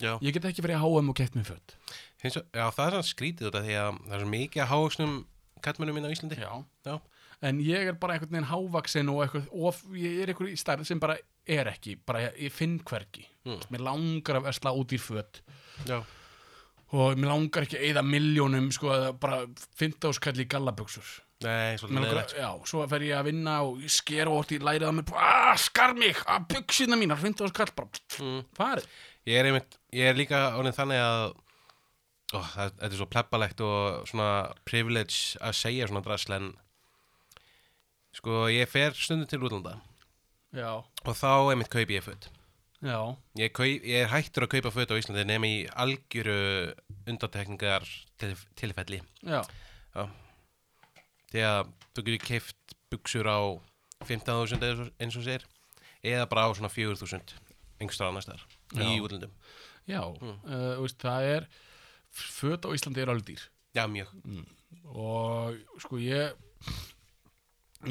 Já, 0.00 0.14
Ég 0.24 0.32
get 0.32 0.44
ekki 0.48 0.64
verið 0.64 0.78
að 0.80 0.86
H&M 0.88 1.08
og 1.12 1.16
keft 1.20 1.36
mér 1.36 1.44
föt. 1.50 1.76
Já 2.24 2.64
það 2.72 2.86
er 2.86 2.96
svona 2.96 3.04
skrítið 3.10 3.50
út 3.50 3.58
af 3.60 3.64
því 3.68 3.76
að 3.82 4.00
það 4.08 4.16
er 4.20 4.26
mikið 4.32 4.62
að 4.64 4.70
háaksnum 4.72 5.14
kallmennum 5.64 5.94
minn 6.00 6.08
á 6.08 6.14
Íslandi 6.16 6.40
Já. 6.40 6.52
Já. 6.88 6.96
En 7.44 7.58
ég 7.60 7.90
er 7.90 7.96
bara 8.00 8.14
einhvern 8.16 8.32
veginn 8.32 8.48
hávaksin 8.48 9.10
og 9.12 9.24
eitthvað, 9.24 9.48
og 9.52 9.96
ég 10.00 10.22
er 10.22 10.32
einhver 10.32 10.48
í 10.48 10.56
stærð 10.56 10.86
sem 10.88 11.00
bara 11.02 11.18
er 11.44 11.68
ekki, 11.68 11.98
bara 12.00 12.22
ég, 12.28 12.38
ég 12.46 12.54
finn 12.54 12.78
hvergi. 12.80 13.26
Mm. 13.44 13.58
Mér 13.74 13.84
langar 13.90 14.40
að 14.40 14.46
versla 14.48 14.72
út 14.76 14.94
í 14.96 15.00
föt. 15.00 15.42
Já, 15.86 16.00
og 16.94 17.18
mér 17.18 17.32
langar 17.32 17.66
ekki 17.66 17.78
að 17.78 17.86
eyða 17.88 18.02
miljónum 18.06 18.68
sko 18.74 18.90
að 18.94 19.06
bara 19.22 19.40
15 19.80 20.16
skall 20.16 20.36
í 20.38 20.46
gallabuxur 20.50 21.08
nei, 21.44 21.76
svolítið 21.80 21.96
langar, 21.96 22.12
leðilegt 22.12 22.36
já, 22.38 22.50
svo 22.70 22.84
fer 22.90 23.06
ég 23.08 23.18
að 23.18 23.30
vinna 23.30 23.56
og 23.66 23.80
ég 23.82 23.92
sker 23.92 24.30
og 24.30 24.38
orti 24.42 24.58
í 24.58 24.62
lærið 24.62 24.86
á 24.86 24.94
mér 24.94 25.16
aaa, 25.18 25.56
skar 25.60 25.96
mig, 25.98 26.20
að 26.30 26.46
buxina 26.54 26.98
mínar 26.98 27.18
15 27.22 27.50
skall, 27.50 27.72
bara, 27.76 28.04
mm. 28.22 28.38
farið 28.56 28.88
Ég 29.26 29.40
er 29.40 29.48
einmitt, 29.48 29.74
ég 29.90 30.06
er 30.06 30.14
líka 30.14 30.38
ánið 30.54 30.76
þannig 30.76 31.02
að 31.02 31.24
ó, 31.26 32.38
það, 32.38 32.68
þetta 32.68 32.92
er 32.92 33.00
svo 33.00 33.08
plebbalegt 33.10 33.62
og 33.66 34.06
svona 34.06 34.30
privilege 34.68 35.40
að 35.42 35.58
segja 35.58 35.90
svona 35.90 36.04
drasl 36.06 36.36
en 36.36 36.52
sko 38.16 38.46
ég 38.52 38.68
fer 38.70 38.94
stundum 38.96 39.28
til 39.30 39.42
útlanda. 39.44 39.76
Já, 40.56 40.70
og 40.80 41.14
þá 41.18 41.52
einmitt 41.52 41.68
kaupi 41.72 41.98
ég 41.98 42.04
föt. 42.06 42.28
Já, 42.84 42.98
ég, 43.40 43.50
kaup, 43.56 43.66
ég 43.88 44.04
er 44.04 44.10
hættur 44.12 44.44
að 44.46 44.52
kaupa 44.56 44.70
föt 44.74 44.92
á 44.92 44.98
Íslandi 45.00 45.24
nefn 45.26 45.46
í 45.48 45.54
algjöru 45.72 46.36
undantekningar 47.08 47.84
til, 48.20 48.34
tilfelli. 48.56 49.00
Já. 49.24 49.40
Því 51.32 51.42
að 51.42 51.70
þú 51.96 52.04
getur 52.06 52.26
keift 52.28 52.74
buksur 52.92 53.26
á 53.28 53.40
15.000 54.06 54.92
eins 55.00 55.16
og- 55.16 55.24
sér 55.26 55.44
eða 56.04 56.28
bara 56.28 56.46
á 56.46 56.54
svona 56.54 56.70
4.000 56.70 57.34
einhverstað 57.80 58.08
annars 58.12 58.28
þar 58.28 58.42
í 58.76 58.96
Já. 58.96 59.02
útlöndum. 59.02 59.32
Já. 59.88 60.02
Mm. 60.20 60.36
uh, 60.44 60.76
veist, 60.82 60.98
það 61.02 61.22
er 61.36 61.48
föt 62.12 62.64
á 62.64 62.68
Íslandi 62.76 63.02
er 63.02 63.08
alveg 63.12 63.26
dýr. 63.32 63.42
Já 63.74 63.86
mjög. 63.88 64.12
Og 64.84 65.56
sko 65.80 65.96
ég 65.98 66.32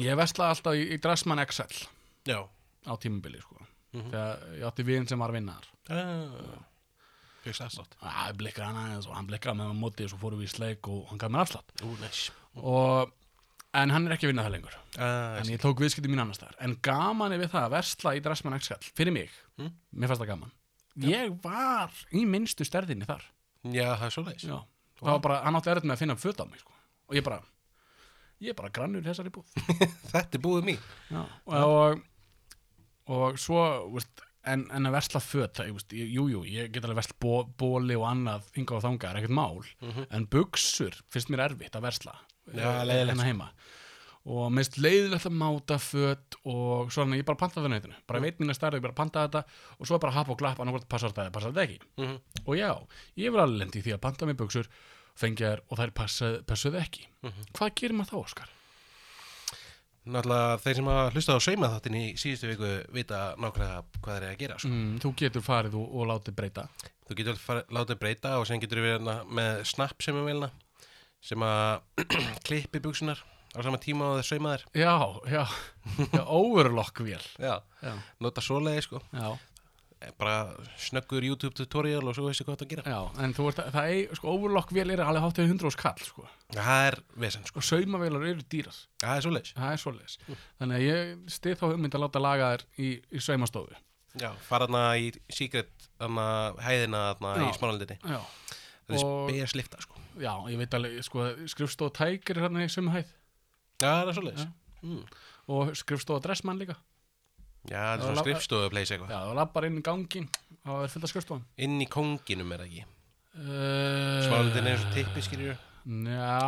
ég 0.02 0.16
vesla 0.18 0.50
alltaf 0.52 0.74
í, 0.76 0.84
í 0.94 0.98
Dressmann 1.02 1.42
XL 1.46 1.72
já. 2.28 2.40
á 2.86 2.92
tímabili 3.02 3.40
sko. 3.42 3.56
Þegar 3.96 4.40
ég 4.58 4.64
átti 4.68 4.84
vin 4.84 5.06
sem 5.08 5.18
var 5.18 5.30
að 5.32 5.38
vinna 5.40 5.54
þar 5.56 5.72
Ah, 5.96 6.64
Fjöxt 7.46 7.62
afslátt 7.62 7.92
að 8.02 8.32
blikkaði 8.40 8.66
hann 8.66 8.80
aðeins 8.82 9.06
og 9.06 9.14
hann 9.14 9.28
blikkaði 9.28 9.56
með 9.60 9.70
á 9.70 9.74
móti 9.78 10.04
og 10.04 10.10
svo 10.10 10.18
fórum 10.18 10.40
við 10.42 10.48
í 10.48 10.54
sleik 10.56 10.88
og 10.90 11.04
hann 11.12 11.20
gaf 11.22 11.30
mér 11.30 11.44
afslátt. 11.44 11.70
Ú, 11.86 11.92
næs 12.02 12.24
og, 12.58 13.12
en 13.76 13.92
hann 13.94 14.08
er 14.08 14.16
ekki 14.16 14.26
að 14.26 14.32
vinna 14.32 14.44
það 14.48 14.54
lengur. 14.56 14.76
Ah, 14.98 15.38
en 15.40 15.52
ég 15.54 15.60
tók 15.62 15.78
viðskipti 15.84 16.10
mín 16.10 16.20
annars 16.24 16.40
þar 16.42 16.56
en 16.66 16.74
gaman 16.82 17.32
er 17.36 17.38
við 17.44 17.52
það 17.54 17.68
að 17.68 17.74
versla 17.76 18.14
í 18.18 18.22
Dressmann 18.24 18.58
X-Skall 18.58 18.90
fyrir 18.98 19.14
mig, 19.14 19.30
Mm. 19.56 19.70
mér 19.96 20.08
fannst 20.10 20.20
það 20.20 20.28
gaman. 20.34 20.50
Ég 21.00 21.36
var 21.44 21.90
í 22.12 22.26
minnstu 22.28 22.64
stærðinni 22.68 23.06
þar. 23.08 23.22
Já, 23.72 23.94
það 23.96 24.06
er 24.06 24.10
svo 24.12 24.24
leis 24.26 24.42
Já. 24.44 24.58
það 25.00 25.12
var 25.14 25.18
bara, 25.24 25.38
hann 25.46 25.54
átti 25.56 25.70
erfitt 25.72 25.86
með 25.88 25.94
að 25.96 26.02
finna 26.02 26.16
föt 26.20 26.40
á 26.40 26.44
mig 26.50 26.60
sko. 26.60 26.72
og 27.08 27.14
ég 27.16 27.24
bara 27.24 27.40
ég 28.44 28.52
er 28.52 28.58
bara 28.58 28.72
grannur 28.74 29.02
í 29.04 29.08
þessari 29.08 29.32
búð. 29.34 29.48
Þetta 30.12 30.38
er 30.38 30.42
búið 30.44 30.66
mín. 30.70 30.80
Já. 31.10 31.22
og, 31.46 32.00
og 33.16 33.38
svo 33.40 33.62
veist, 33.94 34.22
en, 34.46 34.66
en 34.74 34.86
að 34.90 34.96
versla 34.98 35.22
föt 35.24 35.58
það, 35.60 35.72
ég 35.96 36.70
get 36.74 36.84
alveg 36.84 37.00
versla 37.00 37.16
bó, 37.22 37.32
bóli 37.58 37.96
og 37.98 38.06
annað 38.10 38.46
hinga 38.58 38.76
og 38.78 38.84
þanga, 38.84 39.10
er 39.10 39.20
ekkert 39.22 39.36
mál. 39.38 39.64
En 40.14 40.28
buksur 40.30 40.94
finnst 41.10 41.32
mér 41.32 41.46
erfitt 41.48 41.74
að 41.78 41.88
versla 41.88 42.14
Já, 42.52 42.62
eh, 42.62 42.84
leiðilegt. 42.86 43.10
hérna 43.16 43.26
heima. 43.26 43.48
Og 44.26 44.48
minnst 44.50 44.74
leiðilegt 44.82 45.26
að 45.28 45.34
máta 45.38 45.76
föt 45.78 46.34
og 46.50 46.88
svona 46.94 47.14
ég 47.18 47.26
bara 47.26 47.38
panta 47.38 47.62
það 47.62 47.72
neytinu 47.76 47.98
bara 48.10 48.22
veit 48.24 48.40
mín 48.42 48.50
að 48.50 48.56
starfa, 48.58 48.78
ég 48.80 48.82
bara 48.82 48.96
panta 48.98 49.22
þetta 49.28 49.42
og 49.78 49.86
svo 49.86 49.98
bara 50.02 50.14
hapa 50.16 50.34
og 50.34 50.40
glapp, 50.40 50.58
annarkvæmt 50.62 50.88
passar 50.90 51.12
þetta 51.14 51.28
eða 51.28 51.34
passar 51.36 51.52
þetta 51.54 51.66
ekki. 51.68 51.78
Mhm. 52.02 52.16
og 52.42 52.56
já, 52.58 52.70
ég 53.22 53.30
var 53.34 53.44
alveg 53.46 53.60
lendi 53.62 53.78
í 53.78 53.84
því 53.86 53.94
að 53.94 54.02
panta 54.02 54.26
mér 54.26 54.38
buksur 54.40 54.66
fengja 55.16 55.54
þær 55.54 55.64
og 55.66 55.80
þær 55.80 55.94
passuð, 56.02 56.36
passuð 56.48 56.78
ekki. 56.82 57.08
Hvað 57.56 57.74
gerir 57.80 57.96
maður 57.98 58.12
þá, 58.12 58.18
Óskar? 58.22 58.52
Náttúrulega 60.06 60.58
þeir 60.62 60.76
sem 60.78 60.88
hafa 60.90 61.06
hlustað 61.10 61.38
á 61.38 61.46
sauma 61.46 61.68
þáttin 61.72 61.96
í 61.98 62.02
síðustu 62.20 62.50
viku 62.52 62.68
vita 62.94 63.20
nákvæmlega 63.42 63.78
hvað 64.04 64.12
þeir 64.12 64.26
eru 64.26 64.34
að 64.34 64.42
gera 64.42 64.58
sko. 64.62 64.68
Mm, 64.70 64.92
þú 65.02 65.10
getur 65.18 65.42
farið 65.42 65.74
og, 65.80 65.88
og 65.98 66.06
látið 66.12 66.36
breyta. 66.38 66.66
Þú 67.08 67.16
getur 67.18 67.40
fara, 67.42 67.64
látið 67.74 67.98
breyta 68.04 68.36
og 68.38 68.46
sen 68.46 68.62
getur 68.62 68.82
við 68.84 68.94
hérna 68.94 69.16
með 69.26 69.64
snapp 69.72 70.06
sem 70.06 70.20
er 70.20 70.28
velna 70.28 70.52
sem 71.26 71.42
að 71.42 72.06
klippi 72.46 72.82
buksunar 72.84 73.18
á 73.18 73.58
sama 73.66 73.80
tíma 73.82 74.12
og 74.12 74.20
þeir 74.20 74.28
sauma 74.30 74.54
þær. 74.54 74.64
Já, 74.78 74.94
já, 75.32 75.42
já 76.14 76.22
overlock 76.38 77.02
vél. 77.02 77.26
Já, 77.42 77.56
já, 77.82 77.92
nota 78.22 78.44
svoleiði 78.44 78.86
sko. 78.86 79.02
Já, 79.10 79.32
bara 80.18 80.54
snöggur 80.78 81.24
YouTube 81.26 81.54
tutorial 81.58 82.04
og 82.08 82.14
svo 82.16 82.26
veistu 82.28 82.44
hvað 82.46 82.60
það 82.62 82.68
gera. 82.72 82.84
Já 82.92 83.24
en 83.24 83.34
þú 83.36 83.46
ert, 83.50 83.60
það 83.74 83.90
er, 83.94 84.14
sko, 84.18 84.34
overlock 84.36 84.70
vél 84.76 84.92
er 84.94 85.02
alveg 85.04 85.24
háttið 85.26 85.50
100 85.50 85.66
og 85.70 85.74
skall, 85.76 86.04
sko. 86.06 86.26
Það 86.54 86.82
er 86.90 86.98
vesen 87.24 87.44
sko, 87.48 87.58
og 87.62 87.66
saumavélar 87.66 88.28
eru 88.30 88.44
dýrar. 88.52 88.78
Það 89.02 89.16
er 89.16 89.26
svoleiðis. 89.26 89.52
Það 89.58 89.72
er 89.72 89.82
svoleiðis. 89.82 90.16
Þannig 90.60 90.76
að 90.78 90.86
ég 90.86 91.12
stið 91.36 91.58
þá 91.60 91.66
hugmynd 91.72 91.98
að 91.98 92.04
láta 92.06 92.22
laga 92.22 92.50
þær 92.54 92.64
í, 92.78 92.90
í 93.10 93.22
saumastofu. 93.26 93.76
Já, 94.16 94.30
fara 94.48 94.64
þarna 94.64 94.84
í 94.96 95.10
secret 95.28 95.88
þarna 96.00 96.26
hæðina 96.64 97.00
þarna 97.18 97.32
Já. 97.36 97.46
í 97.50 97.56
smálendinni 97.58 97.96
já, 98.00 98.20
Það 98.86 98.94
er 98.96 99.02
Og- 99.04 99.30
spes 99.34 99.54
lifta 99.58 99.80
sko. 99.82 100.00
Já, 100.22 100.32
ég 100.48 100.56
veit 100.62 100.74
alveg, 100.78 101.02
sko 101.04 101.24
skrifstofa 101.52 101.92
tækir 101.98 102.38
hérna 102.40 102.62
í 102.64 102.70
sumhæð 102.72 103.04
Já, 103.82 103.90
það 103.90 104.08
er 104.08 104.16
svoleiðis. 104.16 104.46
Mm. 104.86 105.02
og 105.52 105.74
skrifstofa 105.76 106.22
dressmann 106.24 106.58
líka 106.62 106.76
Já, 107.66 107.80
það 107.82 107.94
er 107.96 108.02
svona 108.04 108.14
la- 108.16 108.22
skrifstofu 108.24 108.70
place 108.70 108.94
eitthvað. 108.94 109.10
Já, 109.10 109.20
og 109.30 109.34
lappar 109.36 109.64
inn 109.66 109.78
í 109.78 109.82
gangin 109.82 110.28
og 110.66 110.84
er 110.84 110.88
fullt 110.92 111.04
af 111.04 111.10
skrifstofum. 111.10 111.42
Inn 111.58 111.80
í 111.82 111.88
konginum 111.90 112.52
er 112.52 112.58
það 112.64 112.68
ekki? 112.70 112.84
Uh, 113.36 114.22
Smálendin 114.24 114.64
er 114.66 114.76
eins 114.76 114.84
og 114.86 114.94
tippi 114.96 115.20
skilur 115.24 115.50
já, 115.52 116.38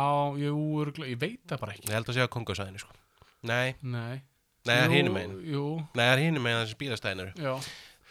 jú, 0.41 0.55
örugglega- 0.81 1.11
ég 1.13 1.19
veit 1.21 1.43
það 1.47 1.59
bara 1.61 1.73
ekki. 1.75 1.85
Ég 1.87 1.93
held 1.93 2.09
að 2.09 2.17
segja 2.17 2.27
kongosæðinu 2.33 2.79
sko. 2.81 2.95
Nei, 3.43 3.75
nei, 3.83 4.21
nei, 4.65 4.75
það 4.75 4.81
er 4.83 4.89
Jú, 4.89 4.95
hinum 4.97 5.13
megin. 5.13 5.35
jú, 5.53 5.63
Nei, 5.95 6.03
það 6.03 6.13
er 6.17 6.23
hinum 6.25 6.43
megin 6.43 6.65
þessi 6.65 6.79
bílastæðin 6.81 7.21
eru. 7.23 7.33
Já, 7.37 7.53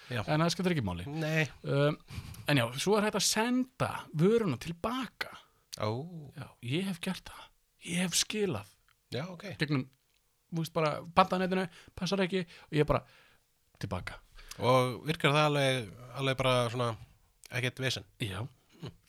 Já. 0.09 0.23
en 0.29 0.41
það 0.41 0.51
skiptir 0.55 0.73
ekki 0.77 0.85
máli. 0.87 1.07
Nei. 1.07 1.49
Um, 1.65 1.99
en 2.49 2.57
já, 2.57 2.65
svo 2.79 2.97
er 2.97 3.03
hægt 3.09 3.19
að 3.19 3.27
senda 3.29 3.91
vöruna 4.17 4.57
tilbaka. 4.59 5.35
Ó, 5.81 6.07
já, 6.39 6.49
ég 6.63 6.85
hef 6.85 7.01
gert 7.01 7.25
það. 7.25 7.45
Ég 7.85 7.97
hef 8.07 8.13
skilað. 8.15 8.67
Já, 9.13 9.27
ok. 9.29 9.45
Gegnum, 9.59 9.87
veist 10.55 10.75
bara 10.75 10.99
pantanetinu, 11.15 11.67
passar 11.99 12.23
ekki 12.25 12.45
og 12.47 12.79
ég 12.79 12.89
bara 12.89 13.03
tilbaka. 13.83 14.19
Og 14.59 15.05
virkar 15.07 15.35
það 15.37 15.51
alveg, 15.51 15.93
alveg 16.19 16.41
bara 16.41 16.55
svona 16.73 16.89
ekkert 17.55 17.85
vesen? 17.85 18.09
Já, 18.23 18.41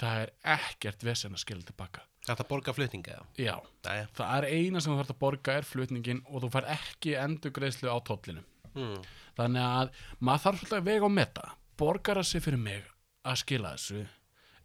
það 0.01 0.21
er 0.25 0.33
ekkert 0.57 1.03
vesen 1.07 1.33
að 1.33 1.43
skila 1.45 1.65
tilbaka. 1.65 2.05
Þetta 2.29 2.45
borga 2.45 2.73
flutninga 2.75 3.15
já, 3.39 3.55
Nei, 3.87 4.03
það 4.13 4.33
er 4.35 4.47
eina 4.51 4.81
sem 4.83 4.93
þú 4.93 4.99
þarf 4.99 5.13
að 5.15 5.21
borga 5.23 5.55
er 5.57 5.65
flutningin 5.65 6.19
og 6.27 6.43
þú 6.43 6.51
fær 6.53 6.67
ekki 6.75 7.15
endurgreiðslu 7.17 7.89
á 7.89 7.97
tollinu. 8.05 8.45
Mm. 8.75 9.01
þannig 9.33 9.65
að 9.65 9.91
maður 10.19 10.43
þarf 10.43 10.59
svolítið 10.59 10.77
að 10.77 10.87
vega 10.89 11.07
og 11.07 11.13
meta. 11.15 11.51
Borgar 11.79 12.19
það 12.19 12.27
sig 12.29 12.43
fyrir 12.45 12.61
mig 12.61 12.89
að 13.25 13.39
skila 13.41 13.71
þessu 13.75 14.03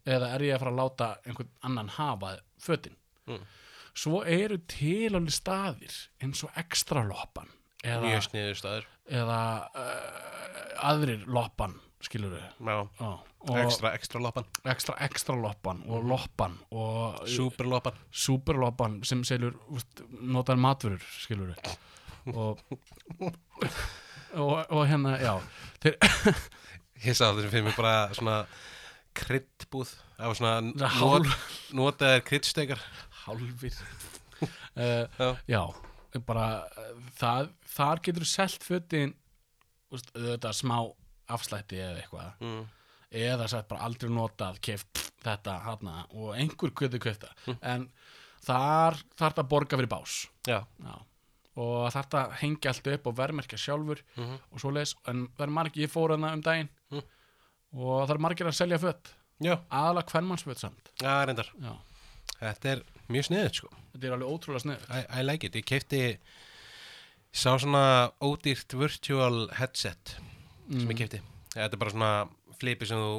eða 0.05 0.31
er 0.35 0.45
ég 0.45 0.57
að 0.57 0.65
fara 0.65 0.73
að 0.75 0.81
láta 0.81 1.09
einhvern 1.25 1.53
annan 1.65 1.93
hafa 1.95 2.33
fötin? 2.61 2.97
Mm. 3.31 3.45
Svo 3.95 4.23
eru 4.27 4.59
til 4.71 5.15
alveg 5.15 5.35
staðir 5.35 5.97
eins 6.23 6.43
og 6.47 6.59
ekstra 6.61 7.05
loppan 7.07 7.51
mjög 7.85 8.27
sniður 8.29 8.61
staður 8.61 8.91
eða 9.23 9.41
uh, 9.77 10.89
aðrir 10.91 11.25
loppan 11.31 11.77
skilur 12.05 12.37
og 13.45 13.59
ekstra, 13.61 13.95
ekstra 13.97 14.21
lopan 14.21 14.47
ekstra, 14.69 14.97
ekstra 15.05 15.37
loppan 15.41 15.83
og 15.89 16.05
loppan 16.09 16.59
og 16.73 17.25
Super 17.29 17.69
lopan 17.69 17.97
superloppan 18.13 19.01
sem 19.09 19.25
selur 19.25 19.57
notar 20.21 20.61
matvörur 20.61 21.05
skilur 21.21 21.53
við 21.53 21.75
og, 22.33 22.61
og, 24.33 24.71
og 24.73 24.87
hérna 24.89 25.19
já. 25.21 25.35
Þeir, 25.85 25.99
Ég 27.05 27.17
sá 27.17 27.27
þessum 27.35 27.51
fyrir 27.53 27.67
mig 27.67 27.77
bara 27.77 27.97
svona 28.17 28.37
kryddbúð. 29.15 29.91
Á 30.17 30.33
svona 30.33 30.55
Hálfir 33.25 33.75
uh, 34.77 35.37
Já. 35.49 35.63
bara 36.27 36.47
uh, 36.67 36.91
það, 37.19 37.51
þar 37.77 38.03
getur 38.07 38.27
selt 38.29 38.65
fötin 38.67 39.15
úst, 39.95 40.11
auðvitað 40.17 40.59
smá 40.59 40.79
afslætti 41.35 41.79
eða 41.81 42.03
eitthvað 42.03 42.43
mm. 42.45 42.63
eða 43.25 43.49
sætt 43.49 43.69
bara 43.71 43.87
aldrei 43.89 44.11
notað 44.13 44.59
keft 44.65 45.05
þetta 45.25 45.55
hana 45.65 46.03
og 46.13 46.35
einhver 46.37 46.75
getur 46.77 47.01
kefta 47.01 47.31
en 47.65 47.87
þar 48.45 48.99
þarf 49.17 49.39
það 49.39 49.43
að 49.45 49.51
borga 49.55 49.79
fyrir 49.81 49.89
bás 49.95 50.17
Já, 50.51 50.59
já. 50.85 50.95
og 51.57 51.87
þarf 51.95 52.11
það 52.13 52.21
að 52.27 52.35
hengja 52.43 52.73
allt 52.75 52.91
upp 52.93 53.07
og 53.09 53.17
vermerkja 53.23 53.61
sjálfur 53.63 54.03
Mhm. 54.19 54.35
og 54.53 54.61
svo 54.61 54.71
leis 54.77 54.93
en 55.09 55.25
það 55.39 55.47
er 55.47 55.55
margir, 55.57 55.87
ég 55.87 55.93
fór 55.95 56.13
hana 56.17 56.35
um 56.37 56.43
daginn 56.45 56.69
Mm. 56.93 57.01
og 57.81 58.05
það 58.07 58.15
er 58.15 58.23
margir 58.27 58.47
að 58.47 58.59
selja 58.61 58.79
fött 58.79 59.15
aðalega 59.45 60.13
hvernmannsfött 60.13 60.61
samt 60.61 60.91
já, 61.01 61.25
reyndar 61.27 61.49
já. 61.59 61.73
Þetta 62.39 62.69
er 62.75 62.83
mjög 63.13 63.27
sniðut 63.29 63.59
sko. 63.61 63.69
Þetta 63.95 64.07
er 64.09 64.17
alveg 64.17 64.33
ótrúlega 64.35 64.65
snið 64.65 64.89
I, 64.89 65.03
I 65.21 65.23
like 65.27 65.47
it, 65.51 65.59
ég 65.61 65.67
kefti 65.69 66.03
sá 67.35 67.51
svona 67.59 67.85
ódýrt 68.23 68.77
virtual 68.79 69.49
headset 69.59 70.17
sem 70.71 70.91
ég 70.95 70.99
kefti 71.05 71.21
Þetta 71.55 71.71
er 71.77 71.81
bara 71.85 71.93
svona 71.95 72.13
flipi 72.59 72.87
sem 72.89 72.99
þú 72.99 73.13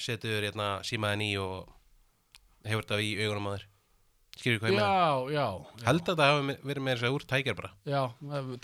setur 0.00 0.44
hérna 0.46 0.70
símaðin 0.86 1.24
í 1.26 1.32
og 1.40 1.68
hefur 2.64 2.86
þetta 2.86 2.98
í 3.04 3.10
augunum 3.26 3.50
á 3.50 3.54
þér. 3.56 3.64
Skilur 4.32 4.60
hvað 4.62 4.70
ég 4.72 4.76
með 4.78 4.86
já, 4.86 5.34
já, 5.36 5.44
já. 5.44 5.84
Held 5.84 6.00
að 6.00 6.06
þetta 6.08 6.26
hafi 6.30 6.54
verið 6.70 6.84
með 6.86 6.94
þess 6.94 7.04
að 7.08 7.16
úr 7.18 7.24
tækjar 7.28 7.56
bara. 7.58 7.70
Já, 7.84 8.00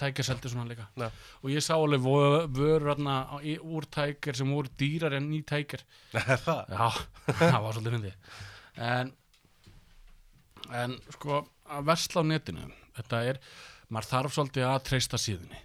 tækir 0.00 0.24
seldi 0.24 0.48
svona 0.52 0.70
líka. 0.70 0.86
Já. 0.96 1.08
og 1.42 1.50
ég 1.52 1.64
sá 1.66 1.74
alveg 1.76 2.06
vö- 2.06 2.46
vörur 2.56 2.94
í- 3.44 3.58
úr 3.60 3.88
tækir 3.92 4.38
sem 4.40 4.48
voru 4.54 4.72
dýrar 4.80 5.18
en 5.18 5.28
ný 5.28 5.42
tækir 5.44 5.84
Það? 6.16 6.72
Já, 6.72 6.88
það 7.42 7.60
var 7.66 7.76
svolítið 7.76 7.96
myndi 7.98 8.14
en 8.88 9.12
en 10.74 10.98
sko 11.14 11.40
að 11.68 11.84
versla 11.88 12.22
á 12.22 12.30
netinu 12.30 12.66
þetta 12.98 13.22
er, 13.30 13.38
maður 13.90 14.08
þarf 14.12 14.34
svolítið 14.34 14.66
að 14.68 14.82
treysta 14.88 15.16
síðunni. 15.20 15.60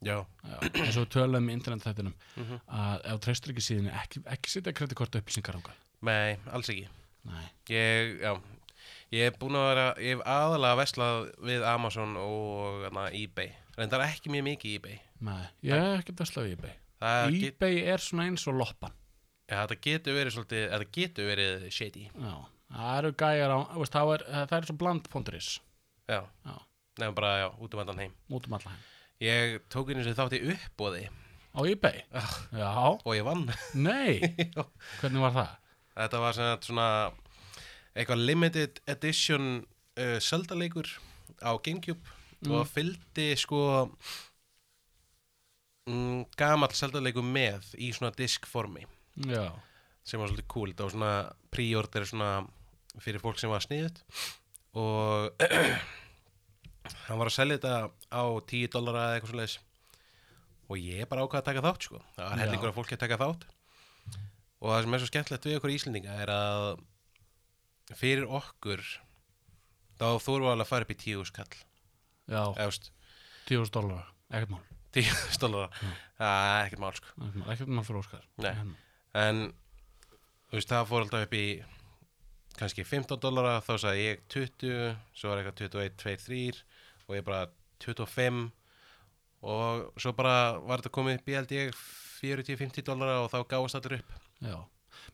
Já, 0.00 0.16
Já, 0.48 0.56
eins 0.80 0.96
og 0.96 1.04
við 1.04 1.10
töluðum 1.12 1.50
í 1.50 1.52
internet 1.52 1.84
þættinum 1.84 2.14
Mhm. 2.40 2.60
að 2.72 3.02
ef 3.12 3.20
treystur 3.20 3.52
ekki 3.52 3.64
síðunni 3.66 3.90
ekki, 3.92 4.22
ekki 4.32 4.48
setja 4.54 4.72
kreditkort 4.72 5.18
upplýsingar 5.20 5.58
ánga 5.60 5.74
nei, 6.02 6.38
alls 6.50 6.70
ekki. 6.72 6.86
Nei, 7.28 7.48
Ég, 7.68 8.22
hef 9.26 9.36
búin 9.38 9.58
að 9.58 9.66
vera, 9.68 9.84
ég 10.00 10.14
hef 10.16 10.22
aðalega 10.24 10.78
veslað 10.80 11.26
við 11.44 11.64
Amazon 11.68 12.16
og 12.16 12.86
hana, 12.86 13.10
eBay. 13.12 13.50
Reyndar 13.76 14.04
ekki 14.06 14.30
mjög 14.32 14.44
mikið 14.46 14.74
eBay. 14.78 15.00
Nei, 15.20 15.42
ég 15.66 15.74
hef 15.76 16.00
ekki 16.04 16.14
veslað 16.16 16.46
við 16.46 16.52
eBay. 16.56 16.74
Það, 17.00 17.34
get, 17.40 17.54
eBay 17.60 17.82
er 17.92 17.98
svona 17.98 18.26
eins 18.30 18.46
og 18.48 18.54
loppan. 18.60 18.92
Ja, 19.50 19.66
þetta 19.66 19.80
getur 19.82 20.14
verið 20.16 20.36
verið 21.28 21.66
shady. 21.74 22.06
Já, 22.14 22.34
það 22.70 22.98
eru 22.98 23.12
gæjar 23.22 23.54
á, 23.54 23.58
veist, 23.78 23.94
það 23.94 24.12
er, 24.16 24.26
það 24.50 24.56
er 24.58 24.68
svo 24.68 24.76
bland.is 24.80 25.50
Já, 26.10 26.20
Já, 26.46 26.54
nefnum 26.98 27.16
bara, 27.18 27.32
já, 27.44 27.48
út 27.62 27.74
um 27.74 27.82
allan 27.84 28.02
heim. 28.02 28.14
Út 28.30 28.46
um 28.48 28.56
alla 28.58 28.74
heim. 28.74 28.86
Ég 29.20 29.58
tók 29.70 29.90
einu 29.92 30.02
sem 30.06 30.16
þátti 30.16 30.40
uppbóði 30.54 31.08
Á 31.50 31.60
eBay? 31.66 32.04
Já. 32.14 32.22
Já, 32.54 32.70
og 33.02 33.10
ég 33.16 33.26
vann. 33.26 33.48
Nei, 33.74 34.22
hvernig 35.00 35.22
var 35.24 35.34
það? 35.34 35.54
Þetta 35.98 36.20
var 36.22 36.38
svona, 36.62 36.88
eitthvað 37.94 38.22
limited 38.22 38.78
edition 38.90 39.48
uh, 39.98 40.18
Zelda-leikur 40.22 40.86
á 41.42 41.50
Gamecube 41.58 42.18
og 42.48 42.68
fylgdi 42.70 43.32
sko 43.36 43.62
mm, 45.90 46.30
gamall 46.38 46.72
seldaleiku 46.76 47.24
með 47.24 47.74
í 47.82 47.90
svona 47.96 48.14
diskformi. 48.16 48.86
Já, 49.26 49.50
sem 50.06 50.22
var 50.22 50.30
svolítið 50.30 50.48
cool, 50.54 50.70
þetta 50.70 50.86
var 50.86 50.94
svona 50.94 51.12
pre-order 51.52 52.06
svona 52.08 52.30
fyrir 52.98 53.22
fólk 53.22 53.38
sem 53.40 53.50
var 53.52 53.62
sniðut 53.64 54.00
og 54.80 55.44
hann 57.06 57.20
var 57.20 57.30
að 57.30 57.36
selja 57.36 57.58
þetta 57.58 57.74
á 58.10 58.22
10 58.50 58.72
dollara 58.74 59.04
eða 59.06 59.18
eitthvað 59.18 59.32
svoleiðis. 59.34 59.56
Og 60.70 60.78
ég 60.78 61.08
bara 61.10 61.24
ákvað 61.26 61.40
að 61.40 61.48
taka 61.48 61.64
þátt 61.66 61.86
sko. 61.88 62.00
Það 62.14 62.28
var 62.28 62.42
hellingur 62.44 62.70
af 62.70 62.76
fólki 62.78 62.94
að 62.94 63.02
taka 63.02 63.18
þátt. 63.20 63.46
Og 64.60 64.70
það 64.70 64.82
sem 64.84 64.94
er 64.94 65.02
svo 65.02 65.10
skemmtilegt 65.10 65.48
við 65.48 65.58
okkur 65.58 65.74
Íslendinga 65.74 66.16
er 66.22 66.32
að 66.34 66.64
fyrir 67.98 68.26
okkur 68.30 68.84
þá 69.98 70.06
þórum 70.22 70.46
við 70.46 70.52
alveg 70.52 70.66
að 70.66 70.70
fara 70.70 70.86
upp 70.86 70.94
í 70.94 70.98
10 71.02 71.26
skall 71.30 71.48
já, 72.30 72.42
tíðust 73.48 73.74
dólar, 73.74 74.06
ekkert 74.30 74.54
mál. 74.54 74.62
10 74.94 75.38
dollara. 75.42 75.70
Það 76.18 76.44
er 76.52 76.64
ekkert 76.68 76.82
mál 76.82 76.94
sko. 76.96 77.12
Ekkert 77.52 77.70
mál, 77.70 77.84
fyrir 77.86 78.00
Óskar. 78.00 78.24
En 79.20 79.42
þú 80.50 80.58
veist 80.58 80.70
það 80.72 80.88
fór 80.90 81.04
alltaf 81.04 81.26
upp 81.26 81.36
í 81.38 81.44
kannski 82.58 82.84
15 82.84 83.20
dollara 83.22 83.60
þá 83.64 83.74
sagði 83.84 84.06
ég 84.06 84.24
20 84.32 84.96
svo 85.16 85.30
var 85.30 85.40
eitthvað 85.40 85.62
21, 85.70 85.96
2, 86.02 86.16
3 86.26 86.64
og 87.06 87.16
ég 87.16 87.26
bara 87.26 87.46
25 87.84 88.42
og 89.40 90.00
svo 90.00 90.12
bara 90.16 90.36
var 90.58 90.82
þetta 90.82 90.92
komið 90.94 91.20
upp 91.20 91.30
í 91.30 91.36
held 91.38 91.54
ég 91.56 91.80
40-50 92.20 92.84
dollara 92.84 93.22
og 93.24 93.30
þá 93.32 93.38
gáðast 93.48 93.78
allir 93.78 94.00
upp. 94.02 94.12
Já, 94.44 94.56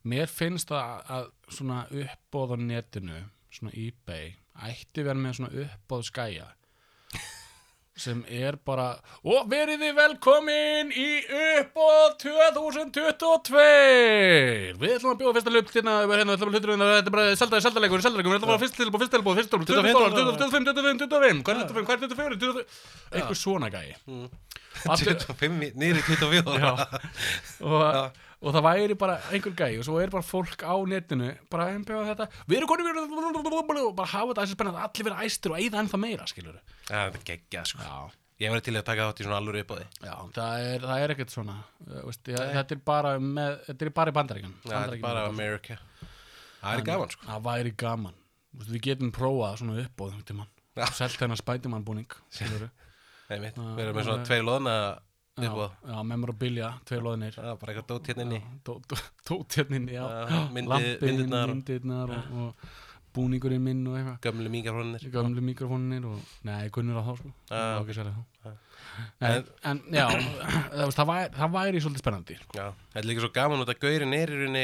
mér 0.03 0.31
finnst 0.31 0.73
það 0.73 1.13
að 1.17 1.29
svona 1.55 1.81
uppbóð 2.03 2.55
á 2.55 2.57
netinu, 2.65 3.21
svona 3.55 3.75
eBay, 3.79 4.33
ætti 4.67 5.05
vera 5.07 5.21
með 5.21 5.39
svona 5.39 5.67
uppbóð 5.67 6.09
skæja 6.11 6.49
sem 7.97 8.19
er 8.29 8.59
bara 8.69 8.91
og 9.25 9.47
verið 9.49 9.81
þið 9.81 9.95
velkomin 9.97 10.91
í 10.93 11.07
uppbóð 11.33 12.17
2022 12.27 13.63
við 14.77 14.93
ætlum 14.97 15.15
að 15.15 15.21
bjóða 15.23 15.35
fyrsta 15.39 15.53
hlutina 15.55 15.95
hérna, 16.03 16.27
við 16.29 16.35
ætlum 16.37 16.51
að 16.51 16.59
hlutina, 16.59 16.89
þetta 16.99 17.11
er 17.11 17.15
bara 17.17 17.25
seldaði, 17.41 17.65
seldaleikur, 17.67 18.05
seldaleikur. 18.05 18.33
Við 18.35 18.39
ætlum 18.41 18.51
að 18.51 18.55
fara 18.55 18.65
fyrst 18.67 18.77
tilbúð, 18.81 19.01
fyrst 19.05 19.15
tilbúð, 19.17 19.39
fyrst 19.41 19.51
tilbúð 19.55 19.67
25 19.73 19.97
dólar, 19.97 20.11
25, 20.13 20.69
25, 20.77 20.99
25, 21.07 21.41
hvað 21.47 21.55
er 21.57 21.69
25, 21.73 21.87
hvað 21.87 21.97
er 21.97 22.01
24 22.05 22.37
25, 22.37 22.65
eitthvað 23.17 23.41
svona 23.41 23.69
gæi. 23.73 23.89
Allir- 24.93 25.21
25 25.25 25.73
niður 25.81 25.97
í 25.97 26.05
24 26.05 26.61
Já. 26.61 26.73
og, 27.73 27.81
og 28.43 28.53
það 28.53 28.67
væri 28.69 28.99
bara 29.01 29.17
einhver 29.33 29.55
gæi 29.57 29.79
og 29.81 29.87
svo 29.89 29.97
er 30.03 30.13
bara 30.13 30.27
fólk 30.27 30.61
á 30.67 30.75
netinu 30.89 31.33
bara 31.53 31.71
einbjöða 31.73 32.13
þetta. 32.13 32.29
Við 32.47 32.59
erum 32.61 32.71
konið 32.71 33.87
og 33.87 33.97
bara 33.97 34.13
hafa 34.13 34.29
þetta 34.33 34.45
þessi 34.45 34.59
spennandi 34.59 34.83
að 34.83 34.87
allir 34.91 35.09
vera 35.09 35.25
æstir 35.25 35.55
og 35.55 35.59
eigða 35.61 35.83
ennþá 35.83 36.01
meira 36.03 36.29
skilur 36.31 36.61
það 36.87 37.03
er 37.17 37.27
geggja 37.31 37.65
sko. 37.71 37.87
Já, 37.87 37.97
ég 38.43 38.53
var 38.53 38.61
til 38.65 38.75
að 38.77 38.85
taka 38.85 39.09
þátt 39.09 39.23
í 39.23 39.27
svona 39.27 39.39
alvöru 39.41 39.63
uppáði 39.65 39.87
já 40.05 40.15
það, 40.37 40.67
er, 40.69 40.85
það 40.85 41.03
er 41.05 41.15
ekkert 41.15 41.33
svona 41.33 41.57
veist, 42.05 42.29
ég, 42.29 42.51
þetta 42.59 42.77
er 42.77 42.83
bara 42.93 43.13
með, 43.23 43.57
þetta 43.71 43.87
er 43.87 43.93
bara 43.97 44.13
í 44.13 44.17
bandaríkan 44.19 44.57
það 44.67 44.93
er 44.93 45.01
bara 45.05 45.23
America 45.31 45.79
það 46.61 46.73
er 46.75 46.85
gaman 46.91 47.15
sko. 47.15 47.29
það 47.31 47.47
væri 47.49 47.73
gaman. 47.81 48.19
Vist, 48.57 48.73
við 48.73 48.85
getum 48.91 49.13
prófað 49.17 49.63
svona 49.63 49.87
Já. 50.77 50.83
ja. 50.83 50.91
selt 50.93 51.17
þennan 51.17 51.41
spætumann 51.41 51.87
búning 51.87 52.13
við 53.31 53.49
erum 53.49 53.97
með 53.97 54.05
svona 54.11 54.29
tveir 54.29 54.45
loðna 54.45 54.77
já, 55.37 55.71
já, 55.91 56.03
memorabilia, 56.03 56.71
tveir 56.89 57.03
loðinir 57.05 57.35
er 57.43 57.57
bara 57.61 57.73
eitthvað 57.75 57.89
dót 57.93 58.09
hérna 58.11 58.25
inni. 58.25 58.41
Tótjarnin, 59.29 59.89
já, 59.93 60.05
Já, 60.31 60.41
myndirnar. 60.55 61.49
myndirnar 61.53 62.15
og 62.17 62.69
búningurinn 63.17 63.65
minn 63.65 63.83
og 63.91 63.97
eitthvað 63.99 64.21
gömlu 64.29 64.53
mikrofónir 64.53 65.09
gamlu 65.17 65.43
mikrofónir 65.49 66.07
og, 66.13 66.21
nei, 66.47 66.69
kunnur 66.75 67.01
á 67.01 67.03
þá 67.09 67.13
sko. 67.19 67.33
Það 67.51 67.81
það. 68.13 68.25
Já. 68.47 69.29
en, 69.29 69.45
en 69.69 69.81
já, 69.93 70.05
það, 70.09 70.91
það, 70.97 71.07
væri, 71.11 71.31
það 71.37 71.51
væri 71.57 71.81
svolítið 71.85 72.01
spennandi 72.03 72.37
sko. 72.39 72.53
Já, 72.57 72.67
þetta 72.93 73.01
er 73.03 73.09
líka 73.11 73.25
svo 73.25 73.31
gaman 73.35 73.65
að 73.65 73.73
gaurin 73.83 74.15
er 74.17 74.31
í 74.33 74.39
rauninni 74.41 74.63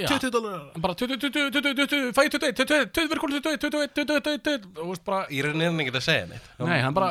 Já. 0.00 0.06
20 0.14 0.32
dólar 0.36 0.62
bara 0.86 0.96
20, 1.02 1.18
20, 1.26 1.50
20, 1.58 1.74
20, 1.82 2.14
fæ 2.16 2.22
21 2.30 2.56
20, 2.62 2.88
20, 2.96 3.10
verður 3.10 3.22
konið 3.24 3.40
21, 3.50 3.58
21, 3.66 3.90
21, 4.00 4.40
21 4.48 4.80
og 4.80 4.92
veist 4.94 5.04
bara, 5.10 5.20
Í 5.28 5.42
rauninni 5.44 5.66
er 5.66 5.72
hann 5.74 5.82
ekki 5.84 5.94
að 6.00 6.06
segja 6.08 6.28
neitt 6.30 6.46
nei, 6.70 6.78
hann 6.86 6.96
bara 6.96 7.10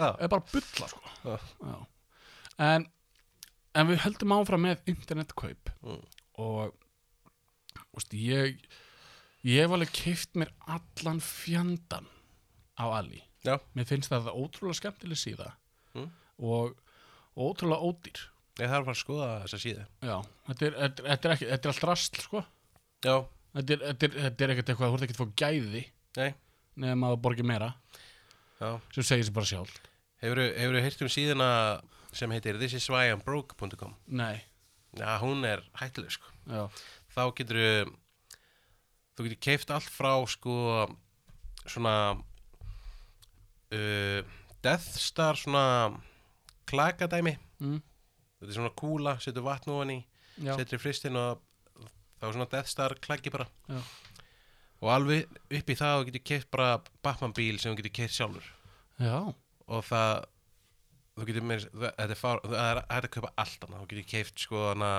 Já. 0.00 0.08
er 0.18 0.32
bara 0.34 0.46
bulla 0.54 0.90
sko 0.90 1.76
en 2.70 2.88
en 3.78 3.86
við 3.92 4.02
höldum 4.06 4.34
áfram 4.40 4.66
með 4.66 4.80
internetkaup 4.90 5.70
Mm. 5.80 6.02
Og 6.40 6.74
veist, 7.94 8.14
ég 8.16 8.58
ég 9.46 9.62
hef 9.62 9.72
alveg 9.76 9.92
keift 9.96 10.34
mér 10.40 10.50
allan 10.68 11.20
fjandan 11.24 12.08
á 12.80 12.84
Ali. 13.00 13.22
Já, 13.44 13.56
mér 13.76 13.86
finnst 13.88 14.10
það 14.12 14.32
ótrúlega 14.34 14.78
skemmtileg 14.80 15.20
síða 15.20 15.52
Mm. 15.94 16.10
og 16.38 16.76
ótrúlega 17.36 17.82
ódýr. 17.82 18.20
Ég 18.60 18.68
þarf 18.68 18.82
að 18.82 18.84
fara 18.84 18.94
að 18.94 19.00
skoða 19.00 19.28
þessa 19.44 19.58
síðu. 19.62 19.84
Já, 20.04 20.16
þetta 20.48 20.66
er, 20.66 20.74
þetta, 20.76 21.02
er- 21.02 21.08
þetta 21.10 21.28
er 21.28 21.34
ekki 21.34 21.46
þetta 21.50 21.68
er 21.68 21.72
allt 21.72 21.86
rastl 21.88 22.20
sko. 22.26 22.42
Já, 23.04 23.14
þetta 23.56 23.72
er, 23.72 23.82
er, 23.88 24.34
er 24.44 24.52
ekkert 24.54 24.68
eitthvað, 24.74 24.90
þú 24.92 24.94
ert 24.98 25.06
ekkert 25.06 25.20
að 25.20 25.24
fá 25.24 25.34
gæði 25.42 25.84
nei, 26.20 26.34
nefnum 26.76 27.06
að 27.08 27.16
borgi 27.24 27.42
meira. 27.48 27.70
Já. 28.60 28.70
Sem 28.92 29.02
segir 29.08 29.24
sér 29.24 29.32
bara 29.32 29.48
sjálf 29.48 29.72
Hefurðu 30.20 30.46
hefurðu 30.60 30.82
heyrt 30.84 31.02
um 31.02 31.08
síðuna 31.08 31.46
sem 32.12 32.30
heitir 32.34 32.58
thisiswhyimbroke.com 32.60 33.94
nei, 34.20 34.42
Já, 34.98 35.18
hún 35.22 35.44
er 35.46 35.62
hættuleg 35.78 36.10
sko. 36.10 36.26
Þá 37.14 37.22
getur 37.38 37.60
þú 39.16 39.26
getur 39.28 39.40
keift 39.46 39.70
allt 39.70 39.90
frá 39.92 40.12
sko 40.30 40.54
svona 41.68 41.94
uh, 43.72 44.20
Death 44.64 44.88
Star 45.00 45.38
svona 45.38 45.92
klakadæmi. 46.70 47.36
Mm, 47.60 47.80
Þetta 48.40 48.50
er 48.50 48.56
svona 48.56 48.72
kúla, 48.78 49.16
setur 49.20 49.44
vatn 49.46 49.72
ofan 49.74 49.94
í 49.94 49.98
setur 50.56 50.78
í 50.78 50.82
fristinn 50.82 51.18
og 51.20 51.40
þá 52.20 52.26
er 52.30 52.34
svona 52.36 52.50
Death 52.54 52.70
Star 52.72 52.94
klaki 53.04 53.32
bara. 53.34 53.46
Já, 53.68 53.80
og 54.80 54.88
alveg 54.94 55.26
upp 55.60 55.70
í 55.74 55.76
það 55.76 55.96
þú 55.98 56.06
getur 56.10 56.26
keift 56.32 56.50
bara 56.54 56.70
Batman 57.04 57.34
bíl 57.36 57.58
sem 57.60 57.72
þú 57.74 57.82
getur 57.82 57.96
keift 58.00 58.16
sjálfur. 58.16 58.46
Já, 59.00 59.16
og 59.68 59.84
það 59.88 60.24
þú 61.20 61.28
getur 61.28 61.46
það, 61.46 61.66
þetta 61.84 62.06
er, 62.06 62.18
fár, 62.18 62.42
það 62.46 62.70
er 62.70 62.80
hægt 62.80 63.08
að 63.08 63.12
kaupa 63.16 63.32
allt 63.44 63.66
hana, 63.66 63.82
þú 63.82 63.90
getur 63.92 64.08
keift 64.14 64.44
sko 64.46 64.64
hana 64.70 64.90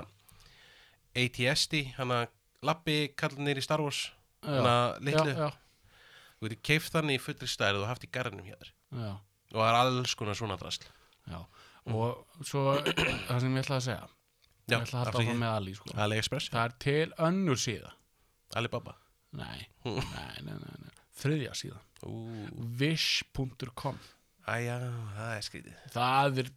ATSD, 1.22 1.82
hana 1.97 2.22
lappi 2.65 2.97
kallinir 3.19 3.59
í 3.59 3.65
Star 3.65 3.84
Wars 3.84 4.05
hana 4.45 4.76
litlu, 5.01 5.49
þú 6.38 6.47
getur 6.47 6.63
keift 6.69 6.95
þannig 6.95 7.19
í 7.19 7.24
fullri 7.26 7.49
stærð 7.49 7.84
og 7.84 7.91
haft 7.91 8.07
í 8.07 8.11
garðinum 8.13 8.47
hjá 8.47 8.57
þér. 8.57 8.72
Já, 9.01 9.11
og 9.51 9.59
það 9.59 9.67
er 9.67 9.80
alls 9.82 10.15
konar 10.19 10.39
svona 10.39 10.57
drasl. 10.61 10.88
Já. 11.32 11.39
Og 11.91 12.45
svo 12.45 12.76
það 12.78 13.38
sem 13.41 13.55
ég 13.57 13.63
ætla 13.63 13.78
að 13.80 13.86
segja 13.88 14.01
Já, 14.69 14.76
ég 14.76 14.84
ætla 14.86 14.99
að 14.99 15.05
halda 15.07 15.22
áfram 15.24 15.39
með 15.41 15.53
Ali 15.55 15.74
sko. 15.74 15.93
Það 16.53 16.61
er 16.61 16.76
til 16.86 17.13
önnur 17.28 17.59
síða. 17.59 17.93
Alibaba. 18.59 18.93
Nei, 19.39 19.63
nei, 19.88 20.43
nei, 20.45 20.55
nei, 20.59 20.76
nei. 20.84 20.97
þriðja 21.22 21.55
síða. 21.57 21.80
Wish.com 22.82 23.99
æja, 24.50 24.78
það 25.18 25.34
er 25.38 25.46
skrítið. 25.48 25.82
Það 25.94 26.39
er 26.44 26.52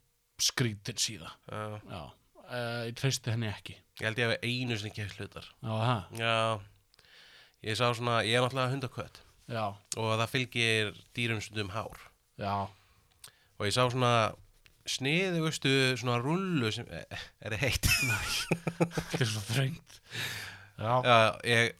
skrítin 0.45 1.01
síða. 1.01 1.33
Já, 1.51 1.65
já, 1.91 2.03
uh, 2.45 2.81
ég 2.89 2.95
treysti 3.01 3.33
henni 3.35 3.51
ekki. 3.51 3.77
Ég 4.01 4.07
held 4.09 4.19
ég 4.23 4.29
að 4.29 4.33
við 4.35 4.47
einu 4.51 4.79
sinni 4.81 4.95
keift 4.97 5.21
hlutar. 5.21 5.51
Já, 5.63 5.75
það, 5.75 6.17
Já, 6.21 6.33
ég 7.69 7.79
sá 7.79 7.85
svona, 7.95 8.17
ég 8.27 8.39
er 8.39 8.45
náttúrulega 8.47 8.75
hundakött. 8.75 9.21
Já, 9.53 9.65
og 10.01 10.09
það 10.23 10.33
fylgir 10.33 10.95
dýrum 11.17 11.43
stundum 11.45 11.71
hár. 11.75 12.01
Já. 12.41 12.55
Og 13.61 13.69
ég 13.69 13.75
sá 13.77 13.85
svona 13.93 14.15
sniðu, 14.89 15.45
veistu, 15.47 15.71
svona 16.01 16.19
rullu 16.21 16.71
sem 16.75 16.89
eh, 16.93 17.23
er 17.45 17.55
það 17.55 17.63
heitt? 17.63 17.87
Þetta 19.13 19.21
er 19.21 19.31
svo 19.31 19.43
þröngt. 19.51 20.01
Já, 20.81 20.93
Já, 21.07 21.17
ég 21.49 21.77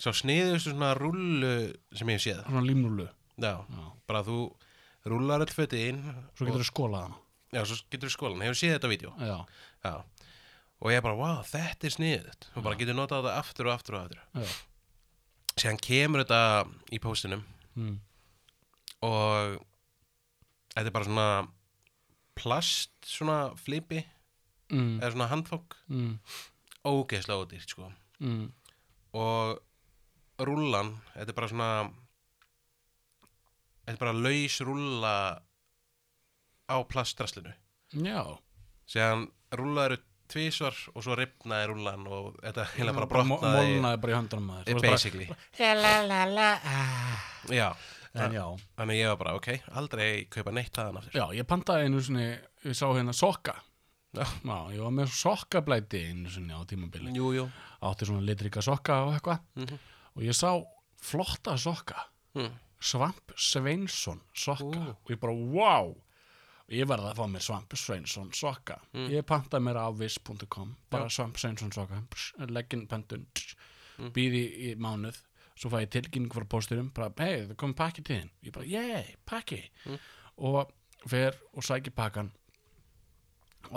sá 0.00 0.10
sniðu, 0.16 0.54
veistu, 0.56 0.72
svona 0.72 0.94
rullu 0.98 1.52
sem 1.98 2.10
ég 2.10 2.18
hef 2.18 2.24
séð. 2.24 2.40
Svona 2.48 2.64
límnúlu 2.66 3.06
Já, 3.40 3.52
já. 3.60 3.84
bara 4.08 4.24
þú 4.26 4.38
rullar 5.06 5.40
öll 5.44 5.54
föti 5.54 5.88
inn 5.88 6.02
svo 6.36 6.46
getur 6.46 6.60
þú 6.64 6.68
skólað 6.72 7.02
hana. 7.06 7.16
Já, 7.52 7.64
svo 7.66 7.76
getur 7.90 8.08
þú 8.08 8.14
skólan, 8.14 8.42
hefur 8.44 8.58
séð 8.60 8.74
þetta 8.78 8.90
vídeo? 8.92 9.12
Já, 9.18 9.38
Já, 9.84 9.94
og 10.80 10.90
ég 10.92 11.02
bara, 11.02 11.16
wow, 11.16 11.40
þetta 11.42 11.86
er 11.88 11.94
sniðut 11.96 12.46
og 12.56 12.62
bara 12.62 12.76
getur 12.76 12.94
notað 12.94 13.24
þetta 13.24 13.38
aftur 13.40 13.66
og 13.70 13.74
aftur 13.74 13.94
og 13.96 14.04
aftur. 14.04 14.20
Já, 14.34 14.50
Síðan 15.60 15.80
kemur 15.82 16.22
þetta 16.24 16.68
í 16.94 16.98
póstinum. 17.02 17.42
Mm. 17.76 17.98
og 19.02 19.58
þetta 20.74 20.86
er 20.86 20.94
bara 20.94 21.04
svona 21.08 21.48
plast 22.36 22.90
svona 23.06 23.54
flipi 23.56 24.04
Mm. 24.70 25.00
eða 25.00 25.10
svona 25.12 25.28
handfók 25.28 25.74
Mm. 25.90 26.18
ógeðslega 26.84 27.42
ódýrt 27.42 27.68
sko. 27.68 27.92
Mm. 28.20 28.52
og 29.14 29.58
rúllan 30.38 31.00
þetta 31.16 31.28
er 31.28 31.32
bara 31.34 31.48
svona 31.48 31.92
þetta 33.90 33.98
er 33.98 34.04
bara 34.04 34.16
laus 34.16 34.60
rúlla 34.66 35.16
á 36.70 36.76
plastdraslinu 36.86 37.52
já 38.06 38.22
séðan 38.90 39.28
rúlla 39.58 39.88
eru 39.90 39.98
tvísvar 40.30 40.76
og 40.94 41.02
svo 41.04 41.16
ripnaði 41.18 41.70
rúllan 41.72 42.04
og 42.06 42.36
þetta 42.38 42.66
heila 42.76 42.94
bara 42.94 43.08
brotnaði 43.10 43.72
Mólnaði 43.74 44.02
bara 44.04 44.12
í 44.12 44.18
höndunum 44.18 44.52
maður 44.52 44.84
basically 44.84 45.26
La 45.58 45.72
la 45.74 45.94
la 46.06 46.20
la 46.30 46.50
ah. 46.62 47.24
já, 47.50 47.70
En 48.14 48.34
já, 48.34 48.44
Þannig 48.78 49.00
ég 49.00 49.10
var 49.12 49.18
bara, 49.20 49.34
ok, 49.38 49.50
aldrei 49.78 50.06
kaupa 50.30 50.54
neitt 50.54 50.72
þaðan 50.74 51.00
aftur 51.00 51.18
já, 51.18 51.24
ég 51.38 51.46
pantaði 51.50 51.86
einu 51.86 52.02
sinni, 52.02 52.30
ég 52.66 52.74
sá 52.78 52.88
hérna 52.88 53.14
sokka. 53.14 53.54
Já. 54.10 54.24
Já, 54.26 54.56
ég 54.74 54.80
var 54.82 54.94
með 54.96 55.12
sokkablæti 55.14 56.00
einu 56.08 56.32
sinni 56.34 56.50
á 56.50 56.58
tímabili. 56.66 57.12
Jú, 57.14 57.30
jú 57.36 57.44
Átti 57.86 58.08
svona 58.08 58.24
litrika 58.26 58.62
sokka 58.66 59.04
og 59.06 59.14
eitthvað. 59.14 59.44
Mhm. 59.54 59.78
Og 60.18 60.26
ég 60.26 60.34
sá 60.34 60.50
flotta 60.98 61.54
sokka. 61.58 62.02
mm. 62.34 62.50
Svamp 62.80 63.32
Sveinsson 63.36 64.20
sokka. 64.32 64.64
Ú. 64.64 64.94
Og 65.04 65.10
ég 65.12 65.20
bara, 65.20 65.34
wow! 65.36 65.90
Og 66.70 66.72
ég 66.76 66.86
verði 66.88 67.10
að 67.10 67.18
fá 67.18 67.26
mér 67.28 67.42
Svamp 67.44 67.74
Sveinsson 67.76 68.30
sokka. 68.36 68.78
Ég 69.10 69.26
pantaði 69.28 69.66
mér 69.66 69.80
á 69.82 69.88
viss.com, 69.92 70.76
bara 70.90 71.10
Svamp 71.12 71.36
Sveinsson 71.42 71.72
sokka, 71.74 71.98
legginn 72.48 72.86
pöntun, 72.88 73.26
býði 74.14 74.44
í 74.70 74.74
mánuð. 74.80 75.18
Svo 75.60 75.68
fæ 75.74 75.82
ég 75.82 75.90
tilkynning 75.92 76.32
frá 76.32 76.46
pósturum, 76.48 76.88
bara, 76.96 77.10
hei, 77.20 77.42
það 77.50 77.56
kom 77.60 77.74
pakki 77.76 78.00
til 78.06 78.16
þinn. 78.22 78.30
Ég 78.46 78.54
bara, 78.54 78.64
yey, 78.70 79.10
pakki. 79.28 79.58
Og 80.40 80.70
fer 81.10 81.36
og 81.52 81.66
sækir 81.66 81.92
pakkan, 81.96 82.30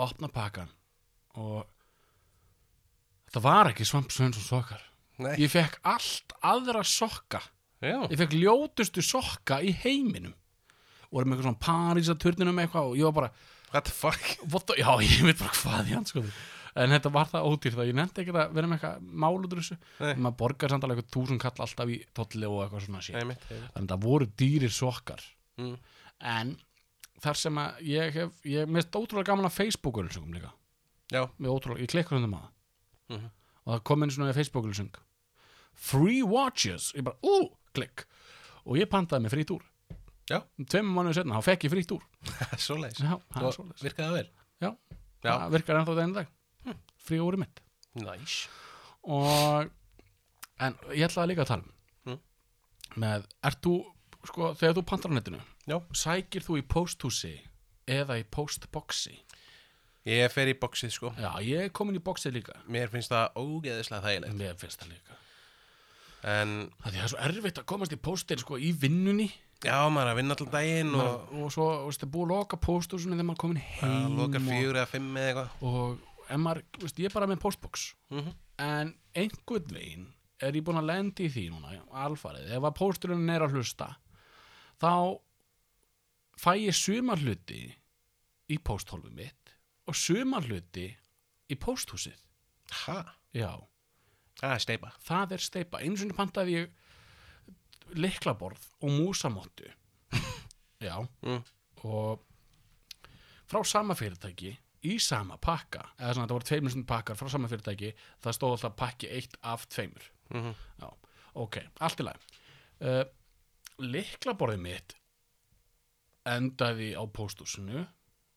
opna 0.00 0.28
pakkan 0.32 0.70
og 1.40 1.66
það 3.34 3.44
var 3.44 3.70
ekki 3.72 3.84
Svamp 3.88 4.12
Sveinsson 4.14 4.44
sokkar. 4.46 4.80
Nei, 5.18 5.34
Ég 5.38 5.50
fekk 5.52 5.76
allt 5.86 6.32
aðra 6.42 6.82
sokka. 6.86 7.42
Já 7.90 8.00
Ég 8.10 8.20
fekk 8.20 8.36
ljótustu 8.38 9.04
sokka 9.04 9.60
í 9.64 9.74
heiminum. 9.84 10.34
Og 11.10 11.20
erum 11.20 11.34
eitthvað 11.34 11.48
svona 11.48 11.64
Parísaturninum 11.64 12.60
eitthvað 12.62 12.90
og 12.90 12.98
ég 12.98 13.08
var 13.10 13.16
bara, 13.20 13.30
What 13.74 13.88
the 13.88 13.94
fuck 13.94 14.20
what 14.52 14.66
the, 14.68 14.76
já, 14.78 14.90
ég 15.02 15.24
veit 15.26 15.40
bara 15.40 15.54
hvað 15.58 15.88
í 15.90 15.96
hans 15.96 16.12
sko. 16.14 16.22
En 16.78 16.90
þetta 16.90 17.10
var 17.14 17.28
það 17.30 17.48
ódýrt 17.50 17.78
að 17.78 17.88
ég 17.90 17.96
nefndi 17.98 18.22
ekki 18.22 18.32
að 18.34 18.54
vera 18.54 18.68
með 18.70 18.76
eitthvað 18.76 19.08
mál 19.22 19.34
út 19.38 19.52
úr 19.54 19.60
þessu. 19.62 19.76
Maður 20.02 20.36
borgar 20.40 20.72
samt 20.72 20.86
alveg 20.86 21.00
eitthvað 21.02 21.14
túsund 21.14 21.42
kall 21.42 21.62
alltaf 21.62 21.90
í 21.90 21.98
tolli 22.18 22.48
og 22.50 22.62
eitthvað 22.64 22.84
svona 22.86 23.02
sér. 23.06 23.18
Þannig 23.20 23.78
að 23.78 23.92
það 23.92 24.06
voru 24.06 24.28
dýrir 24.42 24.74
sokkar. 24.74 25.22
Mm. 25.62 25.76
En 26.34 26.52
þar 27.22 27.40
sem 27.40 27.60
að 27.62 27.82
ég 27.88 28.18
hef, 28.18 28.40
ég 28.50 28.70
mest 28.74 28.98
ótrúlega 28.98 29.30
gaman 29.30 29.48
að 29.48 29.56
Facebook-ölsöngum 29.60 30.34
líka. 30.34 30.50
Já, 31.14 31.22
ég 31.38 31.90
klikkar 31.92 32.18
hundum 32.18 32.38
að 32.38 32.46
það. 32.46 32.54
Mhm. 33.14 33.28
Og 33.64 33.72
það 33.74 33.84
kom 33.90 34.02
inn 34.04 34.10
svona 34.12 34.34
Facebook-ölsöng. 34.36 34.94
Free 35.74 36.22
watches. 36.22 36.92
Ég 36.94 37.04
bara, 37.06 37.16
ú, 37.22 37.54
klikk. 37.76 38.04
Og 38.64 38.78
ég 38.80 38.88
pantaði 38.90 39.26
mig 39.26 39.32
frítúr. 39.34 39.62
já, 40.30 40.38
Tveim 40.70 40.88
mánuðu 40.94 41.18
setna, 41.18 41.36
þá 41.40 41.44
fekk 41.50 41.66
ég 41.68 41.74
frítúr. 41.74 42.04
er 42.40 42.54
Og 42.56 42.62
svoleiðis. 42.64 43.82
virkaði 43.84 44.08
það 44.08 44.16
vel 44.18 44.28
Já, 44.64 44.70
Já. 45.24 45.32
það 45.34 45.50
virkar 45.58 45.80
ennþá 45.80 45.94
þetta 45.94 46.04
einu 46.06 46.18
dag. 46.20 46.30
Frí 47.04 47.18
úr 47.20 47.36
mitt. 47.42 47.60
Næs 48.00 48.36
Og, 49.04 49.68
en 50.64 50.76
ég 50.96 51.04
ætlaði 51.10 51.28
líka 51.34 51.44
að 51.44 51.50
tala 51.50 51.66
um. 51.66 52.14
Mm. 52.14 52.20
Með, 53.04 53.26
ert 53.44 53.60
þú, 53.66 53.74
sko, 54.30 54.48
þegar 54.56 54.78
þú 54.78 54.84
pantar 54.88 55.12
á 55.12 55.16
netinu, 55.18 55.42
Já, 55.68 55.76
sækir 55.96 56.44
þú 56.46 56.56
í 56.60 56.64
posthúsi 56.68 57.34
eða 57.88 58.16
í 58.20 58.24
postboxi? 58.32 59.18
ég 60.04 60.28
fer 60.32 60.50
í 60.52 60.54
boxið 60.60 60.90
sko 60.92 61.10
Já, 61.16 61.30
ég 61.40 61.62
er 61.64 61.70
komin 61.72 61.96
í 61.96 62.02
boxið 62.04 62.34
líka. 62.38 62.56
Mér 62.68 62.90
finnst 62.92 63.12
það 63.12 63.38
ógeðislega 63.40 64.04
þægilegt 64.04 64.34
Mér 64.40 64.56
finnst 64.60 64.80
það 64.82 64.90
líka. 64.92 65.16
En 66.24 66.52
Það 66.80 66.94
er 67.02 67.10
svo 67.12 67.18
erfitt 67.20 67.58
að 67.60 67.66
komast 67.68 67.92
í 67.92 67.98
postin, 68.00 68.38
sko, 68.40 68.56
í 68.56 68.70
vinnunni. 68.80 69.26
já, 69.64 69.76
maður 69.92 70.06
er 70.08 70.12
að 70.12 70.16
vinna 70.20 70.34
allan 70.38 70.52
daginn 70.54 70.94
og 70.96 71.32
Og, 71.34 71.52
svo, 71.52 71.66
veist, 71.86 72.02
er 72.02 72.08
búið 72.12 72.24
að 72.24 72.32
loka 72.34 72.56
posthúsinu 72.64 73.12
þegar 73.16 73.28
maður 73.28 73.36
er 73.38 73.42
komin 73.44 73.62
heim. 73.62 73.92
að 74.06 74.16
loka 74.18 74.40
fjögur 74.40 74.78
eða 74.80 74.88
fimm 74.88 75.16
eða 75.16 75.28
eitthvað 75.28 75.68
og 75.68 75.98
ef 76.30 76.40
maður, 76.40 76.62
veist, 76.80 76.98
ég 76.98 77.04
er 77.10 77.14
bara 77.14 77.26
með 77.30 77.40
postbox 77.44 77.84
Mhm. 78.10 78.32
en 78.58 78.94
einhvern 79.14 79.72
veginn 79.76 80.06
er 80.40 80.52
ég 80.52 80.64
búin 80.64 80.80
að 80.80 80.88
lendi 80.90 81.24
í 81.28 81.32
því 81.32 81.44
núna 81.52 81.76
alfarið, 81.92 82.50
ef 82.56 82.62
að 82.62 82.76
pósturinn 82.80 83.30
er 83.30 83.40
að 83.46 83.52
hlusta 83.56 83.96
þá 84.80 85.18
fæ 86.40 86.50
ég 86.60 86.74
sumar 86.74 87.18
hluti 87.20 87.74
í 88.50 88.58
pósthólfið 88.58 89.12
mitt 89.14 89.54
og 89.88 89.94
sumar 89.94 90.42
hluti 90.48 90.88
í 91.50 91.54
pósthúsið 91.56 92.16
Ha, 92.84 93.04
já, 93.32 93.52
það 94.44 94.54
er 94.58 94.64
steipa 94.64 94.90
það 95.08 95.32
er 95.36 95.44
steipa 95.44 95.80
einu 95.84 95.96
sinni 96.00 96.16
pantaði 96.16 96.56
ég 96.58 97.96
liklaborð 98.00 98.62
og 98.82 98.92
músamottu. 98.94 99.70
Já. 100.84 100.98
Mm. 101.24 101.40
og 101.84 102.20
frá 103.48 103.60
sama 103.64 103.94
fyrirtæki 103.96 104.50
í 104.84 104.98
sama 105.00 105.36
pakka 105.40 105.82
eða 105.98 106.14
svona 106.14 106.26
þetta 106.26 106.36
voru 106.36 106.48
tveimur 106.48 106.72
svona 106.74 106.88
pakkar 106.90 107.16
frá 107.20 107.30
sama 107.32 107.48
fyrirtæki 107.48 107.92
það 108.24 108.36
stóð 108.36 108.56
alltaf 108.56 108.76
pakki 108.76 109.10
eitt 109.12 109.36
af 109.42 109.66
tveimur. 109.72 110.10
Mm 110.34 110.52
já, 110.80 110.88
ok, 111.34 111.60
allt 111.80 112.00
í 112.00 112.06
lagi. 112.08 112.40
Uh, 112.84 113.04
liklaborðið 113.80 114.64
mitt 114.64 114.96
endaði 116.24 116.94
á 116.96 117.02
pósthúsinu 117.08 117.86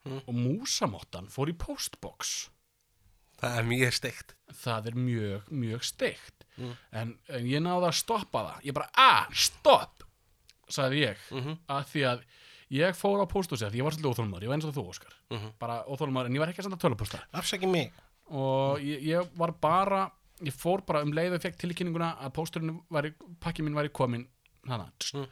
Mm. 0.07 0.21
og 0.23 0.35
músamottan 0.39 1.27
fór 1.27 1.49
í 1.51 1.55
postbox 1.59 2.47
Það 3.37 3.57
er 3.59 3.63
mjög 3.69 3.93
steikt. 3.93 4.33
Það 4.63 4.87
er 4.87 4.95
mjög, 4.97 5.49
mjög 5.51 5.83
steikt. 5.83 6.33
Mm. 6.57 6.71
en, 6.91 7.09
en 7.29 7.43
ég 7.45 7.61
náði 7.61 7.85
að 7.85 7.93
stoppa 7.93 8.39
það. 8.47 8.61
Ég 8.65 8.73
bara, 8.73 8.87
að, 8.97 9.33
stopp 9.37 10.03
sagði 10.73 11.01
ég, 11.03 11.17
Mhm. 11.29 11.57
að 11.69 11.83
því 11.91 12.01
að 12.09 12.23
ég 12.71 12.95
fór 12.97 13.21
á 13.21 13.25
pósthúsið, 13.29 13.69
því 13.71 13.77
ég 13.77 13.83
var 13.85 13.91
svolítið 13.93 14.09
óþólmar 14.15 14.41
ég 14.41 14.47
var 14.49 14.57
eins 14.57 14.65
og 14.65 14.73
þú, 14.73 14.85
Óskar, 14.89 15.13
Mhm. 15.29 15.51
bara 15.59 15.83
óþólmar 15.85 16.25
en 16.25 16.33
ég 16.33 16.39
var 16.39 16.47
ekki 16.49 16.63
að 16.63 16.63
senda 16.63 16.77
tölupósta 16.81 17.21
Afsaki 17.31 17.67
mig. 17.69 17.93
Og 18.31 18.79
ég, 18.79 19.03
ég 19.05 19.29
var 19.37 19.51
bara 19.51 20.11
ég 20.41 20.51
fór 20.53 20.83
bara 20.85 21.01
um 21.03 21.11
leið 21.13 21.35
og 21.35 21.41
fekk 21.41 21.57
tilkynninguna 21.57 22.17
að 22.25 22.33
pósturinn 22.33 22.81
væri, 22.91 23.13
pakki 23.39 23.61
minn 23.63 23.75
væri 23.75 23.89
komin 23.93 24.27
þannig, 24.65 24.91
tss, 24.99 25.13
Mm. 25.13 25.27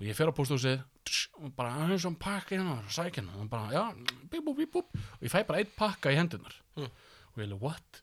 og 0.00 0.02
ég 0.02 0.14
fer 0.16 0.26
á 0.26 0.32
pósthúsið 0.34 0.82
tss, 1.04 1.28
og 1.44 1.54
bara, 1.56 1.70
aðeins 1.78 2.04
um 2.06 2.16
pakki 2.16 2.56
hérna 2.58 2.82
sækja 2.90 3.22
hérna, 3.22 3.40
og 3.40 3.48
bara, 3.48 3.70
já, 3.70 3.94
bíp, 4.28 4.44
bíp 4.44 4.74
og 4.76 4.84
ég 5.22 5.30
fæ 5.30 5.46
bara 5.46 5.58
einn 5.60 5.70
pakka 5.78 6.10
í 6.10 6.16
hendunar 6.16 6.52
Mm. 6.76 6.90
Og 7.36 7.44
ég 7.44 7.52
leið, 7.52 7.62
what? 7.62 8.02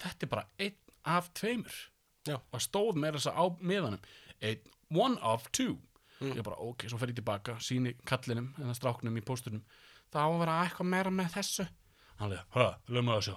þetta 0.00 0.26
er 0.26 0.32
bara 0.32 0.46
einn 0.60 0.78
af 1.08 1.30
tveimur. 1.36 1.78
Já. 2.28 2.36
og 2.36 2.52
það 2.52 2.64
stóð 2.66 2.98
meira 3.00 3.16
þess 3.16 3.30
að 3.30 3.38
á 3.40 3.44
miðanum. 3.64 4.08
Einn, 4.44 4.74
one 4.92 5.20
of 5.24 5.46
two. 5.56 5.78
Mm. 6.20 6.34
ég 6.36 6.44
bara, 6.44 6.58
ok, 6.60 6.84
svo 6.90 6.98
fer 7.00 7.14
ég 7.14 7.16
tilbaka 7.16 7.54
síni 7.64 7.94
kallinum, 8.04 8.50
eða 8.60 8.74
stráknum 8.76 9.16
í 9.16 9.22
póstunum 9.24 9.62
það 10.12 10.20
á 10.20 10.28
að 10.28 10.40
vera 10.42 10.56
eitthvað 10.64 10.90
meira 10.92 11.12
með 11.14 11.30
þessu. 11.38 11.66
Hann 12.20 12.32
leið, 12.34 12.40
hæ, 12.52 12.64
lögum 12.92 13.12
að 13.14 13.22
sjá. 13.24 13.36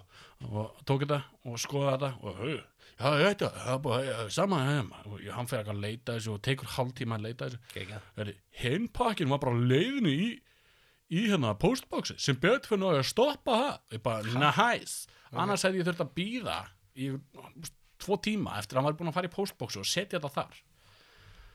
Og 0.50 0.82
tók 0.84 1.06
þetta 1.06 1.20
og 1.48 1.60
skoða 1.64 1.94
þetta 1.94 2.10
og 2.20 2.42
hau, 2.42 2.56
já, 2.58 3.06
ég 3.08 3.28
veit 3.30 3.44
það, 3.46 3.60
það 3.62 3.76
er 3.76 3.82
bara 3.86 4.00
ja, 4.04 4.18
sama 4.36 4.60
heima 4.68 5.04
og 5.08 5.22
hann 5.38 5.48
eitthvað 5.48 5.72
að 5.72 5.84
leita 5.86 6.18
þessu 6.18 6.34
og 6.34 6.42
tekur 6.44 6.74
hálftíma 6.74 7.20
að 7.20 7.28
leita 7.30 7.48
þessu. 7.54 8.34
Hinn 8.60 8.90
pakkin 9.00 9.32
var 9.32 9.40
bara 9.46 9.64
leiðinu 9.72 10.12
í 10.12 10.28
í 11.14 11.24
hérna 11.30 11.54
postboxi 11.60 12.18
sem 12.22 12.38
betur 12.42 12.74
fyrir 12.74 12.84
náðu 12.84 13.00
að 13.02 13.10
stoppa 13.12 13.58
það. 13.62 13.80
Ég 13.96 14.04
bara, 14.06 14.36
nice 14.44 15.10
annars 15.34 15.66
hefði 15.66 15.82
ég 15.82 15.88
þurft 15.90 16.04
að 16.06 16.14
býða 16.18 16.60
í 16.94 17.10
tvo 18.04 18.18
tíma 18.22 18.58
eftir 18.60 18.78
að 18.78 18.82
hann 18.82 18.90
var 18.92 19.00
búin 19.00 19.12
að 19.12 19.18
fara 19.18 19.30
í 19.30 19.34
postboxi 19.34 19.82
og 19.82 19.90
setja 19.90 20.20
þetta 20.20 20.34
þar. 20.36 20.62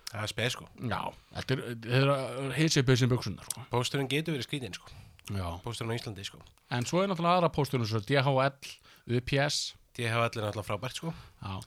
Það 0.09 0.23
er 0.25 0.31
speð 0.33 0.53
sko. 0.55 0.67
Já, 0.89 1.01
þetta 1.37 1.57
er, 1.59 1.83
er 2.01 2.55
heilsið 2.57 2.87
bjöðsinn 2.89 3.11
bjöksunar 3.13 3.49
sko. 3.51 3.65
Pósturinn 3.73 4.09
getur 4.09 4.37
verið 4.37 4.49
skrítinn 4.49 4.77
sko. 4.77 4.95
Já. 5.29 5.45
Pósturinn 5.65 5.93
á 5.93 5.99
Íslandi 5.99 6.25
sko. 6.25 6.41
En 6.73 6.89
svo 6.89 7.03
er 7.03 7.11
náttúrulega 7.11 7.43
aðra 7.43 7.51
póstunum 7.53 7.89
svo 7.89 8.01
DHL, 8.01 8.73
UPS 9.19 9.59
hef 9.99 10.15
allir 10.23 10.47
náttúrulega 10.47 10.65
frábært 10.65 11.01
sko. 11.01 11.13
Já, 11.43 11.59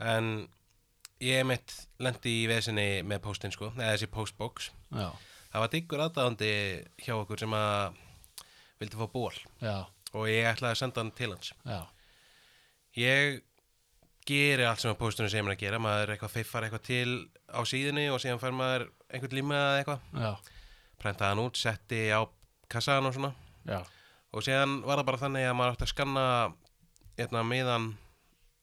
En 0.00 0.48
ég 1.20 1.44
mitt 1.44 1.74
lendi 2.00 2.32
í 2.42 2.46
vesinni 2.48 3.02
með 3.04 3.20
póstinn 3.26 3.52
sko. 3.52 3.68
Eða 3.76 3.94
þessi 3.94 4.08
postbox. 4.12 4.70
Já, 4.96 5.10
Það 5.50 5.62
var 5.64 5.70
diggur 5.72 6.02
aðdáðandi 6.04 6.50
hjá 7.02 7.14
okkur 7.16 7.40
sem 7.42 7.54
að 7.58 7.96
vildi 8.80 8.98
fá 9.00 9.06
ból 9.10 9.32
já, 9.60 9.76
og 10.14 10.26
ég 10.30 10.46
ætlaði 10.46 10.76
að 10.76 10.78
senda 10.80 11.02
hann 11.02 11.10
til 11.18 11.30
hans. 11.32 11.50
Já. 11.66 11.80
Ég 13.00 13.40
geri 14.30 14.66
allt 14.66 14.82
sem 14.82 14.92
að 14.92 15.00
pósturinn 15.00 15.30
segir 15.32 15.46
mér 15.46 15.56
að 15.56 15.62
gera. 15.64 15.80
Maður 15.82 16.12
eitthvað 16.14 16.34
fiffar 16.36 16.66
eitthvað 16.66 16.84
til 16.86 17.10
á 17.50 17.60
síðunni 17.66 18.06
og 18.14 18.20
síðan 18.22 18.40
fær 18.42 18.54
maður 18.54 18.86
einhvern 19.10 19.38
líma 19.40 19.58
eða 19.58 19.80
eitthvað. 19.80 20.52
Prentaði 21.00 21.32
hann 21.32 21.42
út, 21.42 21.58
setti 21.58 22.00
á 22.14 22.20
kassan 22.70 23.08
og 23.10 23.16
svona. 23.16 23.32
Já, 23.66 23.80
og 24.30 24.46
síðan 24.46 24.78
var 24.86 25.00
það 25.00 25.08
bara 25.10 25.22
þannig 25.24 25.48
að 25.48 25.58
maður 25.58 25.74
átti 25.74 25.86
að 25.88 25.92
skanna 25.94 26.24
hérna 27.18 27.42
miðan 27.46 27.90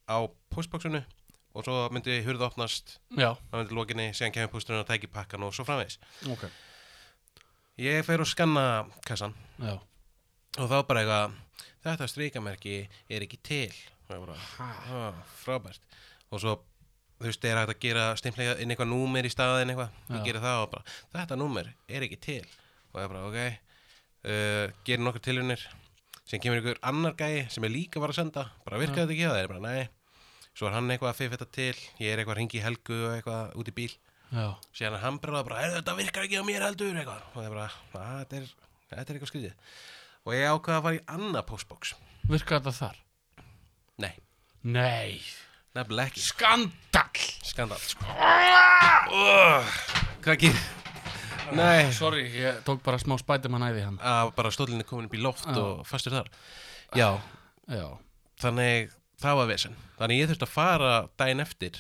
á 0.07 0.17
postboxinu 0.53 1.03
og 1.57 1.65
svo 1.65 1.75
myndi 1.91 2.21
hurðu 2.23 2.47
opnast. 2.47 2.95
Á 3.51 3.53
myndi 3.59 3.75
lokinni, 3.75 4.07
síðan 4.15 4.35
kemur 4.38 4.53
pósturinn 4.55 4.85
og 4.85 4.88
tæki 4.88 5.11
pakkan 5.11 5.43
og 5.43 5.51
svo 5.57 5.67
framvegis. 5.67 5.99
ok 6.31 6.47
Ég 7.78 8.01
fer 8.07 8.23
og 8.23 8.25
skanna 8.25 8.88
kassan 9.05 9.36
já, 9.61 9.75
og 10.57 10.69
þá 10.71 10.80
bara 10.88 11.03
eitthvað 11.03 11.36
þetta 11.86 12.07
strikamerki 12.09 12.78
er 13.13 13.25
ekki 13.25 13.38
til. 13.45 13.75
Ég 14.07 14.23
bara, 14.23 14.38
ah, 14.63 15.19
frábært. 15.43 15.84
Og 16.32 16.41
svo, 16.41 16.55
þú 17.19 17.28
veist, 17.28 17.45
er 17.45 17.59
hægt 17.59 17.75
að 17.75 17.84
gera 17.84 18.05
stimplega 18.19 18.55
inn 18.63 18.73
eitthvað 18.73 18.89
númer 18.91 19.28
í 19.28 19.32
staðin 19.32 19.73
eitthvað. 19.73 19.93
Ég 20.15 20.25
gerir 20.25 20.43
það 20.43 20.63
og 20.63 20.71
bara, 20.73 20.95
þetta 21.13 21.39
númer 21.39 21.69
er 21.88 22.07
ekki 22.07 22.19
til. 22.23 22.41
Og 22.93 23.01
ég 23.03 23.13
bara, 23.13 23.25
ok. 23.30 23.38
Uh, 24.28 24.73
gerir 24.88 25.05
nokkur 25.05 25.23
tilunir 25.23 25.67
sem 26.28 26.41
kemur 26.43 26.59
ykkur 26.59 26.82
annar 26.84 27.13
gæi 27.19 27.45
sem 27.53 27.63
er 27.63 27.75
líka 27.75 28.01
var 28.01 28.15
að 28.15 28.23
senda. 28.23 28.47
Bara 28.65 28.82
virkaði 28.82 29.05
þetta 29.05 29.17
ekki 29.19 29.30
á 29.30 29.38
þeir, 29.38 29.51
bara 29.53 29.65
nei. 29.67 29.88
Svo 30.57 30.67
er 30.67 30.80
hann 30.80 30.89
eitthvað 30.89 31.13
að 31.13 31.21
fiff 31.21 31.38
þetta 31.38 31.51
til. 31.53 31.73
Ég 32.01 32.09
er 32.09 32.17
eitthvað 32.23 32.36
að 32.36 32.41
ringi 32.41 32.65
Helgu 32.65 33.01
og 33.05 33.13
eitthvað 33.13 33.57
út 33.61 33.69
í 33.69 33.78
bíl 33.78 33.91
síðan 34.32 34.93
er 34.97 35.03
hann 35.03 35.17
bara, 35.23 35.43
bara 35.43 35.61
"Heyrðu, 35.61 35.82
þetta 35.82 35.95
virkar 35.97 36.23
ekki 36.28 36.39
á 36.39 36.43
mér 36.43 36.61
heldur 36.67 36.95
eitthvað. 36.95 37.21
Og 37.34 37.36
það 37.41 37.45
er 37.45 37.53
bara, 37.55 37.71
"Ah, 37.95 38.23
þetta 38.23 38.36
er, 38.38 38.47
er 38.91 39.03
eitthvað 39.05 39.32
skrítið. 39.32 39.53
Og 40.28 40.34
ég 40.34 40.47
ákvaða 40.51 40.78
að 40.78 40.84
fara 40.84 40.95
í 40.95 41.05
annað 41.07 41.45
postbox. 41.47 41.93
Virkar 42.28 42.59
þetta 42.59 42.73
þar? 42.75 42.95
nei, 43.97 44.13
Nei, 44.63 45.21
nefnilega 45.75 46.09
ekki. 46.11 46.19
Skandall! 46.19 47.21
Skandal 47.43 47.78
sko. 47.80 48.05
hvað 50.21 50.38
gerir 50.41 50.59
nei, 51.55 51.91
Sorry, 51.95 52.25
ég 52.36 52.61
tók 52.67 52.82
bara 52.84 52.97
smá 52.99 53.15
spætumann 53.19 53.63
æði 53.63 53.84
hann. 53.86 53.97
Að 54.03 54.34
bara 54.36 54.51
stólinni 54.51 54.84
komin 54.84 55.05
upp 55.07 55.13
í 55.15 55.21
loft 55.21 55.45
Já. 55.47 55.55
og 55.57 55.86
fastur 55.88 56.11
þar. 56.17 56.28
Já, 56.95 57.21
Já, 57.67 57.97
þannig 58.41 58.91
það 59.21 59.36
var 59.39 59.47
vesen. 59.47 59.75
Þannig 59.99 60.19
ég 60.21 60.30
þurfti 60.32 60.47
að 60.47 60.53
fara 60.53 60.91
daginn 61.19 61.39
eftir 61.43 61.71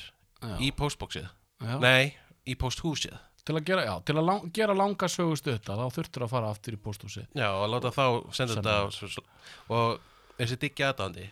já, 0.41 0.57
í 0.59 0.71
postboxið. 0.71 1.27
Já. 1.61 1.79
nei, 1.81 2.15
í 2.47 2.55
posthúsið 2.59 3.17
Til 3.47 3.55
að 3.55 3.63
gera, 3.63 3.83
já, 3.87 3.93
til 4.03 4.17
að 4.19 4.25
lang, 4.27 4.47
gera 4.51 4.73
langa 4.75 5.07
sögust 5.07 5.45
þetta 5.47 5.77
þá 5.79 5.85
þurftur 5.95 6.25
að 6.25 6.31
fara 6.33 6.49
aftur 6.51 6.75
í 6.75 6.79
pósthúsi 6.83 7.21
já, 7.31 7.47
og 7.47 7.69
láta 7.71 7.93
þá 7.95 8.03
senda 8.35 8.57
þetta 8.57 8.73
og, 8.83 9.29
og 9.71 10.33
þessi 10.41 10.57
diggi 10.65 10.83
aðdáðandi 10.83 11.29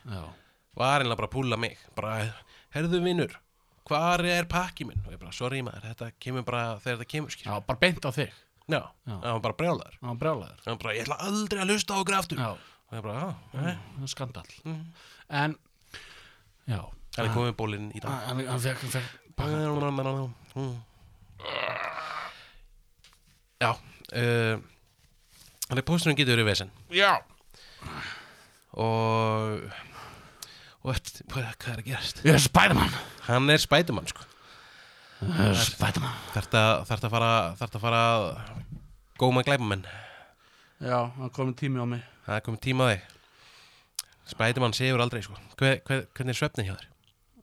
var 0.80 1.04
einlega 1.04 1.20
bara 1.20 1.28
að 1.28 1.34
púla 1.36 1.60
mig 1.60 1.76
bara, 1.98 2.14
herðu 2.72 3.02
vinnur 3.04 3.36
hvar 3.86 4.24
er 4.26 4.48
pakki 4.50 4.88
minn? 4.88 5.02
Og 5.06 5.14
ég 5.14 5.20
bara, 5.22 5.34
sorry 5.36 5.62
maður, 5.66 5.86
þetta 5.92 6.08
kemur 6.22 6.46
bara 6.48 6.64
þegar 6.82 7.00
þetta 7.02 7.12
kemur 7.12 7.36
skil 7.36 7.50
já, 7.50 7.54
bara 7.68 7.82
beint 7.84 8.08
á 8.08 8.12
þig. 8.16 8.32
Já, 8.66 8.80
það 9.06 9.28
var 9.28 9.44
bara 9.44 9.58
brjálaður. 9.60 9.98
Það 10.00 10.10
var 10.10 10.18
brjálæður 10.24 10.64
það 10.64 10.72
var 10.72 10.80
bara, 10.82 10.96
ég 10.96 11.06
ætla 11.06 11.18
aldrei 11.28 11.60
að 11.62 11.74
hlusta 11.74 11.94
á 11.94 11.98
okkur 12.02 12.18
aftur. 12.18 12.42
Já, 12.42 12.50
og 12.90 12.98
ég 12.98 13.06
bara, 13.06 13.20
já, 13.20 13.28
nei 13.60 13.76
það 13.76 14.08
er 14.08 14.14
skandall. 14.16 14.56
Mm. 14.66 14.82
En, 15.42 15.56
já. 16.72 16.82
Það 17.16 17.22
er 17.28 17.32
komið 17.38 17.54
bólinn 17.62 17.92
í 17.94 18.02
dag. 18.04 18.26
Hann 18.26 18.42
hann 18.50 18.66
fekk, 18.66 18.82
hann 18.82 18.96
fekk 18.98 19.22
Mm. 20.56 20.76
Já 23.62 23.72
uh, 23.72 24.56
þannig 25.70 25.88
pósturinn 25.88 26.18
getur 26.20 26.38
verið 26.38 26.50
vesen. 26.52 26.72
Já. 26.94 27.18
Og 28.76 29.66
og 30.86 30.92
eftir, 30.94 31.26
hvað 31.32 31.52
hvað 31.58 31.72
er 31.74 31.82
að 31.82 31.88
gerast? 31.90 32.24
Ég 32.28 32.38
er 32.38 32.44
Spiderman. 32.44 32.98
Hann 33.26 33.50
er 33.50 33.62
spætumann 33.62 34.10
sko. 34.10 34.26
Ég 35.26 35.40
er 35.50 35.58
Spiderman. 35.58 36.18
Þarf 36.36 36.58
að 36.60 37.10
fara 37.10 37.32
þarf 37.58 37.78
að 37.80 37.86
fara 37.88 38.02
að 38.12 38.26
góma 39.22 39.46
glæpamenn. 39.48 39.86
Já, 40.84 41.00
það 41.18 41.32
komið 41.40 41.56
tími 41.64 41.82
á 41.82 41.86
mig. 41.90 42.04
Það 42.28 42.44
komið 42.50 42.64
tíma 42.68 42.86
á 42.86 42.88
þig. 42.92 43.14
Spætumann 44.36 44.76
sefur 44.78 45.02
aldrei 45.02 45.24
sko. 45.26 45.38
Hver, 45.58 45.80
hver, 45.88 46.06
hvernig 46.18 46.36
er 46.36 46.40
svefnið 46.40 46.70
hjá 46.70 46.76
þér? 46.76 46.92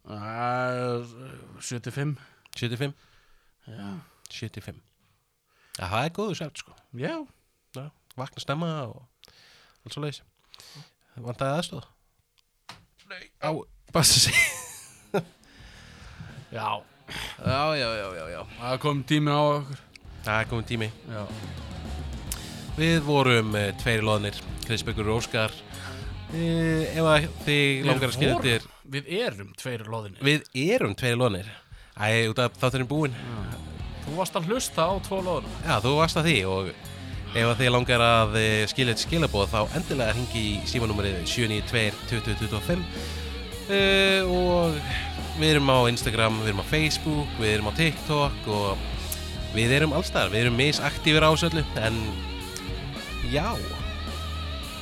Uh, 0.02 1.10
75 1.62 2.14
75? 2.58 2.94
Já, 3.68 3.88
75 4.30 4.80
ja, 5.78 5.86
það 5.86 6.04
er 6.04 6.12
góðu 6.16 6.34
svefn 6.38 6.58
sko. 6.60 6.74
Já. 6.98 7.14
Já, 7.76 7.84
vakna 8.18 8.42
stemma 8.42 8.70
og 8.90 9.02
alls 9.86 9.96
og 9.96 10.04
leiðis 10.04 10.22
vantaði 11.16 11.60
aðstóð 11.60 11.86
Nei. 13.12 13.24
á, 13.40 13.50
basta 13.92 14.20
sig 14.26 14.36
Já, 16.52 16.68
já, 17.40 17.76
já, 17.76 17.88
já, 17.96 18.08
já, 18.12 18.24
já. 18.28 18.40
Það 18.58 18.78
komið 18.82 19.06
tími 19.08 19.32
á 19.32 19.40
okkur. 19.40 19.78
Það 20.22 20.42
komið 20.50 20.66
tími. 20.68 20.88
Já, 21.08 21.22
við 22.76 22.98
vorum 23.06 23.56
uh, 23.56 23.70
tveiri 23.80 24.04
loðnir 24.04 24.40
Krisbjörgur 24.66 25.08
og 25.14 25.22
Óskar. 25.22 25.56
Uh, 26.32 26.84
ef 26.92 27.30
þig 27.46 27.88
langar 27.88 28.10
að 28.10 28.14
skilja 28.18 28.36
þér 28.44 28.68
Við 28.92 29.08
erum 29.20 29.50
tveir 29.60 29.82
loðinni 29.88 30.20
við 30.24 30.46
erum 30.76 30.94
tveiri 30.96 31.18
loðnir 31.20 31.48
æ, 31.98 32.28
út 32.30 32.40
af 32.42 32.56
þátturinn 32.60 32.90
búinn 32.90 33.16
Þú 34.02 34.16
varst 34.18 34.36
að 34.36 34.48
hlusta 34.50 34.88
á 34.88 34.92
tvo 35.04 35.20
loðina 35.22 35.60
Já, 35.66 35.74
þú 35.84 35.94
varst 36.00 36.18
að 36.18 36.28
því 36.30 36.38
og 36.50 36.72
ef 37.32 37.52
þið 37.56 37.72
langar 37.72 38.02
að 38.04 38.36
eh, 38.40 38.62
skilja 38.68 38.92
eitt 38.92 39.02
skilabóð 39.06 39.52
þá 39.52 39.76
endilega 39.78 40.12
hringi 40.16 40.42
í 40.42 40.54
símanúmerið 40.68 41.22
792-2025 41.32 42.82
uh, 43.72 44.20
og 44.28 44.76
við 45.40 45.54
erum 45.54 45.72
á 45.72 45.78
Instagram, 45.88 46.42
við 46.42 46.52
erum 46.52 46.60
á 46.60 46.66
Facebook, 46.68 47.38
við 47.40 47.54
erum 47.54 47.70
á 47.72 47.78
TikTok 47.78 48.50
og 48.52 48.84
við 49.56 49.76
erum 49.78 49.96
allstaðar, 49.96 50.32
við 50.34 50.44
erum 50.44 50.60
misaktífur 50.60 51.24
á 51.24 51.30
þessu 51.32 51.48
öllu 51.48 51.64
en 51.80 52.00
já, 53.32 53.48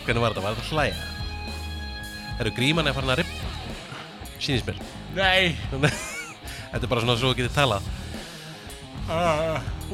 hvernig 0.07 0.25
var 0.25 0.35
þetta? 0.35 0.47
Var 0.47 0.59
þetta 0.59 0.67
að 0.67 0.73
hlæja? 0.75 0.97
Eru 2.41 2.57
gríman 2.57 2.91
að 2.91 2.97
fara 2.99 3.15
að 3.15 3.23
rippa? 3.23 3.53
Sýnist 4.41 4.71
mér. 4.71 4.81
Nei 5.15 5.55
þetta 6.71 6.83
er 6.85 6.93
bara 6.95 7.05
svona 7.05 7.19
svo 7.21 7.33
að 7.33 7.41
getið 7.43 7.55
talað. 7.59 7.91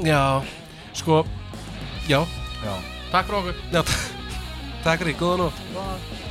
Já, 0.05 0.23
Sko, 0.97 1.25
já, 2.09 2.21
já. 2.65 2.75
Takk 3.13 3.27
fyrir 3.29 3.39
okkur. 3.41 3.57
Takk 4.85 5.03
fyrir, 5.03 5.19
góða 5.21 5.37
nótt. 5.47 6.26